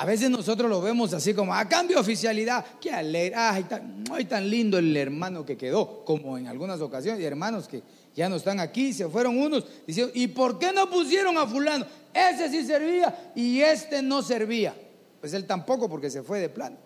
A 0.02 0.06
veces 0.06 0.32
nosotros 0.32 0.68
lo 0.68 0.82
vemos 0.82 1.14
así 1.14 1.32
como, 1.32 1.54
a 1.54 1.70
cambio 1.70 1.98
de 1.98 2.02
oficialidad, 2.02 2.66
qué 2.82 2.92
alegre, 2.92 3.36
ay 3.38 3.66
tan, 3.66 4.04
tan 4.28 4.50
lindo 4.50 4.80
el 4.80 4.98
hermano 4.98 5.46
que 5.46 5.56
quedó, 5.56 6.04
como 6.04 6.40
en 6.40 6.48
algunas 6.48 6.82
ocasiones, 6.82 7.22
y 7.22 7.26
hermanos 7.26 7.68
que 7.68 7.84
ya 8.16 8.28
no 8.28 8.38
están 8.38 8.60
aquí, 8.60 8.94
se 8.94 9.08
fueron 9.08 9.38
unos, 9.38 9.64
diciendo, 9.86 10.12
¿y 10.16 10.26
por 10.30 10.58
qué 10.58 10.74
no 10.74 10.90
pusieron 10.90 11.38
a 11.38 11.46
fulano? 11.46 11.86
Ese 12.12 12.50
sí 12.50 12.66
servía 12.66 13.32
y 13.36 13.62
este 13.62 14.02
no 14.02 14.24
servía. 14.24 14.74
Pues 15.20 15.36
él 15.36 15.46
tampoco 15.46 15.88
porque 15.88 16.10
se 16.10 16.24
fue 16.24 16.40
de 16.40 16.50
plano. 16.50 16.78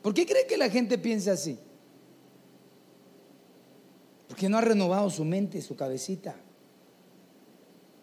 ¿Por 0.00 0.14
qué 0.14 0.24
cree 0.24 0.46
que 0.46 0.56
la 0.56 0.70
gente 0.70 0.96
piensa 0.96 1.32
así? 1.32 1.58
Porque 4.28 4.48
no 4.48 4.58
ha 4.58 4.60
renovado 4.60 5.10
su 5.10 5.24
mente, 5.24 5.60
su 5.60 5.74
cabecita. 5.74 6.36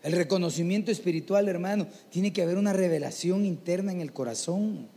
El 0.02 0.14
reconocimiento 0.14 0.92
espiritual, 0.92 1.50
hermano, 1.50 1.88
tiene 2.10 2.32
que 2.32 2.42
haber 2.42 2.58
una 2.58 2.74
revelación 2.74 3.46
interna 3.46 3.92
en 3.92 4.02
el 4.02 4.14
corazón. 4.14 4.88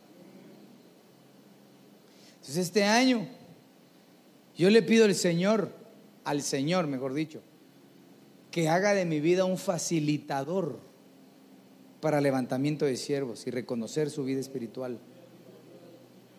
Entonces 2.35 2.57
este 2.57 2.85
año 2.85 3.27
yo 4.57 4.71
le 4.71 4.83
pido 4.83 5.05
al 5.05 5.15
Señor, 5.15 5.71
al 6.25 6.43
Señor, 6.43 6.87
mejor 6.87 7.15
dicho, 7.15 7.41
que 8.51 8.69
haga 8.69 8.95
de 8.95 9.05
mi 9.05 9.21
vida 9.21 9.45
un 9.45 9.59
facilitador 9.59 10.79
para 12.01 12.21
levantamiento 12.21 12.85
de 12.85 12.97
siervos 12.97 13.47
y 13.47 13.51
reconocer 13.51 14.11
su 14.11 14.25
vida 14.25 14.41
espiritual. 14.41 14.99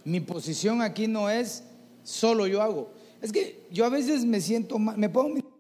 Mi 0.06 0.20
posición 0.20 0.82
aquí 0.82 1.08
no 1.08 1.30
es 1.30 1.64
solo 2.04 2.48
yo 2.48 2.62
hago. 2.62 2.92
Es 3.22 3.32
que 3.32 3.66
yo 3.72 3.86
a 3.86 3.90
veces 3.90 4.26
me 4.26 4.42
siento 4.42 4.78
mal, 4.78 4.98
me 4.98 5.10
pongo 5.10 5.53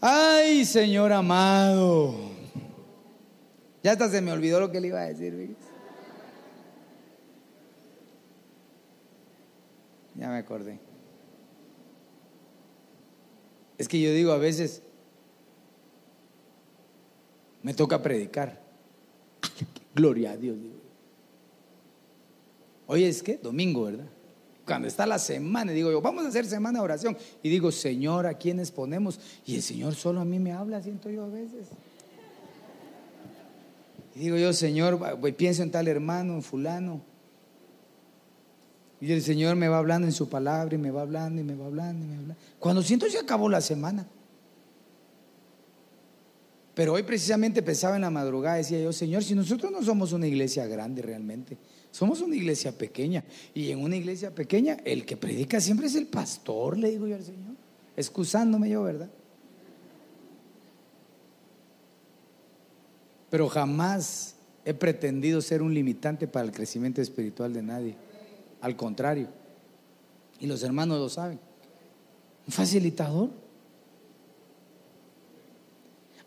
Ay, 0.00 0.64
Señor 0.64 1.12
amado. 1.12 2.14
Ya 3.82 3.92
hasta 3.92 4.08
se 4.08 4.20
me 4.20 4.32
olvidó 4.32 4.60
lo 4.60 4.70
que 4.70 4.80
le 4.80 4.88
iba 4.88 5.00
a 5.00 5.06
decir. 5.06 5.56
Ya 10.14 10.28
me 10.28 10.38
acordé. 10.38 10.78
Es 13.76 13.86
que 13.86 14.00
yo 14.00 14.12
digo 14.12 14.32
a 14.32 14.38
veces, 14.38 14.82
me 17.62 17.74
toca 17.74 18.02
predicar. 18.02 18.60
Gloria 19.94 20.32
a 20.32 20.36
Dios. 20.36 20.56
Hoy 22.86 23.04
es 23.04 23.22
que 23.22 23.36
domingo, 23.36 23.84
¿verdad? 23.84 24.06
Cuando 24.68 24.86
está 24.86 25.06
la 25.06 25.18
semana, 25.18 25.72
digo 25.72 25.90
yo, 25.90 26.02
vamos 26.02 26.26
a 26.26 26.28
hacer 26.28 26.44
semana 26.44 26.80
de 26.80 26.84
oración. 26.84 27.16
Y 27.42 27.48
digo, 27.48 27.72
Señor, 27.72 28.26
¿a 28.26 28.34
quiénes 28.34 28.70
ponemos? 28.70 29.18
Y 29.46 29.56
el 29.56 29.62
Señor 29.62 29.94
solo 29.94 30.20
a 30.20 30.26
mí 30.26 30.38
me 30.38 30.52
habla, 30.52 30.82
siento 30.82 31.08
yo 31.08 31.24
a 31.24 31.28
veces. 31.28 31.68
Y 34.14 34.18
digo 34.18 34.36
yo, 34.36 34.52
Señor, 34.52 35.00
pienso 35.38 35.62
en 35.62 35.70
tal 35.70 35.88
hermano, 35.88 36.34
en 36.34 36.42
fulano. 36.42 37.00
Y 39.00 39.10
el 39.10 39.22
Señor 39.22 39.56
me 39.56 39.68
va 39.68 39.78
hablando 39.78 40.06
en 40.06 40.12
su 40.12 40.28
palabra 40.28 40.74
y 40.74 40.78
me 40.78 40.90
va 40.90 41.00
hablando 41.00 41.40
y 41.40 41.44
me 41.44 41.54
va 41.54 41.64
hablando 41.64 42.04
y 42.04 42.08
me 42.08 42.14
va 42.16 42.20
hablando. 42.20 42.42
Cuando 42.58 42.82
siento 42.82 43.08
se 43.08 43.18
acabó 43.18 43.48
la 43.48 43.62
semana. 43.62 44.06
Pero 46.74 46.92
hoy 46.92 47.04
precisamente 47.04 47.62
pensaba 47.62 47.96
en 47.96 48.02
la 48.02 48.10
madrugada, 48.10 48.56
decía 48.56 48.78
yo, 48.80 48.92
Señor, 48.92 49.24
si 49.24 49.34
nosotros 49.34 49.72
no 49.72 49.82
somos 49.82 50.12
una 50.12 50.26
iglesia 50.26 50.66
grande 50.66 51.00
realmente, 51.00 51.56
somos 51.98 52.20
una 52.20 52.36
iglesia 52.36 52.70
pequeña. 52.70 53.24
Y 53.52 53.72
en 53.72 53.82
una 53.82 53.96
iglesia 53.96 54.32
pequeña, 54.32 54.76
el 54.84 55.04
que 55.04 55.16
predica 55.16 55.60
siempre 55.60 55.88
es 55.88 55.96
el 55.96 56.06
pastor, 56.06 56.78
le 56.78 56.90
digo 56.90 57.08
yo 57.08 57.16
al 57.16 57.24
Señor, 57.24 57.56
excusándome 57.96 58.70
yo, 58.70 58.84
¿verdad? 58.84 59.10
Pero 63.28 63.48
jamás 63.48 64.36
he 64.64 64.74
pretendido 64.74 65.40
ser 65.42 65.60
un 65.60 65.74
limitante 65.74 66.28
para 66.28 66.46
el 66.46 66.52
crecimiento 66.52 67.02
espiritual 67.02 67.52
de 67.52 67.62
nadie. 67.62 67.96
Al 68.60 68.76
contrario. 68.76 69.26
Y 70.38 70.46
los 70.46 70.62
hermanos 70.62 71.00
lo 71.00 71.08
saben. 71.08 71.40
Un 72.46 72.52
facilitador. 72.52 73.30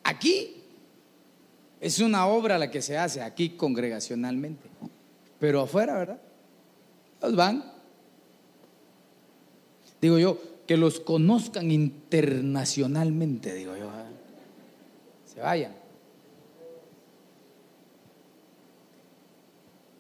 Aquí 0.03 0.57
es 1.79 1.99
una 1.99 2.27
obra 2.27 2.59
la 2.59 2.69
que 2.69 2.81
se 2.81 2.97
hace, 2.97 3.21
aquí 3.21 3.51
congregacionalmente. 3.51 4.69
Pero 5.41 5.61
afuera, 5.61 5.97
¿verdad? 5.97 6.21
Los 7.19 7.35
van. 7.35 7.63
Digo 9.99 10.19
yo, 10.19 10.39
que 10.67 10.77
los 10.77 10.99
conozcan 10.99 11.71
internacionalmente, 11.71 13.51
digo 13.55 13.75
yo. 13.75 13.89
Se 15.25 15.39
vayan. 15.39 15.73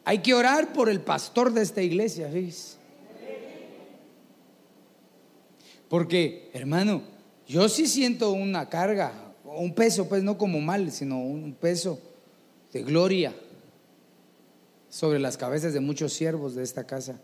Hay 0.05 0.19
que 0.19 0.35
orar 0.35 0.73
por 0.73 0.89
el 0.89 1.01
pastor 1.01 1.51
de 1.51 1.63
esta 1.63 1.81
iglesia. 1.81 2.29
Porque, 5.89 6.51
hermano, 6.53 7.01
yo 7.47 7.67
sí 7.67 7.87
siento 7.87 8.31
una 8.31 8.69
carga, 8.69 9.11
un 9.43 9.73
peso, 9.73 10.07
pues 10.07 10.21
no 10.21 10.37
como 10.37 10.61
mal, 10.61 10.91
sino 10.91 11.19
un 11.19 11.55
peso 11.55 11.99
de 12.71 12.83
gloria 12.83 13.33
sobre 14.91 15.19
las 15.19 15.37
cabezas 15.37 15.73
de 15.73 15.79
muchos 15.79 16.11
siervos 16.11 16.53
de 16.53 16.63
esta 16.63 16.85
casa. 16.85 17.19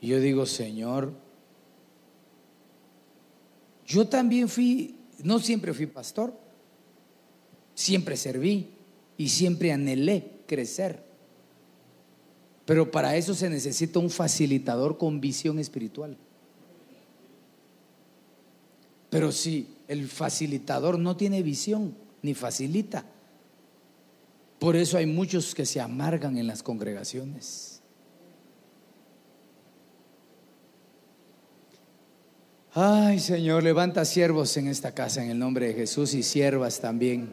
Y 0.00 0.06
yo 0.06 0.20
digo, 0.20 0.46
Señor, 0.46 1.12
yo 3.84 4.06
también 4.06 4.48
fui, 4.48 4.94
no 5.24 5.40
siempre 5.40 5.74
fui 5.74 5.86
pastor, 5.86 6.32
siempre 7.74 8.16
serví 8.16 8.68
y 9.18 9.28
siempre 9.28 9.72
anhelé 9.72 10.30
crecer. 10.46 11.02
Pero 12.64 12.92
para 12.92 13.16
eso 13.16 13.34
se 13.34 13.50
necesita 13.50 13.98
un 13.98 14.08
facilitador 14.08 14.98
con 14.98 15.20
visión 15.20 15.58
espiritual. 15.58 16.16
Pero 19.10 19.32
si 19.32 19.66
el 19.88 20.06
facilitador 20.06 20.96
no 20.96 21.16
tiene 21.16 21.42
visión 21.42 21.96
ni 22.22 22.34
facilita, 22.34 23.04
por 24.60 24.76
eso 24.76 24.98
hay 24.98 25.06
muchos 25.06 25.54
que 25.54 25.64
se 25.64 25.80
amargan 25.80 26.36
en 26.36 26.46
las 26.46 26.62
congregaciones. 26.62 27.80
Ay, 32.72 33.18
Señor, 33.18 33.64
levanta 33.64 34.04
siervos 34.04 34.54
en 34.58 34.68
esta 34.68 34.94
casa 34.94 35.24
en 35.24 35.30
el 35.30 35.38
nombre 35.38 35.68
de 35.68 35.74
Jesús 35.74 36.12
y 36.14 36.22
siervas 36.22 36.78
también. 36.78 37.32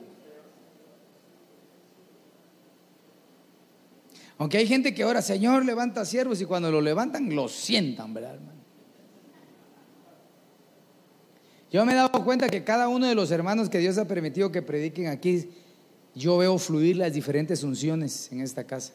Aunque 4.37 4.57
hay 4.59 4.67
gente 4.67 4.93
que 4.93 5.03
ahora, 5.03 5.21
Señor, 5.21 5.65
levanta 5.65 6.05
siervos 6.05 6.39
y 6.41 6.45
cuando 6.45 6.71
lo 6.71 6.79
levantan, 6.79 7.35
lo 7.35 7.49
sientan, 7.49 8.13
¿verdad, 8.13 8.35
hermano? 8.35 8.61
Yo 11.69 11.85
me 11.85 11.91
he 11.91 11.95
dado 11.95 12.23
cuenta 12.23 12.47
que 12.47 12.63
cada 12.63 12.87
uno 12.87 13.05
de 13.05 13.15
los 13.15 13.29
hermanos 13.31 13.67
que 13.67 13.79
Dios 13.79 13.97
ha 13.97 14.05
permitido 14.05 14.51
que 14.51 14.61
prediquen 14.61 15.07
aquí, 15.07 15.49
yo 16.17 16.37
veo 16.37 16.57
fluir 16.57 16.97
las 16.97 17.13
diferentes 17.13 17.63
unciones 17.63 18.31
en 18.31 18.41
esta 18.41 18.65
casa. 18.65 18.93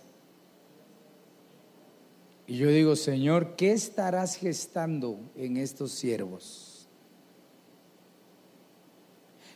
Y 2.46 2.56
yo 2.56 2.68
digo, 2.68 2.96
Señor, 2.96 3.54
¿qué 3.54 3.72
estarás 3.72 4.34
gestando 4.34 5.18
en 5.36 5.56
estos 5.56 5.92
siervos? 5.92 6.88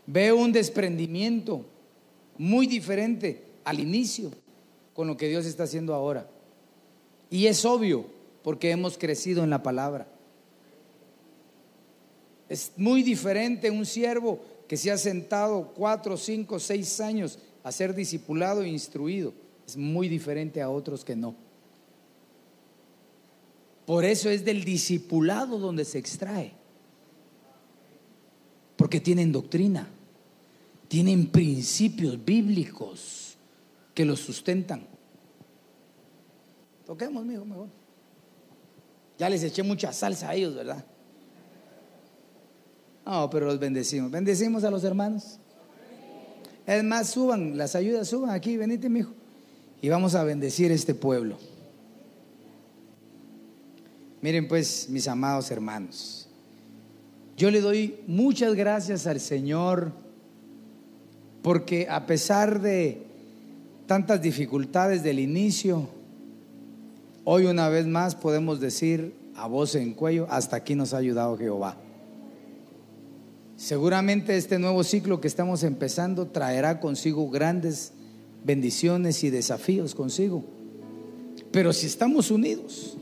Veo 0.06 0.36
un 0.36 0.52
desprendimiento 0.52 1.66
muy 2.38 2.68
diferente 2.68 3.42
al 3.64 3.80
inicio 3.80 4.30
con 4.94 5.08
lo 5.08 5.16
que 5.16 5.28
Dios 5.28 5.44
está 5.44 5.64
haciendo 5.64 5.92
ahora. 5.92 6.30
Y 7.28 7.46
es 7.46 7.64
obvio 7.64 8.06
porque 8.44 8.70
hemos 8.70 8.96
crecido 8.96 9.42
en 9.42 9.50
la 9.50 9.64
palabra. 9.64 10.06
Es 12.48 12.70
muy 12.76 13.02
diferente 13.02 13.72
un 13.72 13.84
siervo 13.84 14.40
que 14.68 14.76
se 14.76 14.92
ha 14.92 14.98
sentado 14.98 15.72
cuatro, 15.74 16.16
cinco, 16.16 16.60
seis 16.60 17.00
años 17.00 17.40
a 17.66 17.72
ser 17.72 17.96
discipulado 17.96 18.62
e 18.62 18.68
instruido. 18.68 19.34
Es 19.66 19.76
muy 19.76 20.08
diferente 20.08 20.62
a 20.62 20.70
otros 20.70 21.04
que 21.04 21.16
no. 21.16 21.34
Por 23.84 24.04
eso 24.04 24.30
es 24.30 24.44
del 24.44 24.62
discipulado 24.62 25.58
donde 25.58 25.84
se 25.84 25.98
extrae. 25.98 26.52
Porque 28.76 29.00
tienen 29.00 29.32
doctrina, 29.32 29.88
tienen 30.86 31.26
principios 31.26 32.24
bíblicos 32.24 33.36
que 33.94 34.04
los 34.04 34.20
sustentan. 34.20 34.86
Toquemos, 36.86 37.24
mijo, 37.24 37.44
mejor. 37.44 37.66
Ya 39.18 39.28
les 39.28 39.42
eché 39.42 39.64
mucha 39.64 39.92
salsa 39.92 40.30
a 40.30 40.34
ellos, 40.36 40.54
¿verdad? 40.54 40.84
No, 43.04 43.28
pero 43.28 43.46
los 43.46 43.58
bendecimos. 43.58 44.12
Bendecimos 44.12 44.62
a 44.62 44.70
los 44.70 44.84
hermanos. 44.84 45.40
Es 46.66 46.82
más, 46.82 47.08
suban, 47.08 47.56
las 47.56 47.76
ayudas 47.76 48.08
suban 48.08 48.30
aquí, 48.30 48.56
venite, 48.56 48.88
mijo. 48.88 49.12
Y 49.80 49.88
vamos 49.88 50.14
a 50.14 50.24
bendecir 50.24 50.72
este 50.72 50.94
pueblo. 50.94 51.38
Miren, 54.20 54.48
pues, 54.48 54.88
mis 54.88 55.06
amados 55.06 55.50
hermanos, 55.50 56.28
yo 57.36 57.50
le 57.50 57.60
doy 57.60 58.00
muchas 58.06 58.54
gracias 58.54 59.06
al 59.06 59.20
Señor 59.20 59.92
porque 61.42 61.86
a 61.88 62.06
pesar 62.06 62.60
de 62.60 63.02
tantas 63.86 64.20
dificultades 64.20 65.04
del 65.04 65.20
inicio, 65.20 65.88
hoy 67.22 67.44
una 67.44 67.68
vez 67.68 67.86
más 67.86 68.16
podemos 68.16 68.58
decir 68.58 69.14
a 69.36 69.46
voz 69.46 69.76
en 69.76 69.92
cuello, 69.92 70.26
hasta 70.28 70.56
aquí 70.56 70.74
nos 70.74 70.92
ha 70.92 70.96
ayudado 70.96 71.38
Jehová. 71.38 71.76
Seguramente 73.56 74.36
este 74.36 74.58
nuevo 74.58 74.84
ciclo 74.84 75.20
que 75.20 75.28
estamos 75.28 75.62
empezando 75.62 76.26
traerá 76.26 76.78
consigo 76.78 77.30
grandes 77.30 77.92
bendiciones 78.44 79.24
y 79.24 79.30
desafíos 79.30 79.94
consigo. 79.94 80.44
Pero 81.50 81.72
si 81.72 81.86
estamos 81.86 82.30
unidos, 82.30 82.98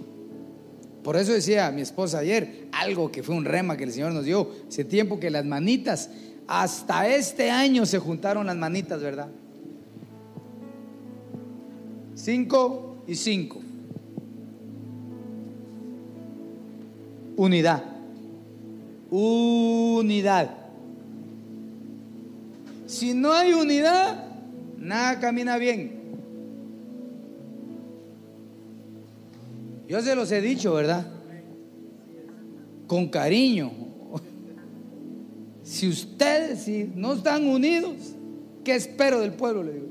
por 1.03 1.17
eso 1.17 1.33
decía 1.33 1.71
mi 1.73 1.83
esposa 1.83 2.19
ayer, 2.19 2.69
algo 2.71 3.11
que 3.11 3.25
fue 3.25 3.35
un 3.35 3.45
rema 3.45 3.77
que 3.77 3.85
el 3.85 3.93
Señor 3.93 4.13
nos 4.13 4.25
dio, 4.25 4.49
hace 4.69 4.85
tiempo 4.85 5.19
que 5.19 5.29
las 5.29 5.45
manitas, 5.45 6.11
hasta 6.47 7.09
este 7.09 7.51
año 7.51 7.85
se 7.85 7.99
juntaron 7.99 8.47
las 8.47 8.57
manitas, 8.57 9.01
¿verdad? 9.01 9.29
Cinco 12.15 13.03
y 13.09 13.17
cinco. 13.17 13.61
Unidad. 17.37 17.94
Unidad. 19.17 20.51
Si 22.87 23.15
no 23.15 23.33
hay 23.33 23.53
unidad, 23.53 24.25
nada 24.77 25.21
camina 25.21 25.57
bien. 25.57 25.93
Yo 29.89 30.01
se 30.01 30.17
los 30.17 30.33
he 30.33 30.41
dicho, 30.41 30.75
¿verdad? 30.75 31.07
Con 32.89 33.07
cariño. 33.07 33.71
Si 35.63 35.89
ustedes 35.89 36.65
si 36.65 36.91
no 36.97 37.13
están 37.13 37.47
unidos, 37.47 38.17
¿qué 38.65 38.75
espero 38.75 39.21
del 39.21 39.35
pueblo? 39.35 39.63
Le 39.63 39.75
digo. 39.75 39.87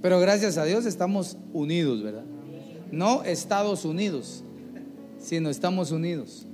Pero 0.00 0.20
gracias 0.20 0.58
a 0.58 0.64
Dios 0.64 0.86
estamos 0.86 1.36
unidos, 1.52 2.04
¿verdad? 2.04 2.24
No 2.92 3.24
Estados 3.24 3.84
Unidos, 3.84 4.44
sino 5.18 5.50
estamos 5.50 5.90
unidos. 5.90 6.46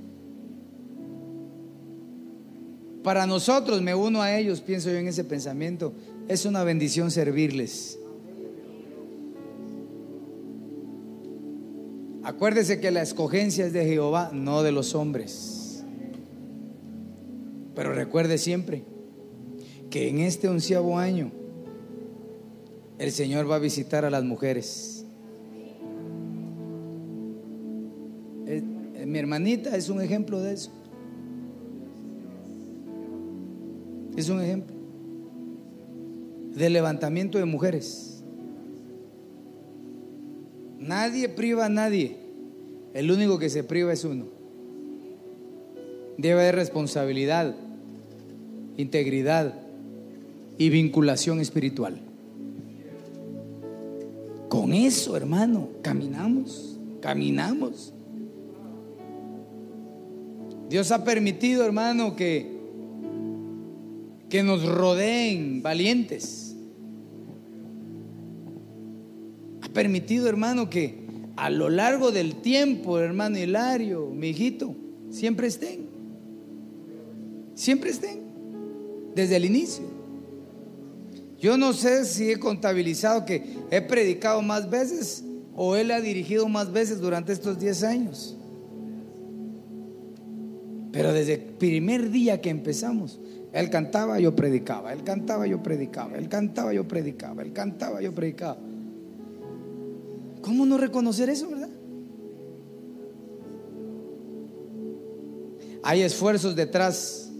Para 3.02 3.26
nosotros, 3.26 3.80
me 3.80 3.94
uno 3.94 4.20
a 4.20 4.36
ellos, 4.36 4.60
pienso 4.60 4.90
yo 4.90 4.96
en 4.96 5.08
ese 5.08 5.24
pensamiento, 5.24 5.94
es 6.28 6.44
una 6.44 6.64
bendición 6.64 7.10
servirles. 7.10 7.98
Acuérdese 12.22 12.80
que 12.80 12.90
la 12.90 13.00
escogencia 13.00 13.64
es 13.64 13.72
de 13.72 13.86
Jehová, 13.86 14.30
no 14.32 14.62
de 14.62 14.72
los 14.72 14.94
hombres. 14.94 15.82
Pero 17.74 17.94
recuerde 17.94 18.36
siempre 18.36 18.84
que 19.88 20.08
en 20.08 20.20
este 20.20 20.48
onceavo 20.48 20.98
año 20.98 21.32
el 22.98 23.12
Señor 23.12 23.50
va 23.50 23.56
a 23.56 23.58
visitar 23.58 24.04
a 24.04 24.10
las 24.10 24.22
mujeres. 24.22 25.06
Eh, 28.46 28.62
mi 29.06 29.18
hermanita 29.18 29.74
es 29.74 29.88
un 29.88 30.02
ejemplo 30.02 30.40
de 30.40 30.52
eso. 30.52 30.70
Es 34.16 34.28
un 34.28 34.40
ejemplo 34.40 34.80
de 36.54 36.70
levantamiento 36.70 37.38
de 37.38 37.44
mujeres. 37.44 38.22
Nadie 40.78 41.28
priva 41.28 41.66
a 41.66 41.68
nadie. 41.68 42.16
El 42.92 43.10
único 43.10 43.38
que 43.38 43.48
se 43.48 43.62
priva 43.62 43.92
es 43.92 44.04
uno. 44.04 44.26
Debe 46.18 46.40
haber 46.40 46.56
responsabilidad, 46.56 47.54
integridad 48.76 49.54
y 50.58 50.68
vinculación 50.68 51.40
espiritual. 51.40 52.00
Con 54.48 54.72
eso, 54.72 55.16
hermano, 55.16 55.68
caminamos, 55.80 56.78
caminamos. 57.00 57.94
Dios 60.68 60.90
ha 60.90 61.04
permitido, 61.04 61.64
hermano, 61.64 62.16
que 62.16 62.59
que 64.30 64.42
nos 64.42 64.64
rodeen 64.64 65.60
valientes. 65.60 66.56
Ha 69.60 69.68
permitido, 69.68 70.28
hermano, 70.28 70.70
que 70.70 71.00
a 71.36 71.50
lo 71.50 71.68
largo 71.68 72.12
del 72.12 72.36
tiempo, 72.36 72.98
hermano 72.98 73.38
Hilario, 73.38 74.06
mi 74.06 74.28
hijito, 74.28 74.74
siempre 75.10 75.48
estén. 75.48 75.88
Siempre 77.54 77.90
estén. 77.90 78.20
Desde 79.14 79.36
el 79.36 79.44
inicio. 79.44 79.84
Yo 81.38 81.56
no 81.56 81.72
sé 81.72 82.04
si 82.04 82.30
he 82.30 82.38
contabilizado 82.38 83.24
que 83.24 83.56
he 83.70 83.80
predicado 83.80 84.42
más 84.42 84.70
veces 84.70 85.24
o 85.56 85.74
él 85.74 85.90
ha 85.90 86.00
dirigido 86.00 86.48
más 86.48 86.72
veces 86.72 87.00
durante 87.00 87.32
estos 87.32 87.58
10 87.58 87.82
años. 87.82 88.36
Pero 90.92 91.12
desde 91.12 91.34
el 91.34 91.40
primer 91.40 92.10
día 92.10 92.40
que 92.40 92.50
empezamos, 92.50 93.18
él 93.52 93.70
cantaba, 93.70 94.20
yo 94.20 94.34
predicaba. 94.36 94.92
Él 94.92 95.02
cantaba, 95.02 95.46
yo 95.46 95.62
predicaba. 95.62 96.16
Él 96.16 96.28
cantaba, 96.28 96.72
yo 96.72 96.86
predicaba. 96.86 97.42
Él 97.42 97.52
cantaba, 97.52 98.00
yo 98.00 98.14
predicaba. 98.14 98.58
¿Cómo 100.40 100.64
no 100.64 100.78
reconocer 100.78 101.28
eso, 101.28 101.48
verdad? 101.48 101.68
Hay 105.82 106.02
esfuerzos 106.02 106.54
detrás 106.54 107.30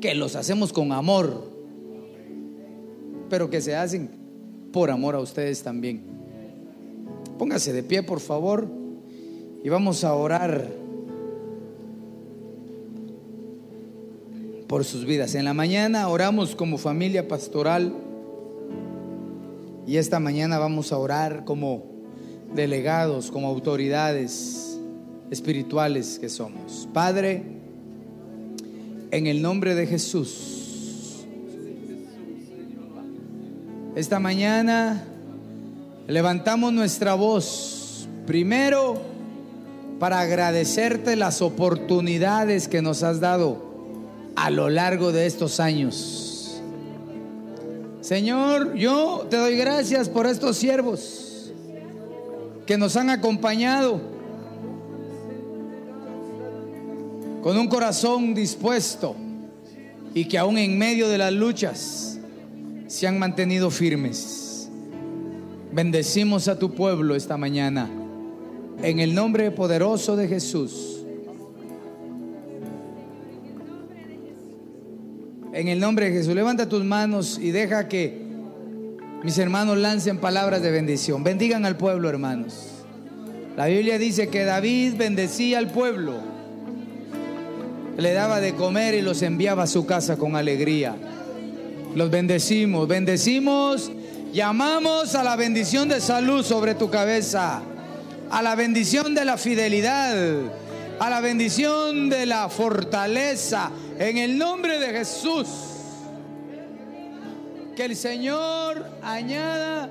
que 0.00 0.14
los 0.14 0.34
hacemos 0.34 0.72
con 0.72 0.90
amor, 0.90 1.50
pero 3.28 3.48
que 3.48 3.60
se 3.60 3.76
hacen 3.76 4.10
por 4.72 4.90
amor 4.90 5.14
a 5.14 5.20
ustedes 5.20 5.62
también. 5.62 6.02
Póngase 7.38 7.72
de 7.72 7.82
pie, 7.82 8.02
por 8.02 8.20
favor, 8.20 8.66
y 9.62 9.68
vamos 9.68 10.02
a 10.02 10.14
orar. 10.14 10.81
Por 14.72 14.86
sus 14.86 15.04
vidas. 15.04 15.34
En 15.34 15.44
la 15.44 15.52
mañana 15.52 16.08
oramos 16.08 16.56
como 16.56 16.78
familia 16.78 17.28
pastoral 17.28 17.92
y 19.86 19.98
esta 19.98 20.18
mañana 20.18 20.56
vamos 20.58 20.92
a 20.92 20.96
orar 20.96 21.44
como 21.44 21.84
delegados, 22.54 23.30
como 23.30 23.48
autoridades 23.48 24.78
espirituales 25.30 26.18
que 26.18 26.30
somos. 26.30 26.88
Padre, 26.94 27.42
en 29.10 29.26
el 29.26 29.42
nombre 29.42 29.74
de 29.74 29.86
Jesús, 29.86 31.26
esta 33.94 34.20
mañana 34.20 35.04
levantamos 36.08 36.72
nuestra 36.72 37.12
voz 37.12 38.08
primero 38.26 39.02
para 39.98 40.20
agradecerte 40.20 41.14
las 41.14 41.42
oportunidades 41.42 42.68
que 42.68 42.80
nos 42.80 43.02
has 43.02 43.20
dado 43.20 43.71
a 44.36 44.50
lo 44.50 44.68
largo 44.68 45.12
de 45.12 45.26
estos 45.26 45.60
años. 45.60 46.60
Señor, 48.00 48.74
yo 48.74 49.26
te 49.30 49.36
doy 49.36 49.56
gracias 49.56 50.08
por 50.08 50.26
estos 50.26 50.56
siervos 50.56 51.52
que 52.66 52.76
nos 52.76 52.96
han 52.96 53.10
acompañado 53.10 54.00
con 57.42 57.58
un 57.58 57.68
corazón 57.68 58.34
dispuesto 58.34 59.16
y 60.14 60.26
que 60.26 60.38
aún 60.38 60.58
en 60.58 60.78
medio 60.78 61.08
de 61.08 61.18
las 61.18 61.32
luchas 61.32 62.18
se 62.86 63.06
han 63.06 63.18
mantenido 63.18 63.70
firmes. 63.70 64.68
Bendecimos 65.72 66.48
a 66.48 66.58
tu 66.58 66.74
pueblo 66.74 67.14
esta 67.16 67.36
mañana 67.36 67.90
en 68.82 69.00
el 69.00 69.14
nombre 69.14 69.50
poderoso 69.50 70.16
de 70.16 70.28
Jesús. 70.28 70.91
En 75.52 75.68
el 75.68 75.80
nombre 75.80 76.06
de 76.06 76.12
Jesús, 76.16 76.34
levanta 76.34 76.66
tus 76.66 76.82
manos 76.82 77.38
y 77.38 77.50
deja 77.50 77.86
que 77.86 78.22
mis 79.22 79.36
hermanos 79.36 79.76
lancen 79.76 80.16
palabras 80.16 80.62
de 80.62 80.70
bendición. 80.70 81.22
Bendigan 81.22 81.66
al 81.66 81.76
pueblo, 81.76 82.08
hermanos. 82.08 82.68
La 83.54 83.66
Biblia 83.66 83.98
dice 83.98 84.28
que 84.28 84.46
David 84.46 84.94
bendecía 84.96 85.58
al 85.58 85.70
pueblo. 85.70 86.14
Le 87.98 88.14
daba 88.14 88.40
de 88.40 88.54
comer 88.54 88.94
y 88.94 89.02
los 89.02 89.20
enviaba 89.20 89.64
a 89.64 89.66
su 89.66 89.84
casa 89.84 90.16
con 90.16 90.36
alegría. 90.36 90.96
Los 91.94 92.10
bendecimos, 92.10 92.88
bendecimos, 92.88 93.92
llamamos 94.32 95.14
a 95.14 95.22
la 95.22 95.36
bendición 95.36 95.86
de 95.90 96.00
salud 96.00 96.42
sobre 96.42 96.74
tu 96.74 96.88
cabeza, 96.88 97.60
a 98.30 98.40
la 98.40 98.54
bendición 98.54 99.14
de 99.14 99.26
la 99.26 99.36
fidelidad, 99.36 100.16
a 100.98 101.10
la 101.10 101.20
bendición 101.20 102.08
de 102.08 102.24
la 102.24 102.48
fortaleza, 102.48 103.70
en 104.08 104.18
el 104.18 104.36
nombre 104.36 104.80
de 104.80 104.88
Jesús. 104.88 105.48
Que 107.76 107.84
el 107.84 107.96
Señor 107.96 108.98
añada, 109.00 109.88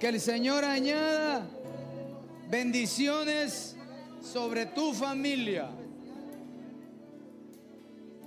que 0.00 0.08
el 0.08 0.20
Señor 0.20 0.64
añada 0.64 1.46
bendiciones 2.48 3.76
sobre 4.22 4.64
tu 4.66 4.94
familia. 4.94 5.68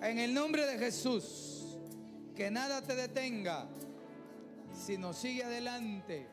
En 0.02 0.20
el 0.20 0.34
nombre 0.34 0.66
de 0.68 0.78
Jesús, 0.78 1.78
que 2.36 2.52
nada 2.52 2.82
te 2.84 2.96
detenga, 2.96 3.68
sino 4.74 5.14
sigue 5.14 5.44
adelante, 5.44 6.28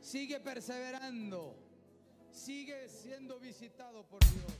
sigue 0.00 0.40
perseverando, 0.40 1.56
sigue 2.32 2.88
siendo 2.88 3.38
visitado 3.38 4.04
por 4.06 4.20
Dios. 4.20 4.59